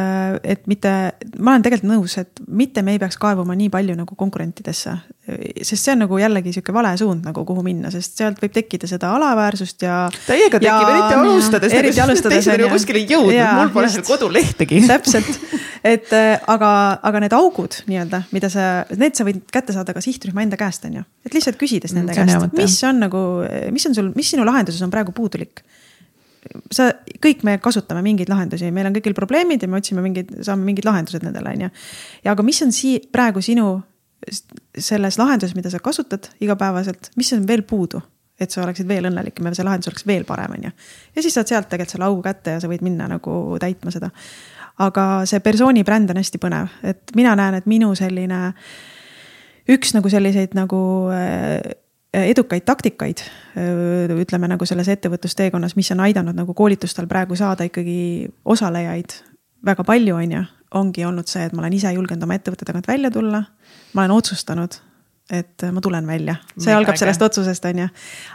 [0.54, 0.92] et mitte,
[1.40, 4.96] ma olen tegelikult nõus, et mitte me ei peaks kaevuma nii palju nagu konkurentidesse.
[5.64, 8.90] sest see on nagu jällegi sihuke vale suund nagu kuhu minna, sest sealt võib tekkida
[8.90, 10.04] seda alaväärsust ja.
[10.26, 11.76] Täiega tekib, eriti alustades.
[11.78, 12.38] eriti alustades.
[12.42, 14.84] teised on ju kuskile jõudnud, mul pole seal kodulehtegi.
[14.92, 15.40] täpselt,
[15.88, 20.44] et aga, aga need augud nii-öelda, mida sa, need sa võid kätte saada ka sihtrühma
[20.44, 21.06] enda käest, on ju.
[21.26, 23.24] et lihtsalt küsides nende käest, mis on nagu,
[23.72, 25.64] mis on sul, mis sinu lahenduses on praegu puudulik
[26.74, 26.90] sa,
[27.22, 30.88] kõik me kasutame mingeid lahendusi, meil on kõigil probleemid ja me otsime mingeid, saame mingid
[30.88, 31.72] lahendused nendele, on ju.
[32.26, 33.76] ja aga mis on sii-, praegu sinu
[34.78, 38.02] selles lahenduses, mida sa kasutad igapäevaselt, mis on veel puudu?
[38.42, 40.72] et sa oleksid veel õnnelikum ja see lahendus oleks veel parem, on ju.
[41.16, 44.10] ja siis saad sealt tegelikult selle augu kätte ja sa võid minna nagu täitma seda.
[44.82, 48.42] aga see persooni bränd on hästi põnev, et mina näen, et minu selline
[49.70, 50.82] üks nagu selliseid nagu
[51.14, 51.62] äh,
[52.14, 53.24] edukaid taktikaid,
[53.56, 59.16] äh, ütleme nagu selles ettevõtlusteekonnas, mis on aidanud nagu koolitustel praegu saada ikkagi osalejaid
[59.66, 60.44] väga palju, on ju.
[60.72, 63.44] ongi olnud see, et ma olen ise julgenud oma ettevõtte tagant välja tulla.
[63.94, 64.76] ma olen otsustanud,
[65.32, 67.88] et ma tulen välja, see algab sellest otsusest, on ju.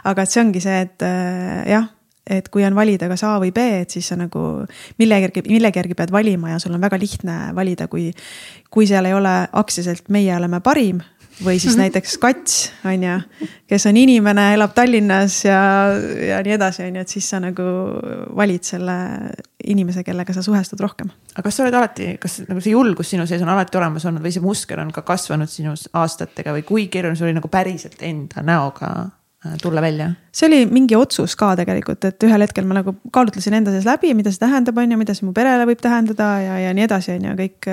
[0.03, 1.89] aga et see ongi see, et äh, jah,
[2.27, 4.65] et kui on valida kas A või B, et siis sa nagu
[4.97, 8.09] millegi järgi, millegi järgi pead valima ja sul on väga lihtne valida, kui.
[8.69, 10.99] kui seal ei ole aktsiaselt meie oleme parim
[11.45, 12.55] või siis näiteks kats,
[12.87, 13.17] on ju,
[13.69, 15.59] kes on inimene, elab Tallinnas ja,
[16.29, 17.65] ja nii edasi, on ju, et siis sa nagu
[18.37, 18.97] valid selle
[19.67, 21.11] inimese, kellega sa suhestud rohkem.
[21.35, 24.25] aga kas sa oled alati, kas nagu see julgus sinu sees on alati olemas olnud
[24.25, 28.01] või see musker on ka kasvanud sinus aastatega või kui keeruline sul oli nagu päriselt
[28.05, 28.93] enda näoga
[29.61, 30.11] tulla välja?
[30.31, 34.13] see oli mingi otsus ka tegelikult, et ühel hetkel ma nagu kaalutlesin enda sees läbi,
[34.17, 37.15] mida see tähendab, on ju, mida see mu perele võib tähendada ja, ja nii edasi,
[37.17, 37.69] on ju, kõik.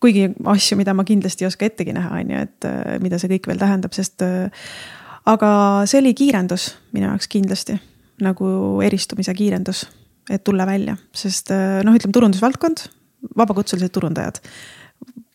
[0.00, 2.70] kuigi asju, mida ma kindlasti ei oska ettegi näha, on ju, et
[3.04, 4.24] mida see kõik veel tähendab, sest.
[5.30, 5.50] aga
[5.90, 7.76] see oli kiirendus minu jaoks kindlasti
[8.24, 8.46] nagu
[8.84, 9.86] eristumise kiirendus,
[10.30, 11.52] et tulla välja, sest
[11.84, 12.86] noh, ütleme turundusvaldkond,
[13.36, 14.40] vabakutselised turundajad.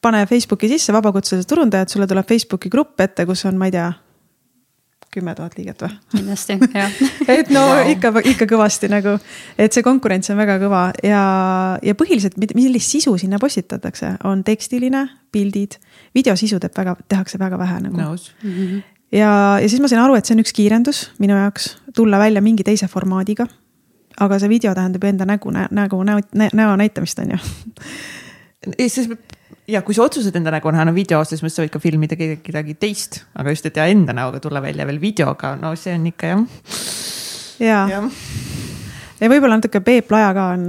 [0.01, 3.87] pane Facebooki sisse vabakutselised turundajad, sulle tuleb Facebooki grupp ette, kus on, ma ei tea
[5.15, 5.91] kümme tuhat liiget või?
[6.15, 6.97] kindlasti, jah
[7.31, 9.15] et no ikka, ikka kõvasti nagu,
[9.57, 11.21] et see konkurents on väga kõva ja,
[11.83, 15.05] ja põhiliselt, millist sisu sinna postitatakse, on tekstiline,
[15.35, 15.79] pildid,
[16.15, 18.15] videosisu teeb väga, tehakse väga vähe nagu no..
[18.43, 18.81] Mm -hmm.
[19.17, 19.31] ja,
[19.61, 22.63] ja siis ma sain aru, et see on üks kiirendus minu jaoks, tulla välja mingi
[22.63, 23.47] teise formaadiga.
[24.19, 26.19] aga see video tähendab enda nägu, nägu, näo,
[26.53, 27.37] näo näitamist, on ju.
[28.87, 29.09] siis
[29.67, 32.77] ja kui sa otsustad enda nägu näha, no videos, siis sa võid ka filmida kedagi
[32.79, 36.33] teist, aga just, et ja enda näoga tulla välja veel videoga, no see on ikka
[36.33, 36.43] jah.
[37.63, 38.01] ja, ja.,
[39.21, 40.67] ja võib-olla natuke Peep Laja ka on,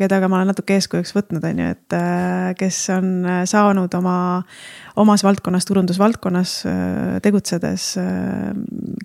[0.00, 1.96] keda ka ma olen natuke eeskujuks võtnud, on ju, et
[2.60, 3.10] kes on
[3.48, 4.18] saanud oma,
[5.02, 6.54] omas valdkonnas, turundusvaldkonnas
[7.24, 7.88] tegutsedes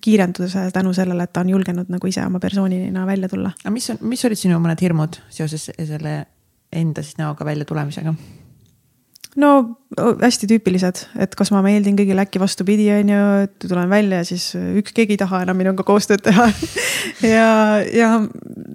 [0.03, 3.55] kiirenduse tänu sellele, et ta on julgenud nagu ise oma persoonina välja tulla.
[3.63, 6.19] aga mis on, mis olid sinu mõned hirmud seoses selle
[6.73, 8.13] enda siis näoga välja tulemisega?
[9.39, 9.49] No
[9.93, 14.27] hästi tüüpilised, et kas ma meeldin kõigile, äkki vastupidi, on ju, et tulen välja ja
[14.27, 16.47] siis üks keegi ei taha enam minuga koostööd teha
[17.35, 17.47] ja,
[17.93, 18.09] ja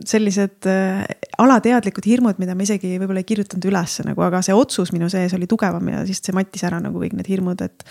[0.08, 1.04] sellised äh,
[1.38, 5.34] alateadlikud hirmud, mida ma isegi võib-olla ei kirjutanud ülesse nagu, aga see otsus minu sees
[5.36, 7.86] oli tugevam ja siis see mattis ära nagu kõik need hirmud, et.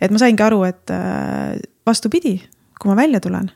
[0.00, 1.56] et ma saingi aru, et äh,
[1.86, 2.38] vastupidi,
[2.80, 3.50] kui ma välja tulen,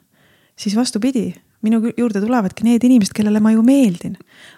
[0.59, 1.31] siis vastupidi
[1.65, 4.15] minu juurde tulevadki need inimesed, kellele ma ju meeldin.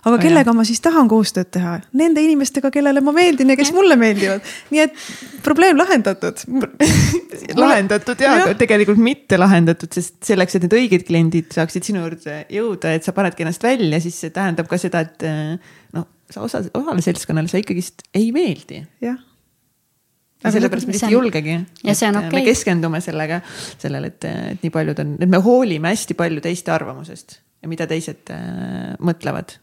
[0.07, 1.75] aga kellega ma siis tahan koostööd teha?
[1.99, 4.47] Nende inimestega, kellele ma meeldin ja kes mulle meeldivad.
[4.71, 5.03] nii et
[5.43, 6.45] probleem lahendatud
[7.65, 12.45] lahendatud ja, aga tegelikult mitte lahendatud, sest selleks, et need õiged kliendid saaksid sinu juurde
[12.53, 15.27] jõuda, et sa panedki ennast välja, siis see tähendab ka seda, et
[15.97, 18.85] noh, sa osa, osale seltskonnale sa ikkagist ei meeldi.
[19.03, 19.21] jah
[20.43, 21.57] ja sellepärast me lihtsalt ei julgegi.
[21.85, 22.41] ja see on okei okay..
[22.41, 23.41] me keskendume sellega,
[23.79, 27.87] sellele, et, et nii paljud on, et me hoolime hästi palju teiste arvamusest ja mida
[27.91, 29.57] teised äh, mõtlevad.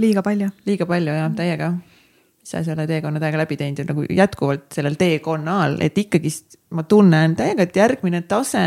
[0.00, 0.50] liiga palju.
[0.68, 1.72] liiga palju jah, täiega.
[2.44, 7.36] ise selle teekonna täiega läbi teinud ja nagu jätkuvalt sellel teekonnal, et ikkagist ma tunnen
[7.36, 8.64] täiega, et järgmine tase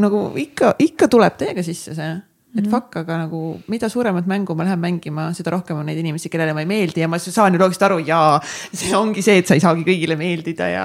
[0.00, 2.14] nagu ikka, ikka tuleb täiega sisse see
[2.54, 2.70] et mhm.
[2.70, 3.40] fuck, aga nagu
[3.72, 7.02] mida suuremat mängu ma lähen mängima, seda rohkem on neid inimesi, kellele ma ei meeldi
[7.02, 10.14] ja ma saan ju loogiliselt aru ja see ongi see, et sa ei saagi kõigile
[10.20, 10.84] meeldida ja.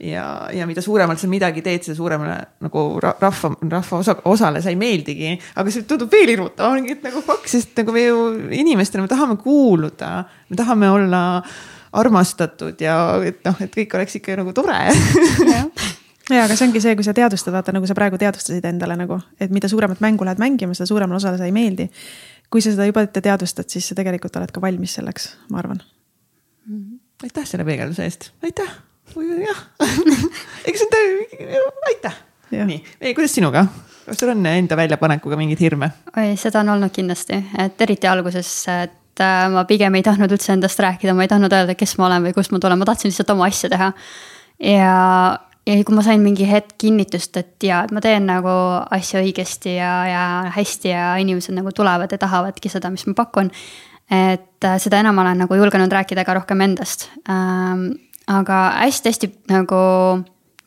[0.00, 0.24] ja,
[0.56, 4.80] ja mida suuremalt sa midagi teed, seda suuremale nagu rahva, rahva osa, osale sa ei
[4.80, 5.36] meeldigi.
[5.60, 8.24] aga see tundub veel hirmutav, ongi, et nagu fuck, sest nagu me ju
[8.62, 10.14] inimestena, me tahame kuuluda,
[10.48, 11.22] me tahame olla
[11.92, 14.78] armastatud ja et noh, et kõik oleks ikka nagu tore
[16.30, 19.18] ja, aga see ongi see, kui sa teadvustad, vaata nagu sa praegu teadvustasid endale nagu,
[19.42, 21.88] et mida suuremat mängu lähed mängima, seda suuremale osale sa ei meeldi.
[22.52, 25.80] kui sa seda juba ette teadvustad, siis sa tegelikult oled ka valmis selleks, ma arvan
[25.80, 26.78] mm.
[26.78, 26.98] -hmm.
[27.24, 28.74] aitäh selle peegelduse eest, aitäh,
[29.46, 29.62] jah
[30.68, 32.16] eks see on, aitäh.
[32.50, 33.66] nii, kuidas sinuga,
[34.06, 35.90] kas sul on enda väljapanekuga mingeid hirme?
[36.16, 40.52] oi, seda on olnud kindlasti, et eriti alguses, et äh, ma pigem ei tahtnud üldse
[40.52, 43.10] endast rääkida, ma ei tahtnud öelda, kes ma olen või kust ma tulen, ma tahtsin
[43.10, 43.92] lihtsalt oma asja teha.
[44.60, 44.92] ja
[45.66, 48.52] ja kui ma sain mingi hetk kinnitust, et et ma teen nagu
[48.90, 50.24] asja õigesti ja, ja
[50.56, 53.50] hästi ja inimesed nagu tulevad ja tahavadki seda, mis ma pakun.
[54.10, 57.92] et äh, seda enam olen nagu julgenud rääkida ka rohkem endast ähm,.
[58.26, 59.78] aga hästi-hästi nagu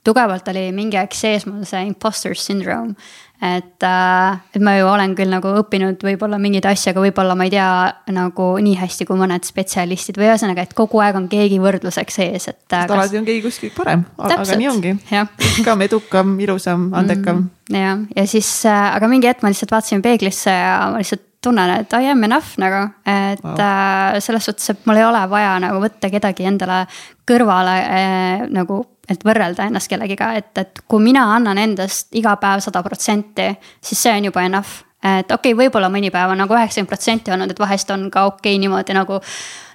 [0.03, 2.95] tugevalt oli mingi aeg sees mul see imposter syndrome
[3.41, 7.47] et, äh, et ma ju olen küll nagu õppinud võib-olla mingeid asju, aga võib-olla ma
[7.47, 7.67] ei tea
[8.15, 12.49] nagu nii hästi kui mõned spetsialistid või ühesõnaga, et kogu aeg on keegi võrdluseks ees,
[12.53, 12.63] et.
[12.71, 12.95] Äh, kas...
[12.95, 14.95] alati on keegi kuskil parem, aga nii ongi.
[15.11, 17.79] rikkam, edukam, ilusam, andekam mm,.
[17.81, 21.77] jah, ja siis, äh, aga mingi hetk ma lihtsalt vaatasin peeglisse ja ma lihtsalt tunnen,
[21.79, 23.61] et I am enough nagu, et wow.
[23.61, 26.83] äh, selles suhtes, et mul ei ole vaja nagu võtta kedagi endale
[27.29, 32.63] kõrvale äh, nagu et võrrelda ennast kellegiga, et, et kui mina annan endast iga päev
[32.65, 33.51] sada protsenti,
[33.83, 34.81] siis see on juba enough.
[35.05, 38.25] Et okei okay,, võib-olla mõni päev on nagu üheksakümmend protsenti olnud, et vahest on ka
[38.29, 39.19] okei okay, niimoodi nagu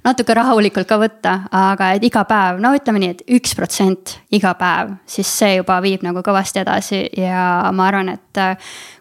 [0.04, 4.16] natuke rahulikult ka võtta, aga et iga päev, no ütleme nii et, et üks protsent
[4.34, 8.42] iga päev, siis see juba viib nagu kõvasti edasi ja ma arvan, et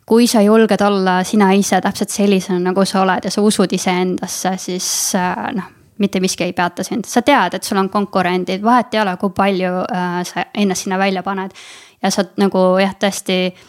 [0.10, 4.56] kui sa julged olla sina ise täpselt sellisena, nagu sa oled ja sa usud iseendasse,
[4.62, 4.88] siis
[5.18, 9.02] äh, noh mitte miski ei peata sind, sa tead, et sul on konkurendid, vahet ei
[9.02, 11.52] ole, kui palju äh, sa ennast sinna välja paned.
[12.00, 13.66] ja sa nagu jah, tõesti äh,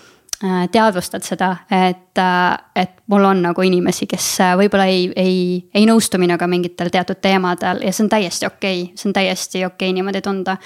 [0.73, 5.35] teadvustad seda, et, äh, et mul on nagu inimesi, kes äh, võib-olla ei, ei,
[5.77, 9.65] ei nõustu minuga mingitel teatud teemadel ja see on täiesti okei okay., see on täiesti
[9.67, 10.57] okei okay niimoodi tunda.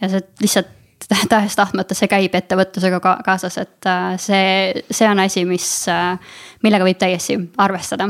[0.00, 0.70] ja see lihtsalt
[1.32, 3.90] tahes-tahtmata, see käib ettevõtlusega ka kaasas, et
[4.22, 5.66] see, see on asi, mis,
[6.62, 8.08] millega võib täiesti arvestada.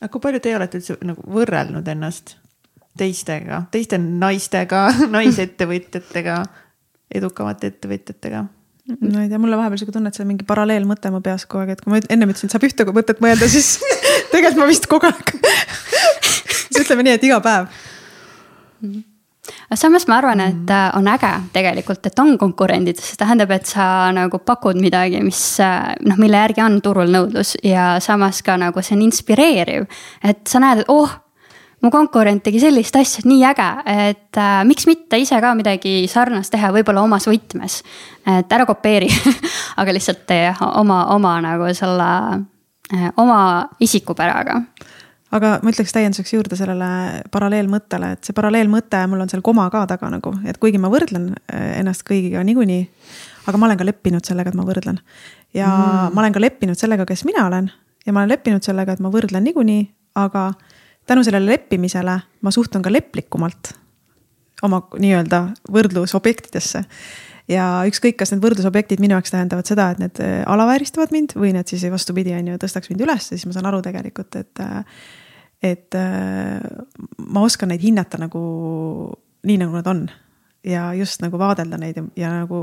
[0.00, 2.38] aga kui palju teie olete üldse nagu võrrelnud ennast
[2.96, 4.88] teistega, teiste naistega
[5.18, 6.42] naisettevõtjatega,
[7.20, 8.46] edukamate ettevõtjatega?
[8.86, 11.64] Ma ei tea, mulle vahepeal sihuke tunne, et see on mingi paralleelmõte mu peas kogu
[11.64, 13.76] aeg, et kui ma ennem ütlesin, et saab ühte mõtet mõelda, siis
[14.32, 15.34] tegelikult ma vist kogu aeg
[16.76, 17.68] siis ütleme nii, et iga päev.
[19.66, 23.66] Aga samas ma arvan, et äh, on äge tegelikult, et on konkurendid, see tähendab, et
[23.66, 27.56] sa nagu pakud midagi, mis äh, noh, mille järgi on turul nõudlus.
[27.66, 29.86] Ja samas ka nagu see on inspireeriv.
[30.22, 31.10] et sa näed, et oh
[31.84, 33.68] mu konkurent tegi sellist asja, nii äge,
[34.08, 37.82] et äh, miks mitte ise ka midagi sarnast teha, võib-olla omas võtmes.
[38.26, 39.10] et ära kopeeri
[39.80, 42.10] aga lihtsalt tee oma, oma nagu selle
[42.94, 43.40] äh,, oma
[43.80, 44.62] isikupäraga
[45.36, 46.88] aga ma ütleks täienduseks juurde sellele
[47.34, 51.32] paralleelmõttele, et see paralleelmõte, mul on seal koma ka taga nagu, et kuigi ma võrdlen
[51.34, 52.86] äh, ennast kõigiga niikuinii.
[53.46, 55.00] aga ma olen ka leppinud sellega, et ma võrdlen.
[55.54, 56.14] ja mm.
[56.14, 57.70] ma olen ka leppinud sellega, kes mina olen
[58.06, 59.86] ja ma olen leppinud sellega, et ma võrdlen niikuinii,
[60.16, 60.52] aga
[61.06, 63.72] tänu sellele leppimisele ma suhtun ka leplikumalt
[64.62, 65.42] oma nii-öelda
[65.72, 66.84] võrdlusobjektidesse.
[67.48, 71.52] ja ükskõik, kas need võrdlusobjektid minu jaoks tähendavad seda, et need äh, alavääristavad mind või
[71.54, 74.64] need siis vastupidi, on ju, tõstaks mind üles, siis ma saan aru tegelikult, et.
[74.64, 74.82] Äh,
[75.64, 76.60] et äh,
[77.32, 78.40] ma oskan neid hinnata nagu
[79.48, 80.02] nii, nagu nad on
[80.68, 82.58] ja just nagu vaadelda neid ja, ja nagu,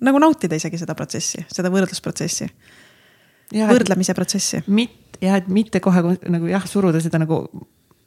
[0.00, 2.48] nagu nautida isegi seda protsessi, seda võrdlusprotsessi.
[3.52, 4.62] võrdlemise protsessi.
[4.66, 7.40] mitte jah, et mitte kohe nagu jah, suruda seda nagu,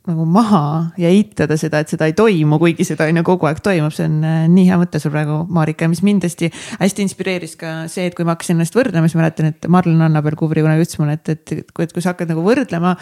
[0.08, 0.62] nagu maha
[1.02, 4.08] ja eitada seda, et seda ei toimu, kuigi seda on ju kogu aeg toimub, see
[4.08, 6.52] on äh, nii hea mõte sul praegu, Marika, mis mind hästi,
[6.84, 10.38] hästi inspireeris ka see, et kui ma hakkasin ennast võrdlema, siis mäletan, et Marlen Annabel
[10.40, 12.96] Kubri kunagi ütles mulle, et, et, et et kui sa hakkad nagu võrdlema.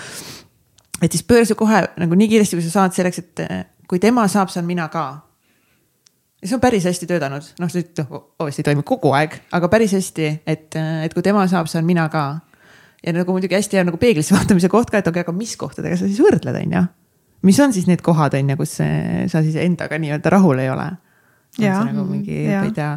[1.02, 4.28] et siis pöörase kohe nagu nii kiiresti, kui sa saad selleks, et äh, kui tema
[4.32, 5.06] saab, saan mina ka
[6.46, 9.96] ja see on päris hästi töötanud, noh, see noh, obviously toimub kogu aeg, aga päris
[9.98, 12.26] hästi, et, et kui tema saab, saan mina ka
[13.06, 15.56] ja nagu muidugi hästi hea nagu peeglisse vaatamise koht ka, et okei okay,, aga mis
[15.62, 16.84] kohtadega sa siis võrdled, on ju.
[17.50, 20.92] mis on siis need kohad, on ju, kus sa siis endaga nii-öelda rahul ei ole.
[21.62, 22.94] nagu mingi, ma ei tea,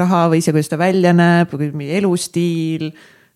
[0.00, 2.90] raha või see, kuidas ta välja näeb või mingi elustiil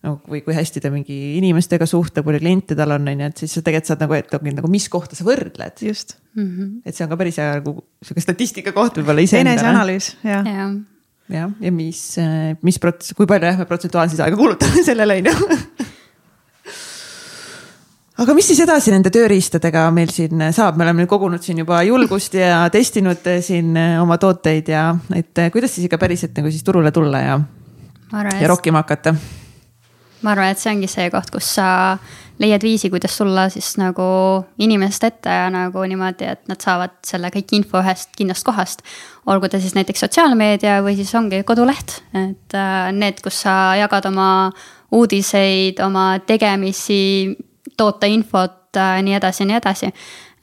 [0.05, 3.41] no või kui hästi ta mingi inimestega suhtleb, palju kliente tal on, on ju, et
[3.41, 5.81] siis sa tegelikult saad nagu, et okei, nagu mis kohta sa võrdled.
[5.83, 6.45] just mm.
[6.45, 6.69] -hmm.
[6.85, 9.57] et see on ka päris hea nagu sihuke statistika koht võib-olla iseendale.
[9.57, 10.53] eneseanalüüs, jah ja.
[10.53, 10.69] ja
[11.29, 12.01] jah, ja mis,
[12.65, 15.88] mis prots-, kui palju jah, me protsentuaalselt aega kulutame sellele, on ju
[18.19, 21.81] aga mis siis edasi nende tööriistadega meil siin saab, me oleme nüüd kogunud siin juba
[21.87, 26.91] julgust ja testinud siin oma tooteid ja et kuidas siis ikka päriselt nagu siis turule
[26.95, 27.37] tulla ja,
[28.11, 29.15] ja rokkima hakata?
[30.21, 31.69] ma arvan, et see ongi see koht, kus sa
[32.39, 34.03] leiad viisi, kuidas tulla siis nagu
[34.63, 38.83] inimesest ette ja nagu niimoodi, et nad saavad selle kõik info ühest kindlast kohast.
[39.27, 44.07] olgu ta siis näiteks sotsiaalmeedia või siis ongi koduleht, et äh, need, kus sa jagad
[44.11, 44.29] oma
[44.95, 47.35] uudiseid, oma tegemisi
[47.79, 49.93] toota infot äh,, nii edasi ja nii edasi.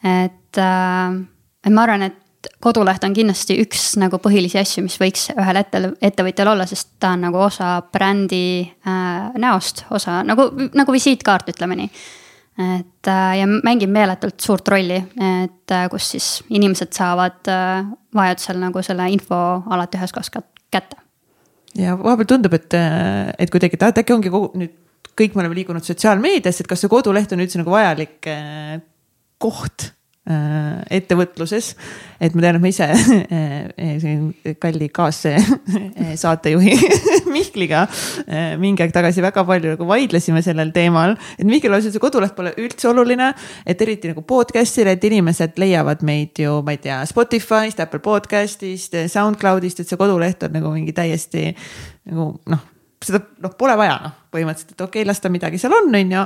[0.03, 1.19] et äh,,
[1.67, 2.23] et ma arvan, et
[2.63, 7.15] koduleht on kindlasti üks nagu põhilisi asju, mis võiks ühel ette, ettevõtjal olla, sest ta
[7.17, 11.91] on nagu osa brändi äh, näost, osa nagu, nagu visiitkaart, ütleme nii.
[12.67, 15.01] et äh, ja mängib meeletult suurt rolli,
[15.43, 21.03] et äh, kus siis inimesed saavad äh, vajadusel nagu selle info alati ühes kohas kätte.
[21.75, 24.86] ja vahepeal tundub, et, äh, et kuidagi, et äkki ongi kogu nüüd
[25.16, 28.74] kõik me oleme liikunud sotsiaalmeediasse, et kas see koduleht on üldse nagu vajalik äh,
[29.40, 29.88] koht
[30.28, 31.70] äh, ettevõtluses.
[32.20, 32.88] et ma tean, et ma ise
[33.38, 34.28] äh, siin
[34.60, 36.76] kalli kaassaatejuhi
[37.36, 37.82] Mihkliga
[38.60, 41.16] mingi aeg tagasi väga palju nagu vaidlesime sellel teemal.
[41.38, 43.32] et Mihkel lausus, et see koduleht pole üldse oluline,
[43.64, 49.01] et eriti nagu podcast'ile, et inimesed leiavad meid ju, ma ei tea, Spotify'st, Apple podcast'ist,
[49.16, 51.51] SoundCloud'ist, et see koduleht on nagu mingi täiesti
[52.05, 52.72] nagu noh
[53.05, 56.14] seda noh, pole vaja noh, põhimõtteliselt, et okei okay,, las ta midagi seal on, on
[56.16, 56.24] ju.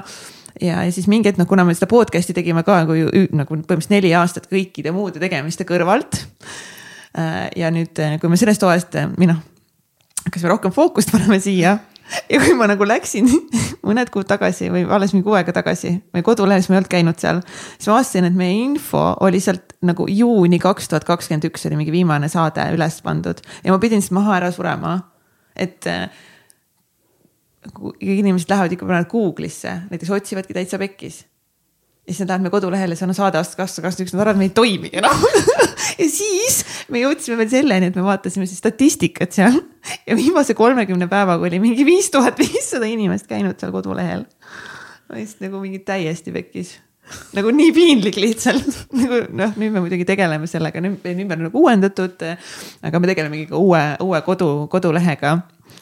[0.66, 3.94] ja, ja siis mingi hetk, noh, kuna me seda podcast'i tegime ka nagu, nagu põhimõtteliselt
[3.94, 6.22] neli aastat kõikide muude tegemiste kõrvalt.
[7.18, 9.40] Äh, ja nüüd, kui me sellest hooajast või noh,
[10.26, 11.78] hakkasime rohkem fookust panema siia
[12.30, 13.28] ja kui ma nagu läksin
[13.86, 17.22] mõned kuud tagasi või alles mingi kuu aega tagasi või kodulehes ma ei olnud käinud
[17.22, 17.42] seal.
[17.76, 21.78] siis ma vaatasin, et meie info oli sealt nagu juuni kaks tuhat kakskümmend üks oli
[21.80, 24.98] mingi viimane saade üles pandud ja ma pidin siis maha ära surema.
[25.54, 25.86] et
[28.00, 31.24] inimesed lähevad ikka panevad Google'isse, näiteks otsivadki täitsa pekkis.
[32.06, 34.24] ja siis nad lähevad meie kodulehele, see on saade aastast kaks tuhat kakskümmend üks, nad
[34.24, 35.24] arvavad, me ei toimi enam
[36.00, 39.60] ja siis me jõudsime veel selleni, et me vaatasime siis statistikat seal
[40.08, 44.24] ja viimase kolmekümne päevaga oli mingi viis tuhat viissada inimest käinud seal kodulehel.
[45.12, 46.78] lihtsalt nagu mingi täiesti pekkis
[47.36, 48.66] nagu nii piinlik lihtsalt
[49.00, 52.24] nagu noh, nüüd me muidugi tegeleme sellega, nüüd ümber nagu uuendatud.
[52.82, 55.36] aga me tegelemegi ka uue, uue kodu, kodulehega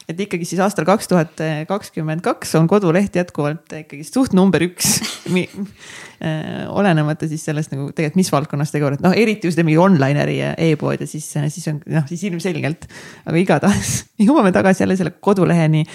[0.09, 4.99] et ikkagi siis aastal kaks tuhat kakskümmend kaks on koduleht jätkuvalt ikkagi suht number üks.
[6.19, 10.33] Äh, olenemata siis sellest nagu tegelikult, mis valdkonnas tegelevad, noh eriti just mingi online äri
[10.35, 12.89] ja e-pood ja siis, siis on noh, siis ilmselgelt.
[13.23, 13.93] aga igatahes
[14.27, 15.85] jõuame tagasi jälle selle koduleheni.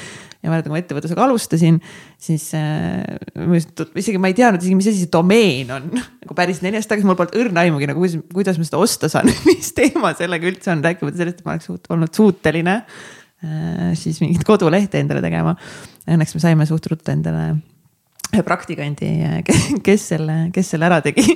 [0.41, 1.77] Ja mäletan, kui ma ettevõtlusega alustasin,
[2.21, 3.05] siis äh,
[4.01, 5.91] isegi ma ei teadnud isegi, mis asi see domeen on.
[5.93, 9.13] Nagu päris neli aastat tagasi, mul polnud õrna aimugi nagu kuidas, kuidas ma seda osta
[9.13, 12.79] saan mis teema sellega üldse on, rääkimata sellest, et ma oleks olnud suuteline.
[12.81, 13.24] äh,
[13.99, 15.55] siis mingit kodulehte endale tegema.
[16.09, 17.55] Õnneks me saime suht ruttu endale
[18.35, 19.11] ühe praktikandi,
[19.87, 21.25] kes selle, kes selle ära tegi.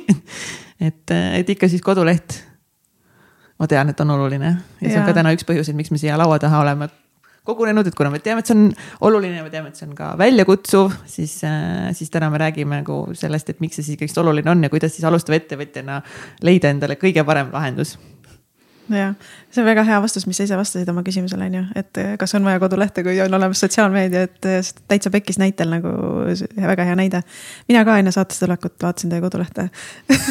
[0.78, 2.36] Et, et ikka siis koduleht.
[3.58, 4.52] Ma tean, et on oluline.
[4.78, 6.86] Ja see on ka täna üks põhjuseid, miks me siia laua taha oleme
[7.48, 8.68] kogunenud, et kuna me teame, et see on
[9.08, 13.00] oluline, me teame, et see on ka väljakutsuv, siis, äh, siis täna me räägime nagu
[13.18, 15.98] sellest, et miks see siis ikkagist oluline on ja kuidas siis alustava ettevõtjana
[16.46, 17.96] leida endale kõige parem lahendus
[18.92, 19.14] jah,
[19.52, 22.14] see on väga hea vastus, mis sa ise vastasid oma küsimusele, on ju, et eh,
[22.20, 25.92] kas on vaja kodulehte, kui on olemas sotsiaalmeedia, et eh, täitsa pekkis näitel nagu
[26.56, 27.22] väga hea näide.
[27.68, 29.68] mina ka enne saatesse tulekut vaatasin teie kodulehte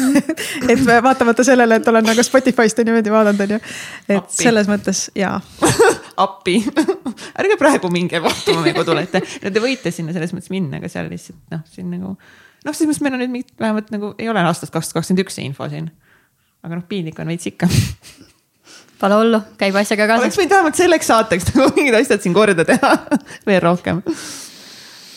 [0.72, 3.60] et vaatamata sellele, et olen nagu Spotify'st niimoodi vaadanud, on ju.
[4.08, 4.42] et Appi.
[4.42, 5.40] selles mõttes jaa
[6.24, 6.58] appi
[7.40, 11.10] ärge praegu minge vaatama meie kodulehte, no te võite sinna selles mõttes minna, aga seal
[11.10, 12.14] lihtsalt noh, siin nagu.
[12.16, 15.24] noh, selles mõttes meil on nüüd mingit, vähemalt nagu ei ole aastast kaks tuhat kakskümmend
[15.26, 15.92] üks see info siin.
[16.64, 17.70] aga noh, piinlik on veits ikka
[18.98, 20.26] Pole hullu, käib asjaga kaasas.
[20.26, 22.92] oleks võinud vähemalt selleks saateks nagu mingid asjad siin korda teha
[23.48, 24.00] veel rohkem.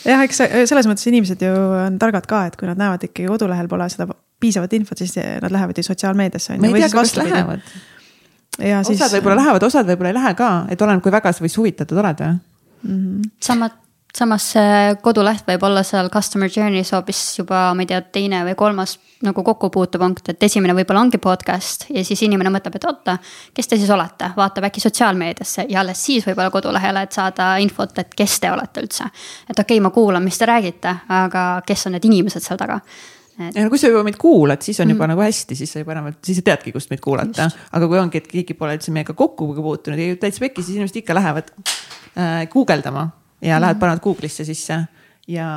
[0.06, 3.70] jah, eks selles mõttes inimesed ju on targad ka, et kui nad näevad ikkagi kodulehel
[3.70, 4.06] pole seda
[4.42, 6.60] piisavat infot, siis nad lähevad ju sotsiaalmeediasse.
[6.62, 7.66] ma ei tea, kas lähevad.
[8.62, 9.04] osad siis...
[9.16, 12.22] võib-olla lähevad, osad võib-olla ei lähe ka, et oleneb, kui väga sa võis huvitatud oled
[12.22, 13.30] või mm -hmm.?
[13.50, 13.81] samad
[14.16, 18.56] samas see koduleht võib olla seal customer journey's hoopis juba, ma ei tea, teine või
[18.58, 23.16] kolmas nagu kokkupuutepunkt, et esimene võib-olla ongi podcast ja siis inimene mõtleb, et oota,
[23.54, 27.94] kes te siis olete, vaatab äkki sotsiaalmeediasse ja alles siis võib-olla kodulehele, et saada infot,
[28.02, 29.08] et kes te olete üldse.
[29.48, 32.82] et okei okay,, ma kuulan, mis te räägite, aga kes on need inimesed seal taga
[32.82, 33.54] et....
[33.54, 35.14] ja no kui sa juba meid kuulad, siis on juba mm.
[35.14, 37.48] nagu hästi, siis sa juba enam, siis sa teadki, kust meid kuulata.
[37.72, 41.00] aga kui ongi, et keegi pole üldse meiega kokku puutunud ja täitsa pekki, siis inimesed
[41.00, 43.08] ikka lähevad äh, guugeldama
[43.42, 44.78] ja lähed, panevad Google'isse sisse
[45.30, 45.48] ja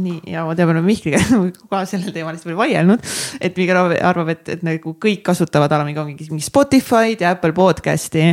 [0.00, 1.20] nii ja ma tean, me oleme Mihkliga
[1.70, 3.12] ka sellel teemal hästi palju vaielnud,
[3.44, 8.32] et Mihkel arvab, et, et nagu kõik kasutavad ala mingi, mingi Spotify'd ja Apple podcast'i.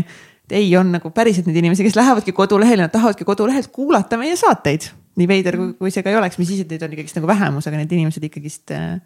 [0.50, 4.90] ei, on nagu päriselt neid inimesi, kes lähevadki kodulehele, nad tahavadki kodulehelt kuulata meie saateid.
[5.20, 7.68] nii veider, kui see ka ei oleks, mis siis, et neid on ikkagist nagu vähemus,
[7.68, 9.02] aga need inimesed ikkagist äh,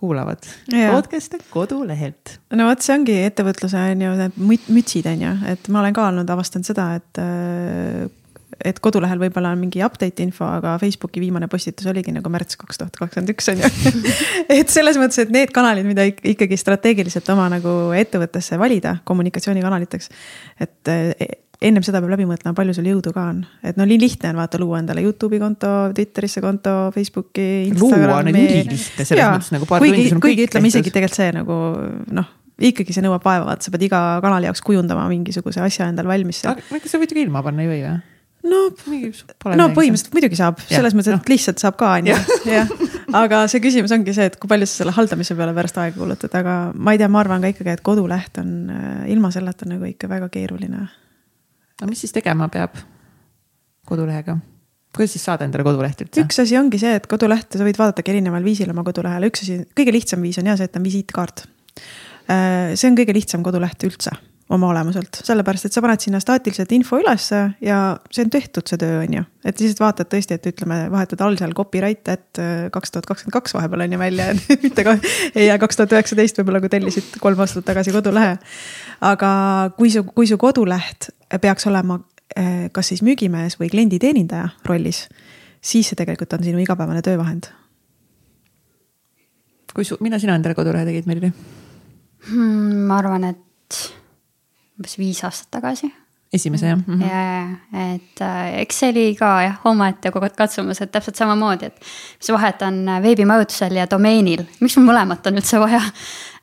[0.00, 0.42] kuulavad
[0.72, 2.40] podcast'e kodulehelt.
[2.58, 4.40] no vot, see ongi ettevõtluse on ju need
[4.74, 8.08] mütsid on ju, et ma olen ka olnud, avastanud seda, et äh,
[8.64, 12.80] et kodulehel võib-olla on mingi update info, aga Facebooki viimane postitus oligi nagu märts kaks
[12.80, 13.70] tuhat kakskümmend üks on ju
[14.60, 20.10] et selles mõttes, et need kanalid, mida ikkagi strateegiliselt oma nagu ettevõttesse valida kommunikatsioonikanaliteks.
[20.60, 21.30] et e,
[21.60, 24.40] ennem seda peab läbi mõtlema, palju sul jõudu ka on, et no nii lihtne on
[24.40, 27.46] vaata luua endale Youtube'i konto, Twitterisse konto, Facebooki.
[27.76, 30.24] luua on ülilihtne selles ja, mõttes nagu paar kuigi, tundi.
[30.24, 31.56] kuigi ütleme isegi tegelikult see nagu
[32.16, 36.10] noh ikkagi see nõuab vaeva, vaata, sa pead iga kanali jaoks kujundama mingisuguse asja endale
[36.10, 36.42] valmis.
[36.44, 37.84] aga sa võid ju ka ilma panna ei või
[38.46, 38.60] no,
[39.58, 41.32] no põhimõtteliselt muidugi saab, selles mõttes, et no.
[41.32, 42.18] lihtsalt saab ka, on ju,
[42.54, 42.70] jah.
[43.20, 46.36] aga see küsimus ongi see, et kui palju sa selle haldamise peale pärast aega kulutad,
[46.40, 49.88] aga ma ei tea, ma arvan ka ikkagi, et koduleht on äh, ilma selleta nagu
[49.88, 50.86] ikka väga keeruline.
[51.80, 52.80] no mis siis tegema peab
[53.88, 54.38] kodulehega?
[54.96, 56.24] kuidas siis saada endale koduleht üldse?
[56.24, 59.60] üks asi ongi see, et kodulehte sa võid vaadatagi erineval viisil oma kodulehele, üks asi,
[59.76, 61.46] kõige lihtsam viis on ja see, et on visiitkaart.
[62.30, 64.16] Äh, see on kõige lihtsam koduleht üldse
[64.50, 68.80] oma olemuselt, sellepärast et sa paned sinna staatiliselt info ülesse ja see on tehtud, see
[68.80, 69.22] töö on ju.
[69.46, 73.36] et lihtsalt vaatad tõesti, et ütleme, vahetad all seal copyright, et äh, kaks tuhat kakskümmend
[73.36, 74.26] kaks vahepeal on ju välja
[74.64, 74.96] mitte ka,
[75.34, 78.32] ei jää kaks tuhat üheksateist võib-olla, kui tellisid kolm aastat tagasi kodulehe.
[79.06, 79.30] aga
[79.76, 82.00] kui su, kui su koduleht peaks olema
[82.34, 85.04] äh, kas siis müügimees või klienditeenindaja rollis,
[85.62, 87.52] siis see tegelikult on sinu igapäevane töövahend.
[89.70, 92.84] kui su, millal sina endale kodulehe tegid, Merili hmm,?
[92.90, 93.46] ma arvan, et
[94.80, 95.92] umbes viis aastat tagasi.
[96.32, 97.06] esimese jah mm -hmm.?
[97.10, 101.80] ja, et äh, eks see oli ka jah, omaette katsumus, et täpselt samamoodi, et
[102.20, 105.80] mis vahet on veebimajutusel ja domeenil, miks mul mõlemat on üldse vaja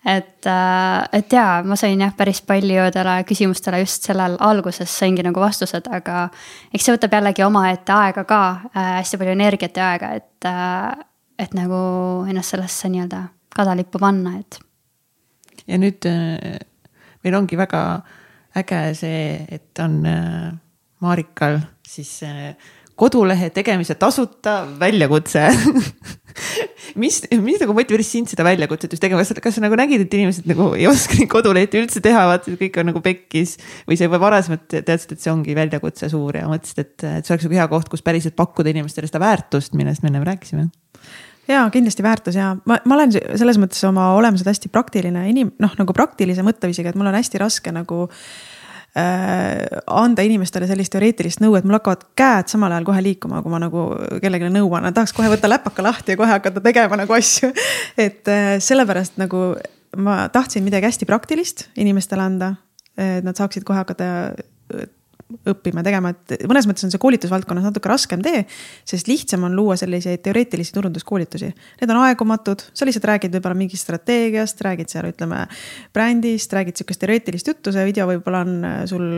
[0.05, 5.39] et, äh, et jaa, ma sain jah, päris paljudele küsimustele just sellel alguses saingi nagu
[5.39, 6.30] vastused, aga
[6.73, 8.41] eks see võtab jällegi omaette aega ka
[8.76, 11.03] äh,, hästi palju energiat ja aega, et äh,,
[11.39, 11.80] et nagu
[12.30, 14.59] ennast sellesse nii-öelda kadalippu panna, et
[15.68, 16.59] ja nüüd äh,
[17.23, 17.81] meil ongi väga
[18.57, 19.21] äge see,
[19.53, 20.51] et on äh,
[21.03, 22.55] Marikal siis äh,
[22.97, 25.47] kodulehe tegemise tasuta väljakutse.
[26.97, 30.13] Mis, mis nagu motiveeris sind seda väljakutset just tegema, kas, kas sa nagu nägid, et
[30.13, 33.55] inimesed nagu ei oska neid kodulehti üldse teha, vaata kõik on nagu pekkis.
[33.89, 37.35] või sa juba varasemalt teadsid, et see ongi väljakutse suur ja mõtlesid, et, et see
[37.35, 40.69] oleks nagu hea koht, kus päriselt pakkuda inimestele seda väärtust, millest me enne rääkisime
[41.48, 45.74] ja kindlasti väärtus ja ma, ma olen selles mõttes oma olemuselt hästi praktiline inim-, noh
[45.80, 51.56] nagu praktilise mõtteviisiga, et mul on hästi raske nagu äh, anda inimestele sellist teoreetilist nõu,
[51.60, 53.88] et mul hakkavad käed samal ajal kohe liikuma, kui ma nagu
[54.18, 57.53] kellelegi nõu annan, tahaks kohe võtta läpaka lahti ja kohe hakata tegema nagu asju.
[58.07, 59.49] et äh, sellepärast nagu
[59.98, 62.53] ma tahtsin midagi hästi praktilist inimestele anda,
[62.98, 64.11] et nad saaksid kohe hakata
[65.28, 68.45] õppima tegema, et mõnes mõttes on see koolitusvaldkonnas natuke raskem tee.
[68.88, 71.49] sest lihtsam on luua selliseid teoreetilisi turunduskoolitusi.
[71.82, 75.45] Need on aegummatud, sa lihtsalt räägid võib-olla mingist strateegiast, räägid seal ütleme
[75.94, 79.10] brändist, räägid sihukest teoreetilist juttu, see video võib-olla on äh, sul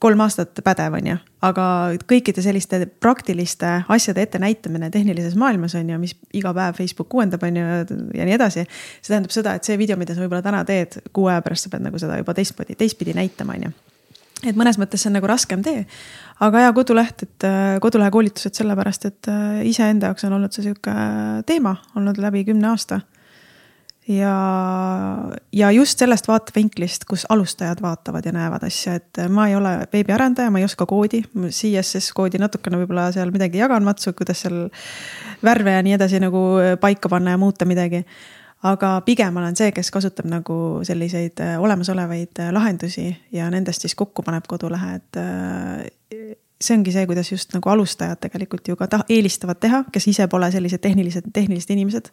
[0.00, 1.16] kolm aastat pädev, on ju.
[1.44, 1.64] aga
[2.08, 7.60] kõikide selliste praktiliste asjade ettenäitamine tehnilises maailmas on ju, mis iga päev Facebook uuendab, on
[7.60, 7.66] ju,
[8.16, 8.64] ja nii edasi.
[9.00, 11.76] see tähendab seda, et see video, mida sa võib-olla täna teed, kuu aja pärast sa
[11.76, 13.76] pead nagu seda juba teistmoodi, teistpidi näitama, on ju
[14.44, 15.86] et mõnes mõttes see on nagu raskem tee.
[16.44, 20.66] aga hea koduleht, et äh, kodulehe koolitused sellepärast, et äh, iseenda jaoks on olnud see
[20.66, 23.00] sihuke äh, teema olnud läbi kümne aasta.
[24.08, 24.34] ja,
[25.52, 30.52] ja just sellest vaatevinklist, kus alustajad vaatavad ja näevad asja, et ma ei ole veebiarendaja,
[30.52, 34.66] ma ei oska koodi, CSS koodi natukene võib-olla seal midagi jagan matsu, kuidas seal
[35.44, 36.48] värve ja nii edasi nagu
[36.80, 38.04] paika panna ja muuta midagi
[38.70, 40.56] aga pigem olen see, kes kasutab nagu
[40.86, 46.94] selliseid äh, olemasolevaid äh, lahendusi ja nendest siis kokku paneb kodulehe, et äh, see ongi
[46.94, 50.82] see, kuidas just nagu alustajad tegelikult ju ka ta-, eelistavad teha, kes ise pole sellised
[50.82, 52.10] tehnilised, tehnilised inimesed.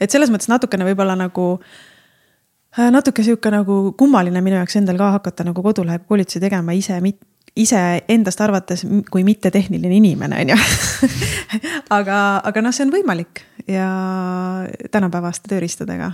[0.00, 1.46] et selles mõttes natukene võib-olla nagu
[2.76, 7.24] natuke sihuke nagu kummaline minu jaoks endal ka hakata nagu kodulehe koolitusi tegema ise, mitte
[7.56, 10.58] iseendast arvates kui mittetehniline inimene, on ju.
[11.98, 13.88] aga, aga noh, see on võimalik ja
[14.92, 16.12] tänapäevaste tööriistadega.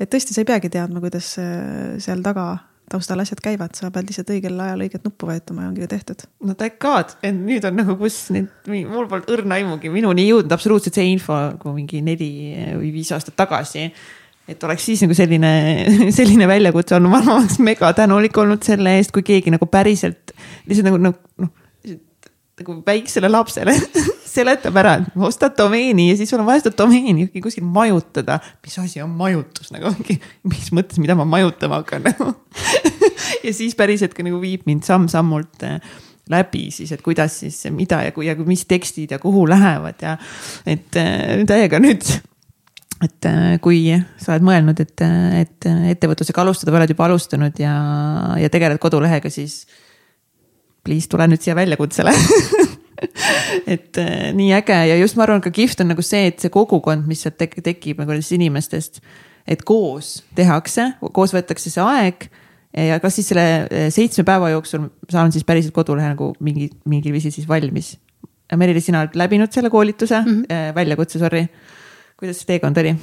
[0.00, 2.52] et tõesti, sa ei peagi teadma, kuidas äh, seal taga
[2.90, 6.24] taustal asjad käivad, sa pead lihtsalt õigel ajal õiget nuppu vajutama ja ongi tehtud.
[6.44, 8.50] no thank god, et nüüd on nagu, kus nüüd,
[8.90, 12.32] mul polnud õrna aimugi, minuni ei jõudnud absoluutselt see info nagu mingi neli
[12.80, 13.88] või viis aastat tagasi
[14.50, 15.50] et oleks siis nagu selline,
[16.18, 20.19] selline väljakutse olnud, ma oleks mega tänulik olnud selle eest, kui keegi nagu päriselt
[20.68, 21.52] lihtsalt nagu, nagu noh,
[22.60, 23.74] nagu väiksele lapsele
[24.34, 28.38] seletab ära, et ostad domeeni ja siis sul on vaja seda domeeni kuskil majutada.
[28.64, 29.92] mis asi on majutus nagu
[30.50, 32.30] mis mõttes, mida ma majutama hakkan nagu
[33.46, 35.80] ja siis päriselt ka nagu viib mind samm-sammult äh,
[36.30, 40.16] läbi siis, et kuidas siis, mida ja, ja mis tekstid ja kuhu lähevad ja
[40.68, 42.04] et äh, täiega nüüd
[43.00, 43.86] et äh, kui
[44.20, 45.06] sa oled mõelnud, et,
[45.40, 47.76] et ettevõtlusega alustada oled juba alustanud ja,
[48.38, 49.64] ja tegeled kodulehega, siis
[50.86, 52.14] please tule nüüd siia väljakutsele
[53.74, 56.52] et äh, nii äge ja just ma arvan, ka kihvt on nagu see, et see
[56.52, 59.02] kogukond, mis sealt tek tekib nagu nendest inimestest.
[59.48, 62.28] et koos tehakse, koos võetakse see aeg
[62.76, 67.16] ja kas siis selle äh, seitsme päeva jooksul saan siis päriselt kodulehe nagu mingi, mingil
[67.16, 67.96] viisil siis valmis.
[68.50, 70.74] Merili, sina oled läbinud selle koolituse mm, -hmm.
[70.74, 71.44] väljakutse, sorry
[72.20, 72.96] kuidas see teekond oli?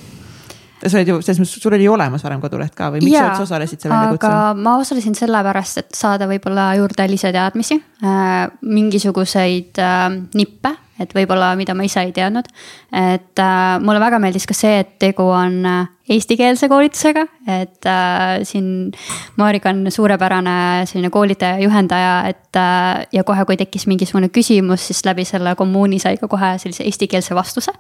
[0.86, 3.24] Sa olid ju, selles mõttes, sul oli ju olemas varem koduleht ka või miks ja,
[3.24, 4.34] sa üldse osalesid seal väljakutsel?
[4.34, 10.04] aga ma osalesin sellepärast, et saada võib-olla juurde lisateadmisi äh,, mingisuguseid äh,
[10.38, 12.48] nippe et võib-olla, mida ma ise ei teadnud.
[12.92, 18.40] et äh, mulle väga meeldis ka see, et tegu on äh, eestikeelse koolitusega, et äh,
[18.48, 18.92] siin
[19.36, 25.04] Marika on suurepärane selline koolitaja, juhendaja, et äh, ja kohe, kui tekkis mingisugune küsimus, siis
[25.08, 27.76] läbi selle kommuuni sai ka kohe sellise eestikeelse vastuse.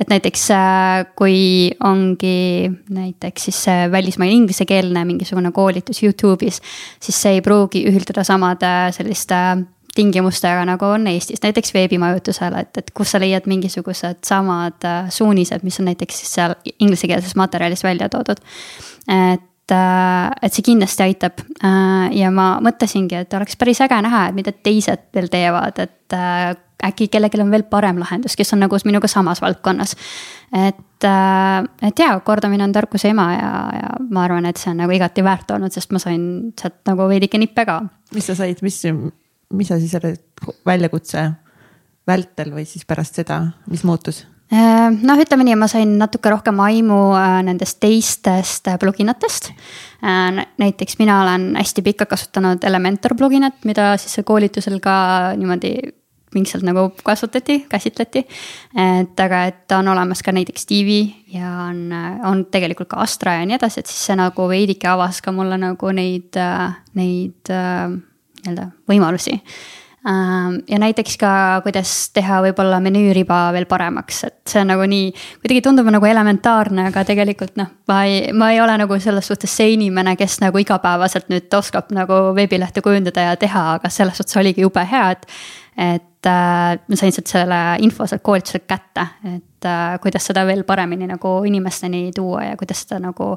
[0.00, 6.62] et näiteks äh, kui ongi näiteks siis välismaine inglisekeelne mingisugune koolitus Youtube'is,
[7.00, 9.36] siis see ei pruugi ühildada samade selliste
[9.96, 15.64] tingimustega, nagu on Eestis, näiteks veebimajutusel, et, et kus sa leiad mingisugused samad äh, suunised,
[15.66, 18.42] mis on näiteks siis seal inglisekeelses materjalis välja toodud.
[19.08, 24.28] et, äh, et see kindlasti aitab äh, ja ma mõtlesingi, et oleks päris äge näha,
[24.28, 26.16] et mida teised veel teevad, et
[26.86, 29.96] äkki kellelgi on veel parem lahendus, kes on nagu minuga samas valdkonnas.
[30.52, 31.06] et,
[31.82, 35.24] et jaa, kordamine on tarkuse ema ja, ja ma arvan, et see on nagu igati
[35.24, 36.26] väärt olnud, sest ma sain
[36.60, 37.80] sealt nagu veidike nippe ka.
[38.14, 38.82] mis sa said, mis
[39.54, 40.14] mis asi selle
[40.66, 41.28] väljakutse
[42.06, 44.24] vältel või siis pärast seda, mis muutus?
[44.46, 49.50] Äh, noh, ütleme nii, ma sain natuke rohkem aimu äh, nendest teistest äh, pluginatest.
[50.58, 55.72] näiteks mina olen hästi pikalt kasutanud Elementor pluginat, mida siis koolitusel ka niimoodi
[56.30, 58.26] pingsalt nagu kasutati, käsitleti.
[58.76, 61.00] et aga, et on olemas ka näiteks TV
[61.32, 61.90] ja on,
[62.24, 65.58] on tegelikult ka Astra ja nii edasi, et siis see nagu veidike avas ka mulle
[65.58, 66.38] nagu neid,
[66.94, 67.50] neid
[68.46, 69.40] nii-öelda võimalusi
[70.68, 71.30] ja näiteks ka,
[71.64, 75.08] kuidas teha võib-olla menüüriba veel paremaks, et see on nagu nii,
[75.42, 79.56] kuidagi tundub nagu elementaarne, aga tegelikult noh, ma ei, ma ei ole nagu selles suhtes
[79.58, 84.38] see inimene, kes nagu igapäevaselt nüüd oskab nagu veebilehte kujundada ja teha, aga selles suhtes
[84.38, 85.26] oligi jube hea, et.
[85.76, 90.62] et äh, ma sain sealt selle info sealt koolituselt kätte, et äh, kuidas seda veel
[90.66, 93.34] paremini nagu inimesteni tuua ja kuidas seda nagu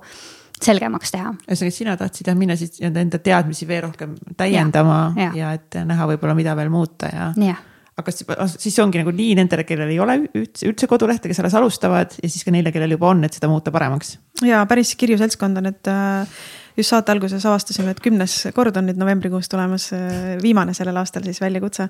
[0.63, 1.33] selgemaks teha.
[1.47, 5.31] ühesõnaga, sina tahtsid jah minna siis enda teadmisi veel rohkem täiendama ja, ja.
[5.39, 7.57] ja et näha võib-olla, mida veel muuta ja, ja
[7.99, 12.15] aga siis ongi nagu nii nendele, kellel ei ole üldse, üldse kodulehte, kes alles alustavad
[12.19, 14.15] ja siis ka neile, kellel juba on, et seda muuta paremaks.
[14.45, 16.39] ja päris kirju seltskond on, et äh,
[16.77, 21.25] just saate alguses avastasime, et kümnes kord on nüüd novembrikuus tulemas äh, viimane sellel aastal
[21.27, 21.89] siis väljakutse.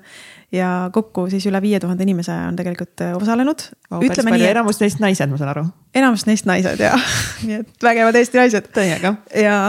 [0.52, 4.04] ja kokku siis üle viie tuhande inimese on tegelikult äh, osalenud wow,.
[4.50, 5.66] enamus neist naised, ma saan aru.
[5.94, 7.12] enamus neist naised jah
[7.46, 8.72] nii et vägevad Eesti naised.
[8.74, 9.14] täiega.
[9.34, 9.60] ja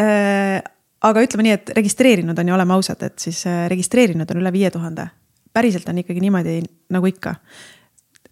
[0.00, 0.62] äh,
[1.02, 4.52] aga ütleme nii, et registreerinud on ju, oleme ausad, et siis äh, registreerinud on üle
[4.54, 5.08] viie tuhande.
[5.52, 6.60] päriselt on ikkagi niimoodi
[6.90, 7.34] nagu ikka.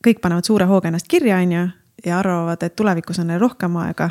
[0.07, 1.67] kõik panevad suure hooga ennast kirja, on ju,
[2.07, 4.11] ja arvavad, et tulevikus on neil rohkem aega.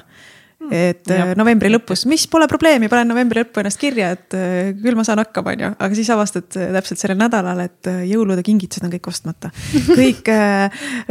[0.67, 1.29] Et ja.
[1.29, 5.05] Äh, novembri lõpus, mis pole probleemi, panen novembri lõppu ennast kirja, et äh, küll ma
[5.07, 5.69] saan hakkama, on ju.
[5.85, 9.53] aga siis avastad äh, täpselt sellel nädalal, et jõulude kingitused on kõik ostmata.
[10.01, 10.31] kõik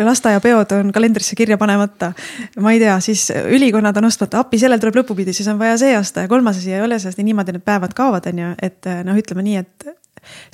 [0.05, 2.13] lasteaiapeod on kalendrisse kirja panemata.
[2.61, 5.97] ma ei tea, siis ülikonnad on ostmata, appi, sellel tuleb lõpupidi, siis on vaja see
[5.97, 8.93] aasta ja kolmas asi ei ole sellest ja niimoodi need päevad kaovad, on ju, et
[9.09, 9.89] noh, ütleme nii, et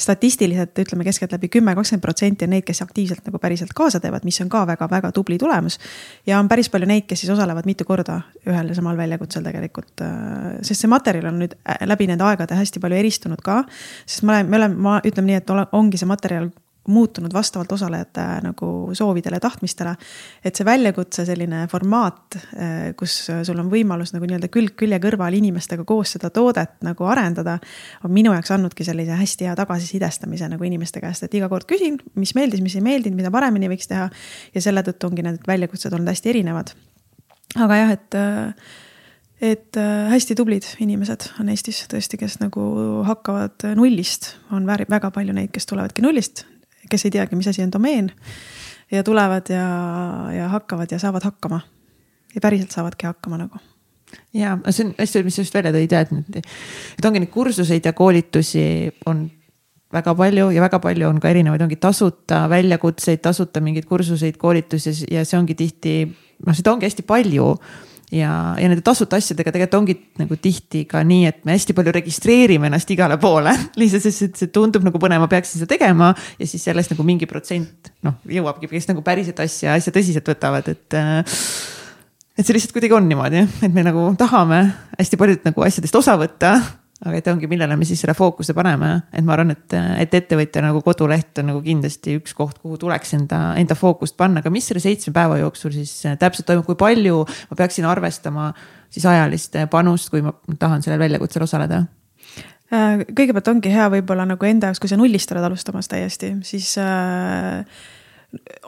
[0.01, 4.41] statistiliselt ütleme keskeltläbi kümme, kakskümmend protsenti on neid, kes aktiivselt nagu päriselt kaasa teevad, mis
[4.45, 5.79] on ka väga-väga tubli tulemus.
[6.27, 9.95] ja on päris palju neid, kes siis osalevad mitu korda ühel ja samal väljakutsel tegelikult.
[10.01, 13.65] Äh, sest see materjal on nüüd äh, läbi nende aegade hästi palju eristunud ka.
[14.07, 16.51] sest me oleme, me oleme, ma ütleme nii, et ongi see materjal
[16.87, 19.95] muutunud vastavalt osalejate äh, nagu soovidele ja tahtmistele.
[20.45, 23.17] et see väljakutse selline formaat, äh, kus
[23.47, 27.59] sul on võimalus nagu nii-öelda külg külje kõrval inimestega koos seda toodet nagu arendada.
[28.05, 31.99] on minu jaoks andnudki sellise hästi hea tagasisidestamise nagu inimeste käest, et iga kord küsin,
[32.15, 34.11] mis meeldis, mis ei meeldinud, mida paremini võiks teha.
[34.55, 36.75] ja selle tõttu ongi need väljakutsed olnud hästi erinevad.
[37.57, 38.73] aga jah, et äh,
[39.45, 39.77] et
[40.09, 42.63] hästi tublid inimesed on Eestis tõesti, kes nagu
[43.05, 46.47] hakkavad nullist, on väga palju neid, kes tulevadki nullist
[46.95, 48.11] kes ei teagi, mis asi on domeen.
[48.93, 49.69] ja tulevad ja,
[50.33, 51.61] ja hakkavad ja saavad hakkama.
[52.35, 53.63] ja päriselt saavadki hakkama nagu
[54.35, 56.37] ja see on hästi, mis sa just välja tõid ja et nüüd,
[56.99, 58.67] et ongi neid kursuseid ja koolitusi
[59.11, 59.27] on
[59.95, 64.95] väga palju ja väga palju on ka erinevaid, ongi tasuta väljakutseid, tasuta mingeid kursuseid, koolitusi
[65.13, 65.97] ja see ongi tihti,
[66.47, 67.53] noh, seda ongi hästi palju
[68.15, 71.95] ja, ja nende tasuta asjadega tegelikult ongi nagu tihti ka nii, et me hästi palju
[71.97, 73.55] registreerime ennast igale poole.
[73.81, 77.07] lihtsalt sest, et see tundub nagu põnev, ma peaksin seda tegema ja siis sellest nagu
[77.07, 81.37] mingi protsent noh, jõuabki, kes nagu päriselt asja, asja tõsiselt võtavad, et äh,
[82.35, 84.65] et see lihtsalt kuidagi on niimoodi, et me nagu tahame
[84.99, 86.57] hästi paljud nagu asjadest osa võtta
[87.03, 90.63] aga et ongi, millele me siis selle fookuse paneme, et ma arvan, et, et ettevõtja
[90.65, 94.69] nagu koduleht on nagu kindlasti üks koht, kuhu tuleks enda, enda fookust panna, aga mis
[94.71, 98.53] selle seitsme päeva jooksul siis täpselt toimub, kui palju ma peaksin arvestama
[98.95, 101.83] siis ajalist panust, kui ma tahan sellel väljakutsel osaleda?
[102.75, 106.77] Äh, kõigepealt ongi hea võib-olla nagu enda jaoks, kui sa nullist oled alustamas täiesti, siis
[106.81, 107.67] äh,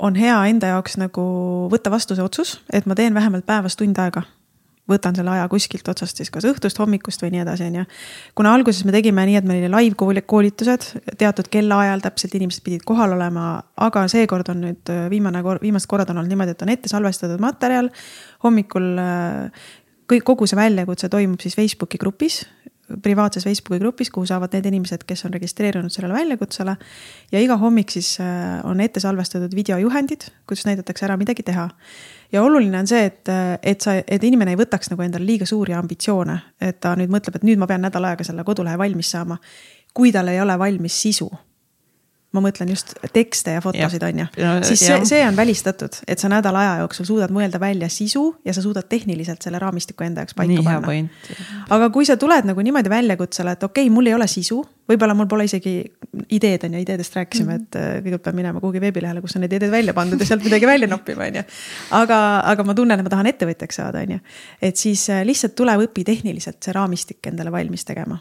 [0.02, 1.24] on hea enda jaoks nagu
[1.72, 4.26] võtta vastu see otsus, et ma teen vähemalt päevas tund aega
[4.90, 7.84] võtan selle aja kuskilt otsast siis kas õhtust, hommikust või nii edasi, on ju.
[8.38, 10.86] kuna alguses me tegime nii, et meil oli live koolitused
[11.18, 13.48] teatud kellaajal täpselt inimesed pidid kohal olema,
[13.88, 16.92] aga seekord on nüüd äh, viimane kord, viimased korrad on olnud niimoodi, et on ette
[16.92, 17.90] salvestatud materjal.
[18.44, 19.66] hommikul äh,
[20.12, 22.44] kõik, kogu see väljakutse toimub siis Facebooki grupis
[23.02, 26.76] privaatses Facebooki grupis, kuhu saavad need inimesed, kes on registreerunud sellele väljakutsele.
[27.32, 31.68] ja iga hommik siis äh, on ette salvestatud videojuhendid, kus näidatakse ära midagi teha
[32.32, 33.28] ja oluline on see, et,
[33.62, 37.38] et sa, et inimene ei võtaks nagu endale liiga suuri ambitsioone, et ta nüüd mõtleb,
[37.38, 39.38] et nüüd ma pean nädal aega selle kodulehe valmis saama.
[39.94, 41.30] kui tal ei ole valmis sisu
[42.34, 44.26] ma mõtlen just tekste ja fotosid, on ju.
[44.66, 48.54] siis see, see on välistatud, et sa nädala aja jooksul suudad mõelda välja sisu ja
[48.56, 51.38] sa suudad tehniliselt selle raamistiku enda jaoks paika Nii panna.
[51.76, 55.16] aga kui sa tuled nagu niimoodi väljakutsele, et okei okay,, mul ei ole sisu, võib-olla
[55.18, 55.78] mul pole isegi
[56.34, 57.64] ideed, on ju, ideedest rääkisime mm, -hmm.
[57.64, 60.44] et äh, kõigepealt pean minema kuhugi veebilehele, kus on need ideed välja pandud ja sealt
[60.44, 61.48] midagi välja noppima, on ju.
[62.02, 62.22] aga,
[62.52, 64.22] aga ma tunnen, et ma tahan ettevõtjaks saada, on ju.
[64.62, 68.18] et siis äh, lihtsalt tule õpi tehniliselt see raamistik endale valmis tegema.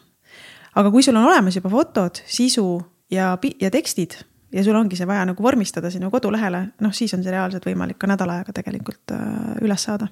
[0.76, 2.68] aga kui sul on olemas juba fotod, sisu
[3.12, 4.18] ja, ja tekstid
[4.56, 8.00] ja sul ongi see vaja nagu vormistada sinu kodulehele, noh, siis on see reaalselt võimalik
[8.02, 10.08] ka nädala ajaga tegelikult äh, üles saada.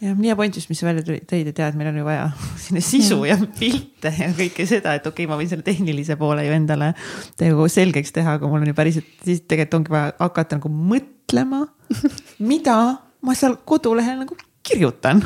[0.00, 2.30] jah, Miia point just, mis sa välja tõid, et jah, et meil on ju vaja
[2.64, 6.46] sinna sisu ja pilte ja kõike seda, et okei okay,, ma võin selle tehnilise poole
[6.46, 6.92] ju endale
[7.42, 11.66] nagu selgeks teha, aga mul on ju päriselt, siis tegelikult ongi vaja hakata nagu mõtlema,
[12.52, 12.80] mida
[13.20, 15.22] ma seal kodulehel nagu kirjutan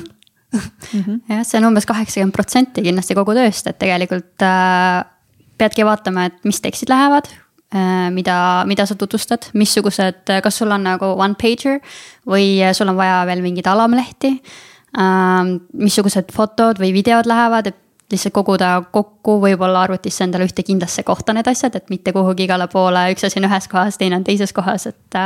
[0.55, 1.21] mm -hmm.
[1.29, 5.14] jah, see on umbes kaheksakümmend protsenti kindlasti kogu tööst, et tegelikult äh,
[5.59, 7.31] peadki vaatama, et mis tekstid lähevad
[7.75, 8.37] äh,, mida,
[8.67, 11.81] mida sa tutvustad, missugused, kas sul on nagu one pager
[12.29, 15.55] või sul on vaja veel mingeid alamlehti äh,.
[15.73, 17.81] missugused fotod või videod lähevad, et
[18.13, 22.67] lihtsalt koguda kokku võib-olla arvutisse endale ühte kindlasse kohta need asjad, et mitte kuhugi igale
[22.73, 25.19] poole, üks asi on ühes kohas, teine on teises kohas, et.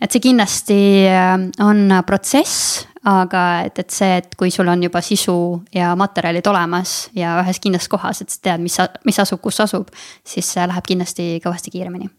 [0.00, 0.78] et see kindlasti
[1.10, 5.38] äh, on protsess, aga et, et see, et kui sul on juba sisu
[5.74, 9.90] ja materjalid olemas ja ühes kindlas kohas, et sa tead, mis, mis asub, kus asub,
[10.26, 12.10] siis see läheb kindlasti kõvasti kiiremini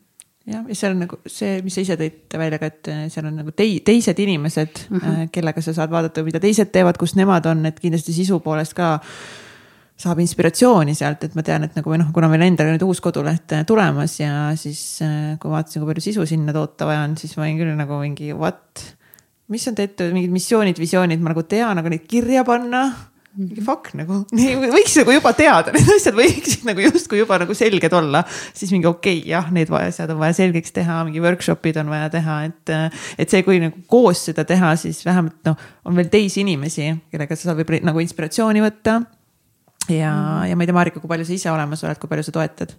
[0.47, 3.35] jah, ja seal on nagu see, mis sa ise tõid välja ka, et seal on
[3.41, 5.33] nagu tei-, teised inimesed mm, -hmm.
[5.35, 8.95] kellega sa saad vaadata, mida teised teevad, kus nemad on, et kindlasti sisu poolest ka
[9.97, 13.01] saab inspiratsiooni sealt, et ma tean, et nagu või noh, kuna meil endal nüüd uus
[13.01, 15.01] koduleht äh, tulemas ja siis
[15.41, 18.31] kui vaatasin, kui palju sisu sinna toota vaja on, siis ma olin küll nagu mingi
[18.37, 18.85] what.
[19.51, 22.87] Mis on tehtud, mingid missioonid, visioonid, ma nagu tean, aga neid kirja panna
[23.37, 24.23] mingi fuck nagu,
[24.73, 28.23] võiks nagu juba teada, need asjad võiksid nagu justkui juba nagu selged olla.
[28.27, 32.09] siis mingi okei okay,, jah, need asjad on vaja selgeks teha, mingi workshop'id on vaja
[32.17, 32.73] teha, et.
[33.21, 37.37] et see, kui nagu koos seda teha, siis vähemalt noh, on veel teisi inimesi, kellega
[37.37, 38.99] sa saad võib-olla nagu inspiratsiooni võtta
[39.93, 42.25] ja mm., ja ma ei tea, Marika, kui palju sa ise olemas oled, kui palju
[42.25, 42.73] sa toetad?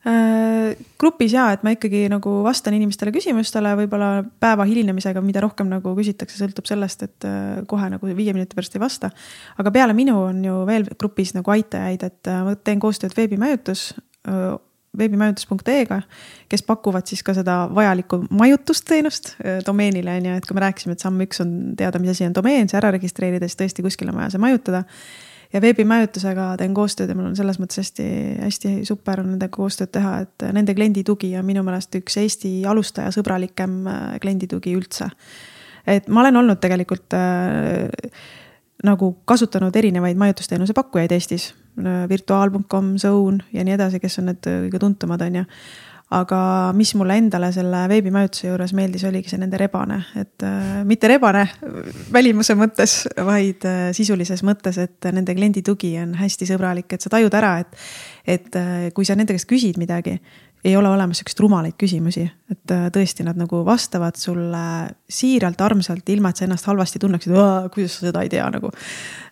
[0.00, 5.68] Äh, grupis ja, et ma ikkagi nagu vastan inimestele küsimustele, võib-olla päeva hilinemisega, mida rohkem
[5.68, 9.12] nagu küsitakse, sõltub sellest, et äh, kohe nagu viie minuti pärast ei vasta.
[9.60, 13.90] aga peale minu on ju veel grupis nagu aitajaid, et äh, ma teen koostööd veebimajutus
[14.98, 16.00] veebimajutus.ee-ga,
[16.50, 19.36] kes pakuvad siis ka seda vajalikku majutusteenust
[19.66, 22.34] domeenile on ju, et kui me rääkisime, et samm üks on teada, mis asi on
[22.34, 24.82] domeen, see ära registreerida, siis tõesti kuskil on vaja see majutada
[25.52, 30.46] ja veebimajutusega teen koostööd ja mul on selles mõttes hästi-hästi super nendega koostööd teha, et
[30.54, 35.10] nende klienditugi on minu meelest üks Eesti alustajasõbralikem äh, klienditugi üldse.
[35.86, 37.90] et ma olen olnud tegelikult äh,
[38.86, 41.50] nagu kasutanud erinevaid majutusteenuse pakkujaid Eestis,
[41.82, 45.48] äh, virtuaal.com, Zone ja nii edasi, kes on need kõige tuntumad, on ju
[46.10, 46.38] aga
[46.74, 51.44] mis mulle endale selle veebimajutuse juures meeldis, oligi see nende rebane, et äh, mitte rebane
[52.12, 57.12] välimuse mõttes, vaid äh, sisulises mõttes, et nende kliendi tugi on hästi sõbralik, et sa
[57.14, 57.78] tajud ära, et.
[58.26, 60.16] et äh, kui sa nende käest küsid midagi,
[60.64, 64.62] ei ole olemas siukseid rumalaid küsimusi, et äh, tõesti, nad nagu vastavad sulle
[65.10, 67.32] siiralt, armsalt, ilma et sa ennast halvasti tunneksid,
[67.72, 68.68] kuidas sa seda ei tea nagu.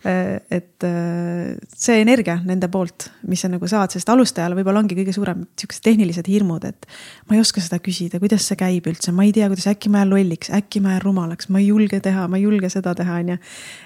[0.09, 4.97] Äh, et äh, see energia nende poolt, mis sa nagu saad, sest alustajal võib-olla ongi
[4.97, 6.89] kõige suurem siuksed tehnilised hirmud, et.
[7.29, 10.05] ma ei oska seda küsida, kuidas see käib üldse, ma ei tea, kuidas äkki ma
[10.05, 13.21] jään lolliks, äkki ma jään rumalaks, ma ei julge teha, ma ei julge seda teha,
[13.21, 13.41] on ju.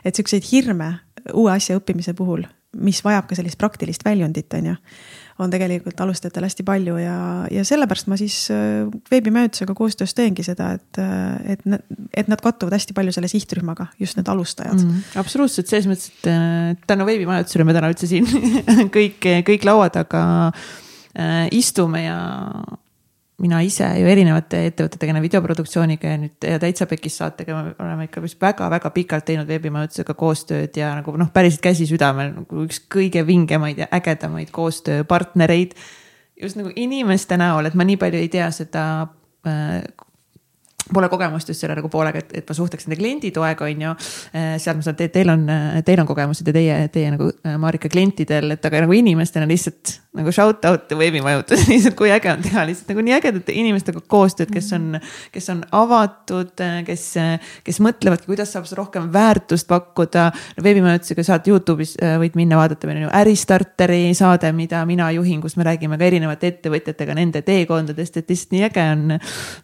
[0.05, 0.94] et siukseid hirme
[1.35, 2.47] uue asja õppimise puhul,
[2.78, 4.78] mis vajab ka sellist praktilist väljundit, on ju
[5.38, 7.16] on tegelikult alustajatel hästi palju ja,
[7.52, 11.64] ja sellepärast ma siis äh, veebimajutusega koostöös teengi seda, et, äh, et,
[12.16, 14.90] et nad kattuvad hästi palju selle sihtrühmaga, just need alustajad mm.
[14.90, 15.18] -hmm.
[15.24, 18.28] absoluutselt, selles mõttes, et äh, tänu veebimajutusele me täna üldse siin
[18.96, 20.24] kõik, kõik laua taga
[21.52, 22.18] istume ja
[23.43, 28.23] mina ise ju erinevate ettevõtetega, videoproduktsiooniga ja nüüd ja Täitsa Pekis saatega me oleme ikka
[28.23, 33.24] vist väga-väga pikalt teinud veebimajutusega koostööd ja nagu noh, päriselt käsi südamel nagu üks kõige
[33.27, 35.74] vingemaid ja ägedamaid koostööpartnereid.
[36.43, 38.85] just nagu inimeste näol, et ma nii palju ei tea seda
[39.47, 39.82] äh,
[40.94, 43.97] pole kogemust just selle nagu poolega, et, et ma suhtleks nende klienditoega, on ju.
[44.36, 45.48] Äh, seal ma saan, teil on,
[45.86, 49.98] teil on kogemused ja teie, teie nagu äh, Marika klientidel, et aga nagu inimestena lihtsalt
[50.12, 54.51] nagu shout out veebimajutus lihtsalt kui äge on teha lihtsalt nagu nii ägedate inimestega koostööd,
[54.52, 54.98] kes on,
[55.32, 56.52] kes on avatud,
[56.86, 57.06] kes,
[57.64, 60.64] kes mõtlevadki, kuidas saab rohkem väärtust pakkuda no,.
[60.64, 65.40] veebimajutusega saad Youtube'is äh, võid minna vaadata, meil on ju äristarteri saade, mida mina juhin,
[65.40, 69.16] kus me räägime ka erinevate ettevõtjatega nende teekondadest, et lihtsalt nii äge on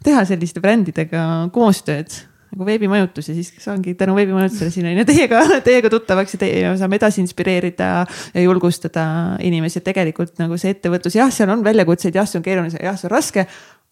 [0.05, 2.17] teha selliste brändidega teiega koostööd
[2.49, 6.71] nagu veebimajutus ja siis saangi tänu veebimajutusele siin on ju teiega, teiega tuttavaks ja teie
[6.81, 9.05] saame edasi inspireerida ja julgustada
[9.45, 12.97] inimesi, et tegelikult nagu see ettevõtlus, jah, seal on väljakutseid, jah, see on keeruline, jah,
[12.97, 13.45] see on raske.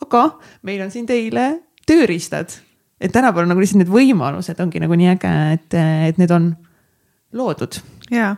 [0.07, 0.23] aga
[0.65, 1.51] meil on siin teile
[1.89, 2.57] tööriistad,
[3.01, 5.77] et tänapäeval nagu lihtsalt need võimalused ongi nagu nii äge, et,
[6.09, 6.55] et need on
[7.37, 7.77] loodud
[8.11, 8.37] ja,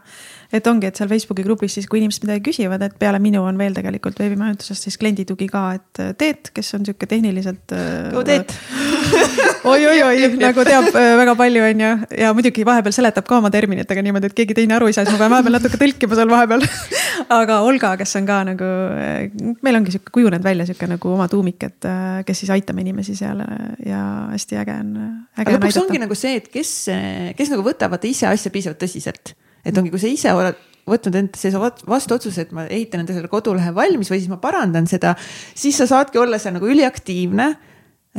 [0.53, 3.59] et ongi, et seal Facebooki grupis siis, kui inimesed midagi küsivad, et peale minu on
[3.61, 7.74] veel tegelikult veebimajutusest siis klienditugi ka, et äh, Teet, kes on sihuke tehniliselt.
[8.15, 8.55] go Teet
[9.73, 11.90] oi-oi-oi, nagu teab äh, väga palju, on ju,
[12.23, 15.19] ja muidugi vahepeal seletab ka oma terminitega niimoodi, et keegi teine aru ei saa, siis
[15.19, 16.65] ma pean vahepeal natuke tõlkima seal vahepeal
[17.40, 18.70] aga Olga, kes on ka nagu,
[19.66, 21.90] meil ongi sihuke kujunenud välja sihuke nagu oma tuumik, et
[22.28, 23.43] kes siis aitame inimesi seal
[23.85, 24.01] ja
[24.32, 24.95] hästi äge on.
[25.36, 26.73] aga lõpuks ongi nagu see, et kes,
[27.36, 29.35] kes nagu võtavad ise asja piisavalt tõsiselt
[29.69, 31.53] et ongi, kui sa ise oled võtnud endasse
[31.89, 35.15] vastu otsuse, et ma ehitan enda selle kodulehe valmis või siis ma parandan seda,
[35.55, 37.49] siis sa saadki olla seal nagu üliaktiivne.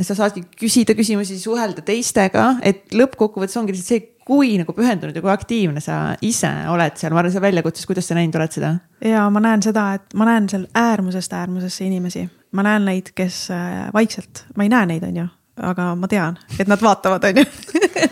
[0.00, 5.20] sa saadki küsida küsimusi, suhelda teistega, et lõppkokkuvõttes ongi lihtsalt see, kui nagu pühendunud ja
[5.20, 8.70] kui aktiivne sa ise oled seal, ma arvan, seal väljakutses, kuidas sa näinud oled seda?
[9.04, 12.24] ja ma näen seda, et ma näen seal äärmusest äärmusesse inimesi,
[12.56, 15.26] ma näen neid, kes äh, vaikselt, ma ei näe neid, on ju
[15.60, 17.44] aga ma tean, et nad vaatavad, on ju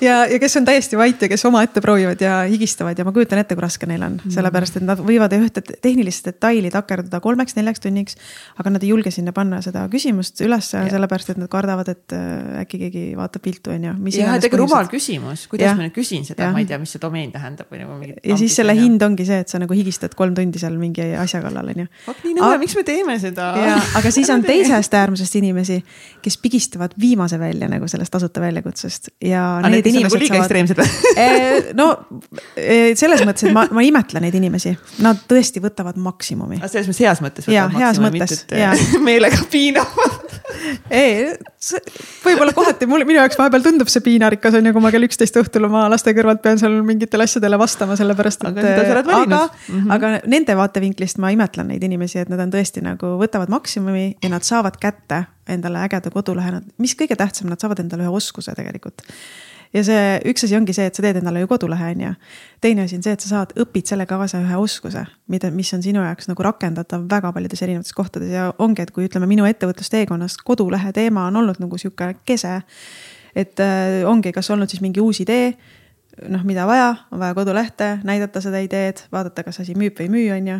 [0.00, 3.40] ja, ja kes on täiesti vait ja kes omaette proovivad ja higistavad ja ma kujutan
[3.42, 7.82] ette, kui raske neil on mm., sellepärast et nad võivad ühte tehnilist detaili takerduda kolmeks-neljaks
[7.84, 8.18] tunniks.
[8.58, 12.62] aga nad ei julge sinna panna seda küsimust ülesse, sellepärast et nad kardavad, et äh,
[12.62, 13.94] äkki keegi vaatab viltu, on ju.
[14.18, 15.76] jah, et ega rumal küsimus, kuidas ja.
[15.78, 18.18] ma nüüd küsin seda, ma ei tea, mis see domeen tähendab või nagu mingi.
[18.24, 21.42] ja siis selle hind ongi see, et sa nagu higistad kolm tundi seal mingi asja
[21.44, 21.88] kallal, on ju.
[22.24, 23.50] nii nõme, miks me teeme seda?
[23.98, 25.80] aga siis on teisest äärmusest inimesi,
[26.22, 29.44] kes pigistavad viimase välja nagu sellest tasuta väljakutsest ja.
[29.58, 30.88] aga need inimesed liiga ekstreemsed või?
[31.18, 31.88] Eh, no
[32.54, 34.70] eh, selles mõttes, et ma, ma imetlen neid inimesi,
[35.02, 36.60] nad tõesti võtavad maksimumi.
[36.66, 37.48] selles mõttes heas mõttes.
[37.50, 38.70] ja, heas mõttes, ja.
[39.08, 40.28] meelega piinavad
[41.00, 41.32] ei,
[42.24, 45.38] võib-olla kohati mul, minu jaoks vahepeal tundub see piinarikas on ju, kui ma kell üksteist
[45.40, 48.60] õhtul oma laste kõrvalt pean seal mingitele asjadele vastama, sellepärast et.
[48.60, 49.94] aga, aga, mm -hmm.
[49.94, 54.32] aga nende vaatevinklist ma imetlen neid inimesi, et nad on tõesti nagu võtavad maksimumi ja
[54.32, 59.02] nad saavad kätte endale ägeda kodulehe, mis kõige tähtsam, nad saavad endale ühe oskuse tegelikult
[59.74, 62.12] ja see üks asi ongi see, et sa teed endale ju kodulehe, on ju.
[62.64, 65.84] teine asi on see, et sa saad, õpid selle kaasa ühe oskuse, mida, mis on
[65.84, 70.38] sinu jaoks nagu rakendatav väga paljudes erinevates kohtades ja ongi, et kui ütleme, minu ettevõtlusteekonnas
[70.44, 72.60] kodulehe teema on olnud nagu sihuke kese.
[73.36, 75.52] et äh, ongi, kas olnud siis mingi uus idee
[76.28, 80.14] noh, mida vaja, on vaja kodulehte, näidata seda ideed, vaadata, kas asi müüb või ei
[80.14, 80.56] müü, on ju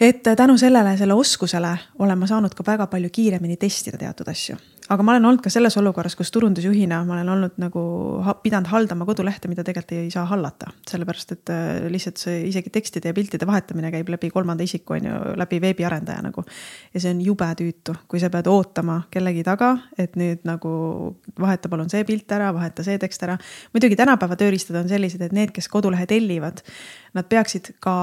[0.00, 4.56] et tänu sellele, selle oskusele olen ma saanud ka väga palju kiiremini testida teatud asju.
[4.88, 7.82] aga ma olen olnud ka selles olukorras, kus turundusjuhina ma olen olnud nagu
[8.42, 10.70] pidanud haldama kodulehte, mida tegelikult ei saa hallata.
[10.90, 15.10] sellepärast, et äh, lihtsalt see isegi tekstide ja piltide vahetamine käib läbi kolmanda isiku, on
[15.10, 16.46] ju, läbi veebiarendaja nagu.
[16.94, 20.70] ja see on jube tüütu, kui sa pead ootama kellegi taga, et nüüd nagu
[21.40, 23.38] vaheta palun see pilt ära, vaheta see tekst ära.
[23.74, 26.62] muidugi tänapäeva tööriistad on sellised, et need, kes kodulehe tellivad,
[27.18, 27.98] nad peaksid ka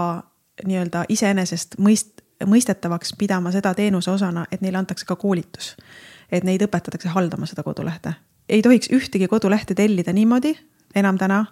[0.64, 5.76] nii-öelda iseenesest mõist-, mõistetavaks pidama seda teenuse osana, et neile antakse ka koolitus.
[6.32, 8.14] et neid õpetatakse haldama seda kodulehte.
[8.50, 10.56] ei tohiks ühtegi kodulehte tellida niimoodi
[10.96, 11.46] enam täna,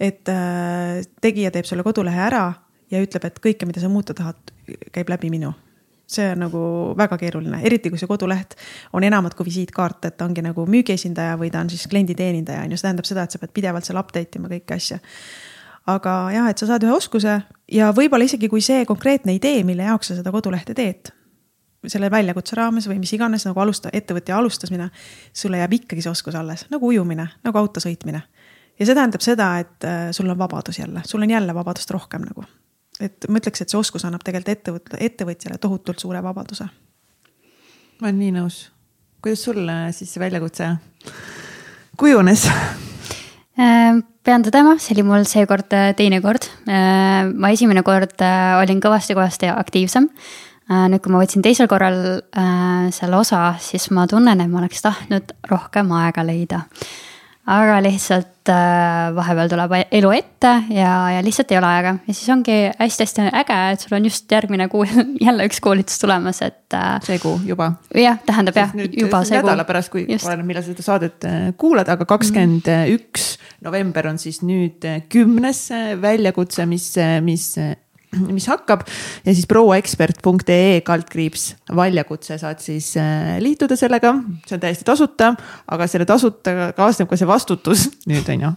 [0.00, 2.52] et äh, tegija teeb selle kodulehe ära
[2.90, 4.36] ja ütleb, et kõike, mida sa muuta tahad,
[4.92, 5.52] käib läbi minu
[6.12, 6.60] see on nagu
[6.98, 8.56] väga keeruline, eriti kui see koduleht
[8.92, 12.74] on enamat kui visiitkaart, et ta ongi nagu müügiesindaja või ta on siis klienditeenindaja on
[12.74, 14.98] ju, see tähendab seda, et sa pead pidevalt seal update ima kõiki asju
[15.90, 17.40] aga jah, et sa saad ühe oskuse
[17.72, 21.12] ja võib-olla isegi kui see konkreetne idee, mille jaoks sa seda kodulehte teed,
[21.90, 24.88] selle väljakutse raames või mis iganes nagu alusta, ettevõtja alustamine,
[25.34, 28.22] sulle jääb ikkagi see oskus alles, nagu ujumine, nagu auto sõitmine.
[28.78, 32.28] ja see tähendab seda, et äh, sul on vabadus jälle, sul on jälle vabadust rohkem
[32.28, 32.44] nagu.
[33.00, 36.68] et ma ütleks, et see oskus annab tegelikult ettevõt-, ettevõtjale tohutult suure vabaduse.
[38.00, 38.68] ma olen nii nõus.
[39.22, 40.74] kuidas sul siis see väljakutse
[41.96, 42.48] kujunes?
[44.22, 46.46] Äh, pean tõdema, see oli mul seekord äh, teine kord.
[46.70, 50.08] Äh, ma esimene kord olin kõvasti-kõvasti aktiivsem.
[50.72, 52.22] nüüd, kui ma võtsin teisel korral
[52.94, 56.62] seal osa, siis ma tunnen, et ma oleks tahtnud rohkem aega leida
[57.50, 62.28] aga lihtsalt äh, vahepeal tuleb elu ette ja, ja lihtsalt ei ole aega ja siis
[62.30, 64.84] ongi hästi-hästi äge, et sul on just järgmine kuu
[65.26, 67.00] jälle üks koolitus tulemas, et äh,.
[67.02, 67.72] see kuu juba.
[67.98, 69.48] jah, tähendab jah, juba see kuu.
[69.48, 73.31] nädala pärast, kui oleneb, millal seda saadet äh, kuulad, aga kakskümmend üks
[73.62, 76.92] november on siis nüüd äh, kümnes äh, väljakutse, mis,
[77.24, 77.52] mis
[78.12, 78.84] mis hakkab
[79.24, 84.12] ja siis prouaekspert.ee kaldkriips väljakutse saad siis äh, liituda sellega,
[84.44, 85.32] see on täiesti tasuta,
[85.72, 88.52] aga selle tasuta kaasneb ka see vastutus nüüd on ju.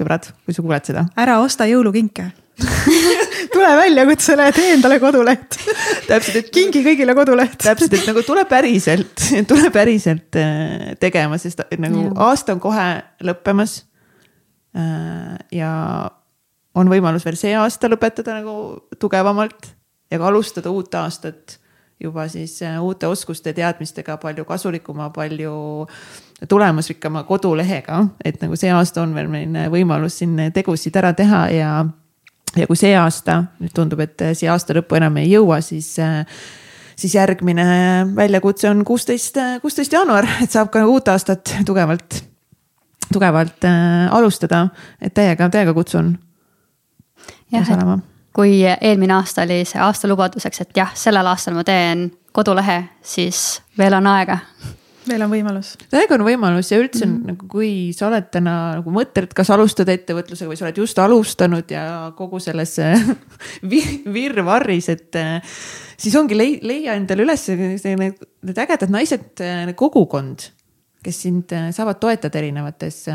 [0.00, 1.06] sõbrad, kui sa kuuled seda.
[1.14, 2.32] ära osta jõulukinke
[3.54, 5.60] tule väljakutsele, tee endale koduleht
[6.10, 7.56] täpselt, et kingi kõigile koduleht.
[7.62, 12.12] täpselt, et nagu tule päriselt, tule päriselt äh, tegema, sest nagu ja.
[12.28, 12.88] aasta on kohe
[13.24, 13.82] lõppemas.
[14.72, 15.70] Äh, ja
[16.74, 18.54] on võimalus veel see aasta lõpetada nagu
[19.00, 19.68] tugevamalt
[20.08, 21.58] ja ka alustada uut aastat
[22.00, 25.52] juba siis äh, uute oskuste, teadmistega, palju kasulikuma, palju
[26.48, 31.74] tulemusrikkama kodulehega, et nagu see aasta on veel meil võimalus siin tegusid ära teha ja
[32.56, 35.94] ja kui see aasta nüüd tundub, et siia aasta lõppu enam ei jõua, siis
[36.96, 37.64] siis järgmine
[38.16, 42.22] väljakutse on kuusteist, kuusteist jaanuar, et saab ka uut aastat tugevalt,
[43.12, 44.66] tugevalt äh, alustada,
[45.00, 46.18] et täiega, täiega kutsun.
[47.52, 52.10] jah, et kui eelmine aasta oli see aasta lubaduseks, et jah, sellel aastal ma teen
[52.32, 54.38] kodulehe, siis veel on aega
[55.08, 55.74] veel on võimalus.
[55.90, 57.32] täiega on võimalus ja üldse mm -hmm.
[57.32, 61.70] nagu, kui sa oled täna nagu mõtled, kas alustada ettevõtlusega või sa oled just alustanud
[61.70, 62.76] ja kogu selles
[64.16, 65.18] virvarris, et
[65.96, 69.42] siis ongi lei-, leia endale üles need, need ägedad naised,
[69.76, 70.50] kogukond,
[71.02, 73.06] kes sind saavad toetada erinevates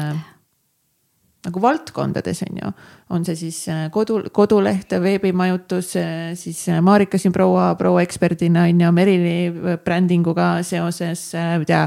[1.47, 2.72] nagu valdkondades on ju,
[3.15, 8.68] on see siis äh, kodu, koduleht, veebimajutus, äh, siis äh, Marika siin proua, proua eksperdina
[8.68, 9.38] on ju, Merili
[9.84, 11.85] brändinguga seoses, ma ei tea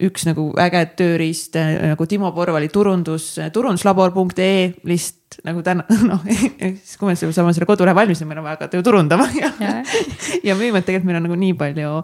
[0.00, 7.10] üks nagu äge tööriist nagu Timo Porvali turundus, turunduslabor.ee list nagu täna, noh, siis kui
[7.10, 9.74] me saame selle kodulehe valmis, siis meil on vaja hakata ju turundama ja, ja.
[10.48, 11.98] ja müüma, et tegelikult meil on nagu nii palju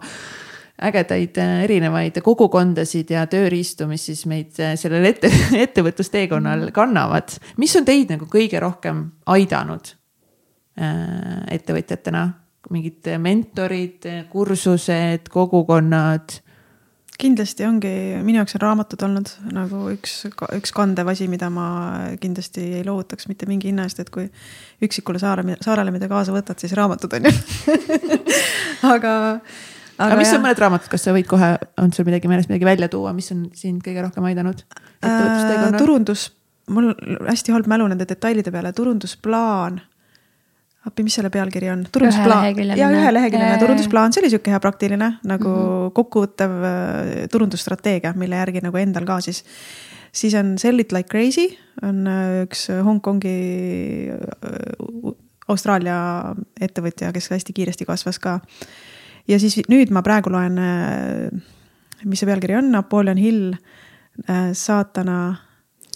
[0.77, 5.31] ägedaid äh, erinevaid kogukondasid ja tööriistu, mis siis meid äh, sellel ette,
[5.65, 6.73] ettevõtlusteekonnal mm.
[6.75, 7.37] kannavad.
[7.57, 9.93] mis on teid nagu kõige rohkem aidanud
[10.79, 12.27] äh, ettevõtjatena?
[12.67, 16.41] mingid mentorid, kursused, kogukonnad?
[17.17, 17.91] kindlasti ongi,
[18.21, 20.19] minu jaoks on raamatud olnud nagu üks,
[20.53, 21.69] üks kandev asi, mida ma
[22.21, 24.27] kindlasti ei loovutaks mitte mingi hinna eest, et kui
[24.85, 27.33] üksikule saare, saarele mida kaasa võtad, siis raamatud on ju
[28.93, 29.15] aga
[29.97, 30.39] aga, aga mis jah.
[30.39, 31.51] on mõned raamatud, kas sa võid kohe,
[31.81, 34.63] on sul midagi meeles midagi välja tuua, mis on sind kõige rohkem aidanud
[35.03, 35.77] äh,?
[35.77, 36.29] turundus,
[36.73, 36.93] mul
[37.27, 39.81] hästi halb mälu nende detailide peale, turundusplaan
[40.87, 41.83] appi, mis selle pealkiri on?
[41.91, 42.47] turundusplaan,
[42.77, 45.93] ja üheleheküljeline turundusplaan, see oli sihuke hea praktiline nagu mm -hmm.
[45.97, 49.43] kokkuvõttev äh, turundusstrateegia, mille järgi nagu endal ka siis.
[50.11, 53.37] siis on Sell it like crazy, on äh, üks Hongkongi,
[54.11, 55.15] äh,
[55.47, 58.39] Austraalia ettevõtja, kes hästi kiiresti kasvas ka
[59.27, 63.53] ja siis nüüd ma praegu loen, äh, mis see pealkiri on, Napoleon Hill,
[64.27, 65.19] äh, saatana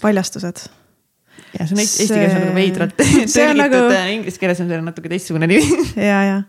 [0.01, 0.65] paljastused
[1.55, 3.81] ja see on eesti keeles on nagu veidralt tõlgitud nagu...,
[4.15, 5.81] inglise keeles on sellel natuke teistsugune nimi.
[6.11, 6.39] ja, ja,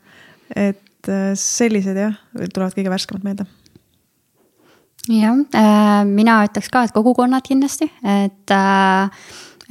[0.55, 3.49] et äh, sellised jah, tulevad kõige värskemad meelde.
[5.11, 9.31] jah äh,, mina ütleks ka, et kogukonnad kindlasti, et äh,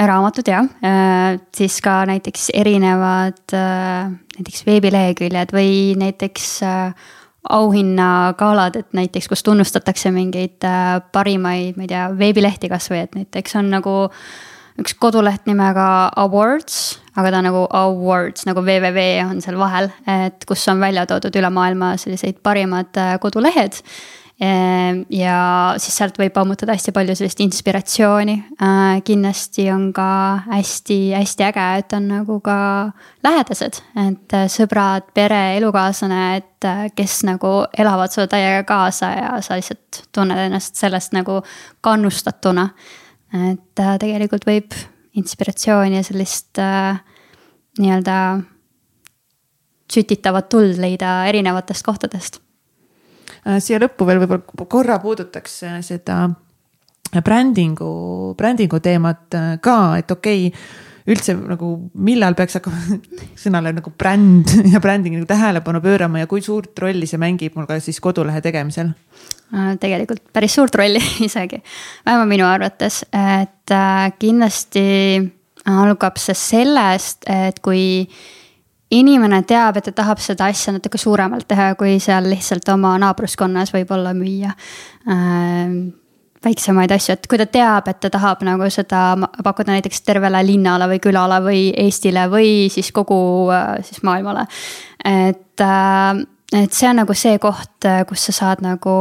[0.09, 7.09] raamatud jah, äh, siis ka näiteks erinevad äh, näiteks veebileheküljed või näiteks äh,
[7.49, 10.61] auhinnagalad, et näiteks, kus tunnustatakse mingeid
[11.11, 13.95] parimaid, ma ei tea, veebilehti kasvõi, et näiteks on nagu
[14.81, 15.87] üks koduleht nimega
[16.21, 21.07] Awards, aga ta on nagu awards nagu www on seal vahel, et kus on välja
[21.09, 23.81] toodud üle maailma selliseid parimad kodulehed
[24.41, 25.35] ja
[25.77, 28.33] siis sealt võib ammutada hästi palju sellist inspiratsiooni.
[28.57, 30.07] Äh, kindlasti on ka
[30.47, 32.57] hästi-hästi äge, et on nagu ka
[33.23, 39.31] lähedased, et äh, sõbrad, pere, elukaaslane, et äh, kes nagu elavad sulle täiega kaasa ja
[39.45, 41.41] sa lihtsalt tunned ennast sellest nagu
[41.85, 42.69] kannustatuna.
[43.31, 44.73] et tegelikult võib
[45.15, 46.59] inspiratsiooni ja sellist
[47.79, 48.17] nii-öelda
[49.91, 52.41] sütitavat tuld leida erinevatest kohtadest
[53.61, 56.23] siia lõppu veel võib-olla korra puudutaks äh, seda
[57.25, 60.63] brändingu, brändingu teemat äh, ka, et okei okay,
[61.11, 62.99] üldse nagu, millal peaks hakkama
[63.43, 67.67] sõnale nagu bränd ja bränding nagu tähelepanu pöörama ja kui suurt rolli see mängib mul
[67.69, 68.93] ka siis kodulehe tegemisel?
[69.81, 71.59] tegelikult päris suurt rolli isegi,
[72.05, 73.73] vähemalt minu arvates, et
[74.21, 74.85] kindlasti
[75.67, 78.05] algab see sellest, et kui
[78.91, 83.71] inimene teab, et ta tahab seda asja natuke suuremalt teha, kui seal lihtsalt oma naabruskonnas
[83.73, 85.75] võib-olla müüa äh,
[86.41, 89.03] väiksemaid asju, et kui ta teab, et ta tahab nagu seda
[89.43, 93.21] pakkuda näiteks tervele linnale või külale või Eestile või siis kogu
[93.53, 94.47] äh, siis maailmale.
[95.05, 98.95] et äh,, et see on nagu see koht, kus sa saad nagu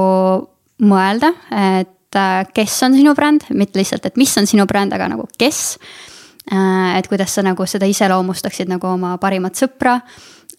[0.87, 5.11] mõelda, et äh, kes on sinu bränd, mitte lihtsalt, et mis on sinu bränd, aga
[5.11, 6.10] nagu kes Äh,
[6.51, 10.01] et kuidas sa nagu seda iseloomustaksid nagu oma parimat sõpra.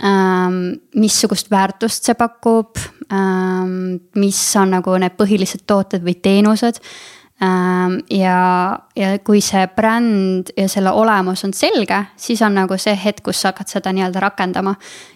[0.02, 2.80] Ähm, missugust väärtust see pakub,
[3.14, 6.80] ähm, mis on nagu need põhilised tooted või teenused.
[7.42, 12.94] Ähm, ja, ja kui see bränd ja selle olemus on selge, siis on nagu see
[12.94, 14.76] hetk, kus sa hakkad seda nii-öelda rakendama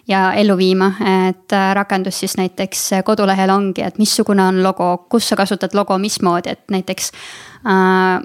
[0.09, 0.87] ja ellu viima,
[1.29, 5.99] et äh, rakendus siis näiteks kodulehel ongi, et missugune on logo, kus sa kasutad logo
[6.01, 7.11] mismoodi, et näiteks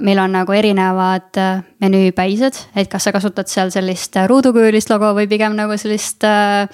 [0.00, 5.24] meil on nagu erinevad äh, menüüpäised, et kas sa kasutad seal sellist ruudukujulist logo või
[5.30, 6.68] pigem nagu sellist äh,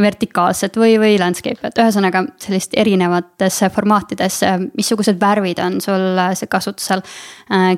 [0.00, 4.38] vertikaalset või, või landscape, et ühesõnaga sellist erinevates formaatides,
[4.76, 7.02] missugused värvid on sul kasutusel.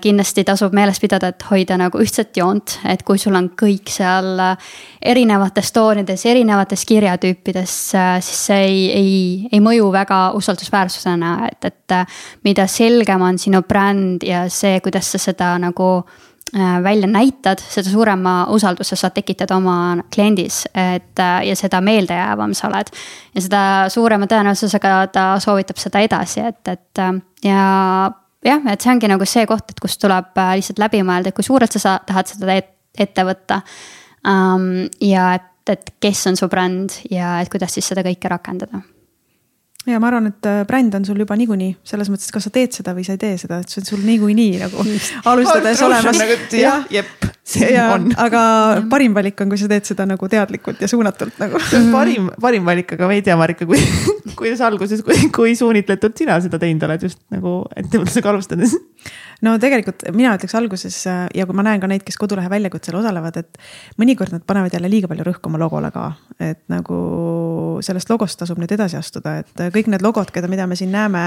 [0.03, 4.39] kindlasti tasub meeles pidada, et hoida nagu ühtset joont, et kui sul on kõik seal
[5.03, 7.77] erinevates toonides, erinevates kirjatüüpides,
[8.25, 11.99] siis see ei, ei, ei mõju väga usaldusväärsusena, et, et
[12.47, 15.89] mida selgem on sinu bränd ja see, kuidas sa seda nagu
[16.55, 22.55] äh, välja näitad, seda suurema usalduse saad tekitada oma kliendis, et äh, ja seda meeldejäävam
[22.55, 22.93] sa oled.
[23.35, 27.13] ja seda suurema tõenäosusega ta soovitab seda edasi, et, et äh,
[27.45, 27.63] ja
[28.45, 31.47] jah, et see ongi nagu see koht, et kus tuleb lihtsalt läbi mõelda, et kui
[31.47, 32.61] suurelt sa tahad seda
[32.99, 33.63] ette võtta
[34.27, 34.87] um,.
[35.01, 38.83] ja et, et kes on su bränd ja et kuidas siis seda kõike rakendada
[39.89, 42.53] ja ma arvan, et äh, bränd on sul juba niikuinii selles mõttes, et kas sa
[42.55, 44.85] teed seda või sa ei tee seda, et see on sul niikuinii nagu
[45.33, 46.21] alustades olemas.
[46.21, 48.11] Nagu, jah, jep, see ja, on.
[48.21, 48.43] aga
[48.91, 51.63] parim valik on, kui sa teed seda nagu teadlikult ja suunatult nagu.
[51.71, 53.81] see on parim, parim valik, aga ma ei tea, Marika, kui,
[54.39, 58.77] kuidas alguses, kui, kui suunitletult sina seda teinud oled just nagu ettevõtlusega alustades
[59.47, 63.39] no tegelikult mina ütleks alguses ja kui ma näen ka neid, kes kodulehe väljakutsel osalevad,
[63.41, 63.61] et
[64.01, 66.11] mõnikord nad panevad jälle liiga palju rõhku oma logole ka.
[66.39, 66.99] et nagu
[67.85, 71.25] sellest logost tasub nüüd edasi astuda, et kõik need logod, keda, mida me siin näeme,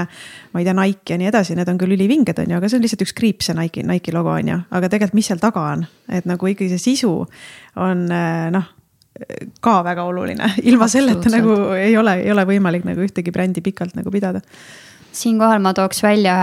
[0.52, 2.80] ma ei tea, Nike ja nii edasi, need on küll ülivinged, on ju, aga see
[2.80, 5.66] on lihtsalt üks kriips, see Nike, Nike logo on ju, aga tegelikult, mis seal taga
[5.74, 7.12] on, et nagu ikkagi see sisu
[7.80, 8.70] on noh
[9.60, 13.92] ka väga oluline, ilma selleta nagu ei ole, ei ole võimalik nagu ühtegi brändi pikalt
[13.98, 14.40] nagu pidada
[15.12, 16.34] siinkohal ma tooks välja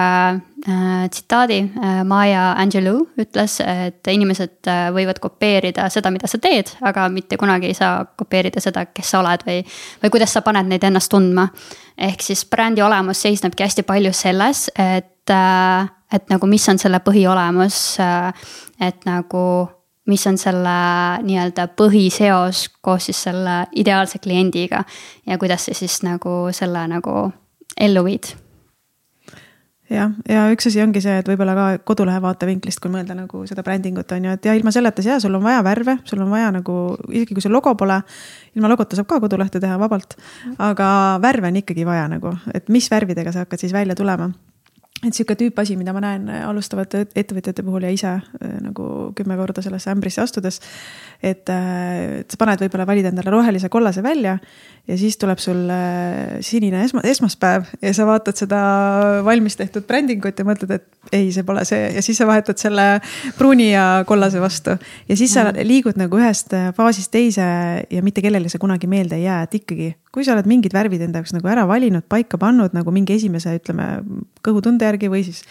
[0.68, 2.04] ühe äh, tsitaadi äh,.
[2.04, 7.70] Maya Angelou ütles, et inimesed äh, võivad kopeerida seda, mida sa teed, aga mitte kunagi
[7.72, 9.64] ei saa kopeerida seda, kes sa oled või,
[10.04, 11.50] või kuidas sa paned neid ennast tundma.
[11.98, 17.00] ehk siis brändi olemus seisnebki hästi palju selles, et äh,, et nagu, mis on selle
[17.06, 18.34] põhiolemus äh,,
[18.82, 19.70] et nagu
[20.10, 20.76] mis on selle
[21.22, 24.84] nii-öelda põhiseos koos siis selle ideaalse kliendiga
[25.28, 27.30] ja kuidas sa siis nagu selle nagu
[27.78, 28.34] ellu viid
[29.90, 33.64] jah, ja üks asi ongi see, et võib-olla ka kodulehe vaatevinklist, kui mõelda nagu seda
[33.66, 36.52] brändingut on ju, et ja ilma selleta ja sul on vaja värve, sul on vaja
[36.56, 36.76] nagu
[37.10, 38.02] isegi kui sul logo pole.
[38.56, 40.18] ilma logota saab ka kodulehte teha vabalt,
[40.58, 40.92] aga
[41.22, 44.32] värve on ikkagi vaja nagu, et mis värvidega sa hakkad siis välja tulema
[45.00, 49.64] et sihuke tüüpasi, mida ma näen alustavate ettevõtjate puhul ja ise äh, nagu kümme korda
[49.64, 50.60] sellesse ämbrisse astudes.
[51.24, 54.38] et, äh, et sa paned võib-olla, valid endale rohelise, kollase välja
[54.88, 58.60] ja siis tuleb sul äh, sinine esma, esmaspäev ja sa vaatad seda
[59.24, 62.88] valmis tehtud brändingut ja mõtled, et ei, see pole see ja siis sa vahetad selle
[63.38, 64.76] pruuni ja kollase vastu.
[65.08, 65.64] ja siis sa mm.
[65.68, 67.48] liigud nagu ühest faasist teise
[67.90, 71.04] ja mitte kellelegi see kunagi meelde ei jää, et ikkagi kui sa oled mingid värvid
[71.06, 74.00] enda jaoks nagu ära valinud, paika pannud nagu mingi esimese, ütleme
[74.46, 75.44] kõhutunde järgi või siis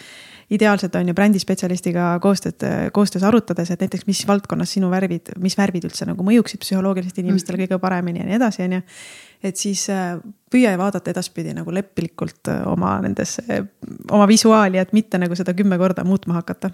[0.50, 2.64] ideaalselt on ju brändispetsialistiga koostööd,
[2.96, 7.58] koostöös arutades, et näiteks mis valdkonnas sinu värvid, mis värvid üldse nagu mõjuksid psühholoogiliselt inimestele
[7.58, 7.66] mhm.
[7.66, 8.82] kõige paremini ja nii edasi, on ju.
[9.50, 10.16] et siis äh,
[10.50, 13.62] püüa vaadata edaspidi nagu leplikult äh, oma nendesse,
[14.10, 16.72] oma visuaali, et mitte nagu seda kümme korda muutma hakata.